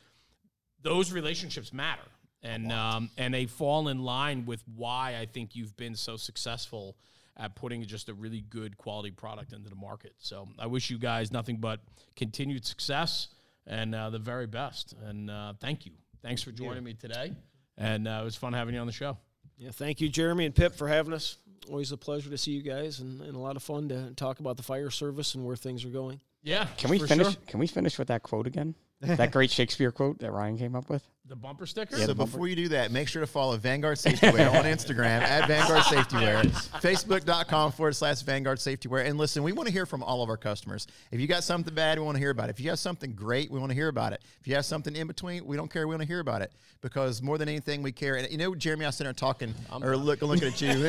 those 0.81 1.11
relationships 1.11 1.73
matter 1.73 2.01
and 2.45 2.71
um, 2.71 3.09
and 3.17 3.33
they 3.33 3.45
fall 3.45 3.87
in 3.87 4.03
line 4.03 4.45
with 4.45 4.63
why 4.75 5.17
I 5.19 5.25
think 5.25 5.55
you've 5.55 5.75
been 5.75 5.95
so 5.95 6.15
successful 6.15 6.95
at 7.37 7.55
putting 7.55 7.83
just 7.83 8.07
a 8.07 8.13
really 8.13 8.41
good 8.41 8.77
quality 8.77 9.11
product 9.11 9.51
into 9.51 9.69
the 9.69 9.75
market. 9.75 10.13
So 10.19 10.47
I 10.57 10.67
wish 10.67 10.89
you 10.89 10.97
guys 10.97 11.31
nothing 11.31 11.57
but 11.57 11.81
continued 12.15 12.65
success 12.65 13.27
and 13.67 13.93
uh, 13.93 14.09
the 14.09 14.19
very 14.19 14.47
best. 14.47 14.95
And 15.05 15.29
uh, 15.29 15.53
thank 15.59 15.85
you. 15.85 15.91
Thanks 16.21 16.41
for 16.41 16.51
joining 16.51 16.83
me 16.83 16.93
today. 16.93 17.33
And 17.77 18.07
uh, 18.07 18.19
it 18.21 18.23
was 18.23 18.37
fun 18.37 18.53
having 18.53 18.73
you 18.73 18.79
on 18.79 18.87
the 18.87 18.93
show. 18.93 19.17
Yeah, 19.57 19.71
thank 19.71 19.99
you, 19.99 20.07
Jeremy 20.07 20.45
and 20.45 20.55
Pip, 20.55 20.75
for 20.75 20.87
having 20.87 21.13
us. 21.13 21.37
Always 21.69 21.91
a 21.91 21.97
pleasure 21.97 22.29
to 22.29 22.37
see 22.37 22.51
you 22.51 22.61
guys, 22.61 22.99
and, 22.99 23.21
and 23.21 23.35
a 23.35 23.39
lot 23.39 23.55
of 23.55 23.63
fun 23.63 23.89
to 23.89 24.11
talk 24.15 24.39
about 24.39 24.57
the 24.57 24.63
fire 24.63 24.89
service 24.89 25.35
and 25.35 25.45
where 25.45 25.55
things 25.55 25.83
are 25.85 25.89
going. 25.89 26.19
Yeah. 26.43 26.67
Can 26.77 26.89
we 26.89 26.99
finish? 26.99 27.27
sure. 27.27 27.35
Can 27.47 27.59
we 27.59 27.67
finish 27.67 27.97
with 27.97 28.07
that 28.09 28.23
quote 28.23 28.47
again? 28.47 28.75
That 29.01 29.31
great 29.31 29.51
Shakespeare 29.51 29.91
quote 29.91 30.19
that 30.19 30.31
Ryan 30.31 30.57
came 30.57 30.75
up 30.75 30.89
with. 30.89 31.03
The 31.27 31.35
bumper 31.35 31.65
sticker? 31.65 31.97
so 31.97 32.13
before 32.13 32.47
you 32.47 32.55
do 32.55 32.67
that, 32.69 32.91
make 32.91 33.07
sure 33.07 33.19
to 33.19 33.27
follow 33.27 33.57
Vanguard 33.57 33.97
Safety 33.97 34.29
Wear 34.29 34.47
on 34.47 34.63
Instagram 34.65 35.21
at 35.21 35.47
Vanguard 35.47 35.83
Safety 35.85 36.17
Wear, 36.17 36.43
Facebook.com 36.43 37.71
forward 37.71 37.95
slash 37.95 38.21
Vanguard 38.21 38.59
Safety 38.59 38.87
Wear. 38.87 39.03
And 39.03 39.17
listen, 39.17 39.41
we 39.41 39.51
want 39.51 39.65
to 39.65 39.73
hear 39.73 39.87
from 39.87 40.03
all 40.03 40.21
of 40.21 40.29
our 40.29 40.37
customers. 40.37 40.85
If 41.11 41.19
you 41.19 41.25
got 41.25 41.43
something 41.43 41.73
bad, 41.73 41.97
we 41.97 42.05
want 42.05 42.15
to 42.15 42.19
hear 42.19 42.29
about 42.29 42.49
it. 42.49 42.51
If 42.51 42.59
you 42.59 42.69
have 42.69 42.77
something 42.77 43.13
great, 43.13 43.49
we 43.49 43.59
want 43.59 43.71
to 43.71 43.75
hear 43.75 43.87
about 43.87 44.13
it. 44.13 44.21
If 44.39 44.47
you 44.47 44.53
have 44.53 44.65
something 44.65 44.95
in 44.95 45.07
between, 45.07 45.47
we 45.47 45.57
don't 45.57 45.71
care. 45.71 45.87
We 45.87 45.95
want 45.95 46.03
to 46.03 46.07
hear 46.07 46.19
about 46.19 46.43
it 46.43 46.51
because 46.81 47.23
more 47.23 47.39
than 47.39 47.49
anything, 47.49 47.81
we 47.81 47.91
care. 47.91 48.17
And 48.17 48.31
you 48.31 48.37
know, 48.37 48.53
Jeremy, 48.53 48.85
I 48.85 48.89
was 48.89 48.95
sitting 48.97 49.07
there 49.07 49.13
talking 49.13 49.55
or 49.81 49.97
look, 49.97 50.21
looking 50.21 50.47
at 50.47 50.61
you, 50.61 50.69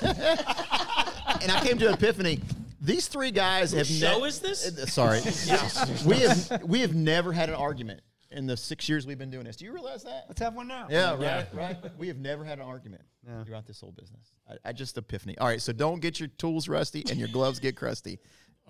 and 0.00 1.52
I 1.52 1.60
came 1.62 1.76
to 1.78 1.88
an 1.88 1.94
epiphany. 1.94 2.40
These 2.80 3.08
three 3.08 3.30
guys 3.30 3.72
have 3.72 3.86
show 3.86 4.20
ne- 4.20 4.26
is 4.26 4.40
this? 4.40 4.66
Uh, 4.66 4.86
Sorry, 4.86 5.20
we 6.06 6.16
have 6.18 6.62
we 6.62 6.80
have 6.80 6.94
never 6.94 7.32
had 7.32 7.48
an 7.48 7.54
argument 7.54 8.00
in 8.30 8.46
the 8.46 8.56
six 8.56 8.88
years 8.88 9.06
we've 9.06 9.18
been 9.18 9.30
doing 9.30 9.44
this. 9.44 9.56
Do 9.56 9.64
you 9.64 9.72
realize 9.72 10.02
that? 10.04 10.24
Let's 10.28 10.40
have 10.40 10.54
one 10.54 10.68
now. 10.68 10.86
Yeah, 10.90 11.16
right, 11.16 11.46
right. 11.54 11.76
We 11.98 12.08
have 12.08 12.18
never 12.18 12.44
had 12.44 12.58
an 12.58 12.64
argument 12.64 13.02
throughout 13.44 13.66
this 13.66 13.80
whole 13.80 13.92
business. 13.92 14.32
I, 14.48 14.70
I 14.70 14.72
just 14.72 14.96
epiphany. 14.98 15.38
All 15.38 15.46
right, 15.46 15.60
so 15.60 15.72
don't 15.72 16.00
get 16.00 16.20
your 16.20 16.28
tools 16.28 16.68
rusty 16.68 17.04
and 17.08 17.18
your 17.18 17.28
gloves 17.28 17.58
get 17.58 17.76
crusty. 17.76 18.18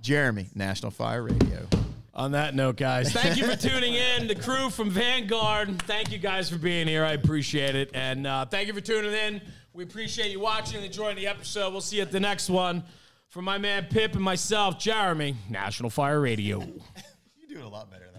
Jeremy, 0.01 0.49
National 0.55 0.91
Fire 0.91 1.23
Radio. 1.23 1.67
On 2.15 2.33
that 2.33 2.55
note, 2.55 2.77
guys, 2.77 3.13
thank 3.13 3.37
you 3.37 3.47
for 3.47 3.57
tuning 3.57 3.95
in. 3.95 4.27
The 4.27 4.35
crew 4.35 4.71
from 4.71 4.91
Vanguard, 4.91 5.83
thank 5.83 6.11
you 6.11 6.19
guys 6.19 6.49
for 6.49 6.57
being 6.57 6.87
here. 6.87 7.05
I 7.05 7.13
appreciate 7.13 7.75
it. 7.75 7.91
And 7.93 8.27
uh, 8.27 8.47
thank 8.47 8.69
you 8.69 8.75
for 8.75 8.81
tuning 8.81 9.13
in. 9.13 9.43
We 9.75 9.85
appreciate 9.85 10.31
you 10.31 10.41
watching 10.41 10.77
and 10.77 10.87
enjoying 10.87 11.17
the 11.17 11.27
episode. 11.27 11.73
We'll 11.73 11.83
see 11.83 11.97
you 11.97 12.03
at 12.03 12.13
the 12.13 12.21
next 12.21 12.49
one. 12.49 12.85
For 13.29 13.43
my 13.43 13.59
man 13.59 13.87
Pip 13.91 14.15
and 14.15 14.23
myself, 14.23 14.79
Jeremy, 14.79 15.37
National 15.51 15.91
Fire 15.91 16.21
Radio. 16.21 16.61
You're 17.37 17.49
doing 17.49 17.65
a 17.65 17.69
lot 17.69 17.91
better 17.91 18.09
than 18.13 18.16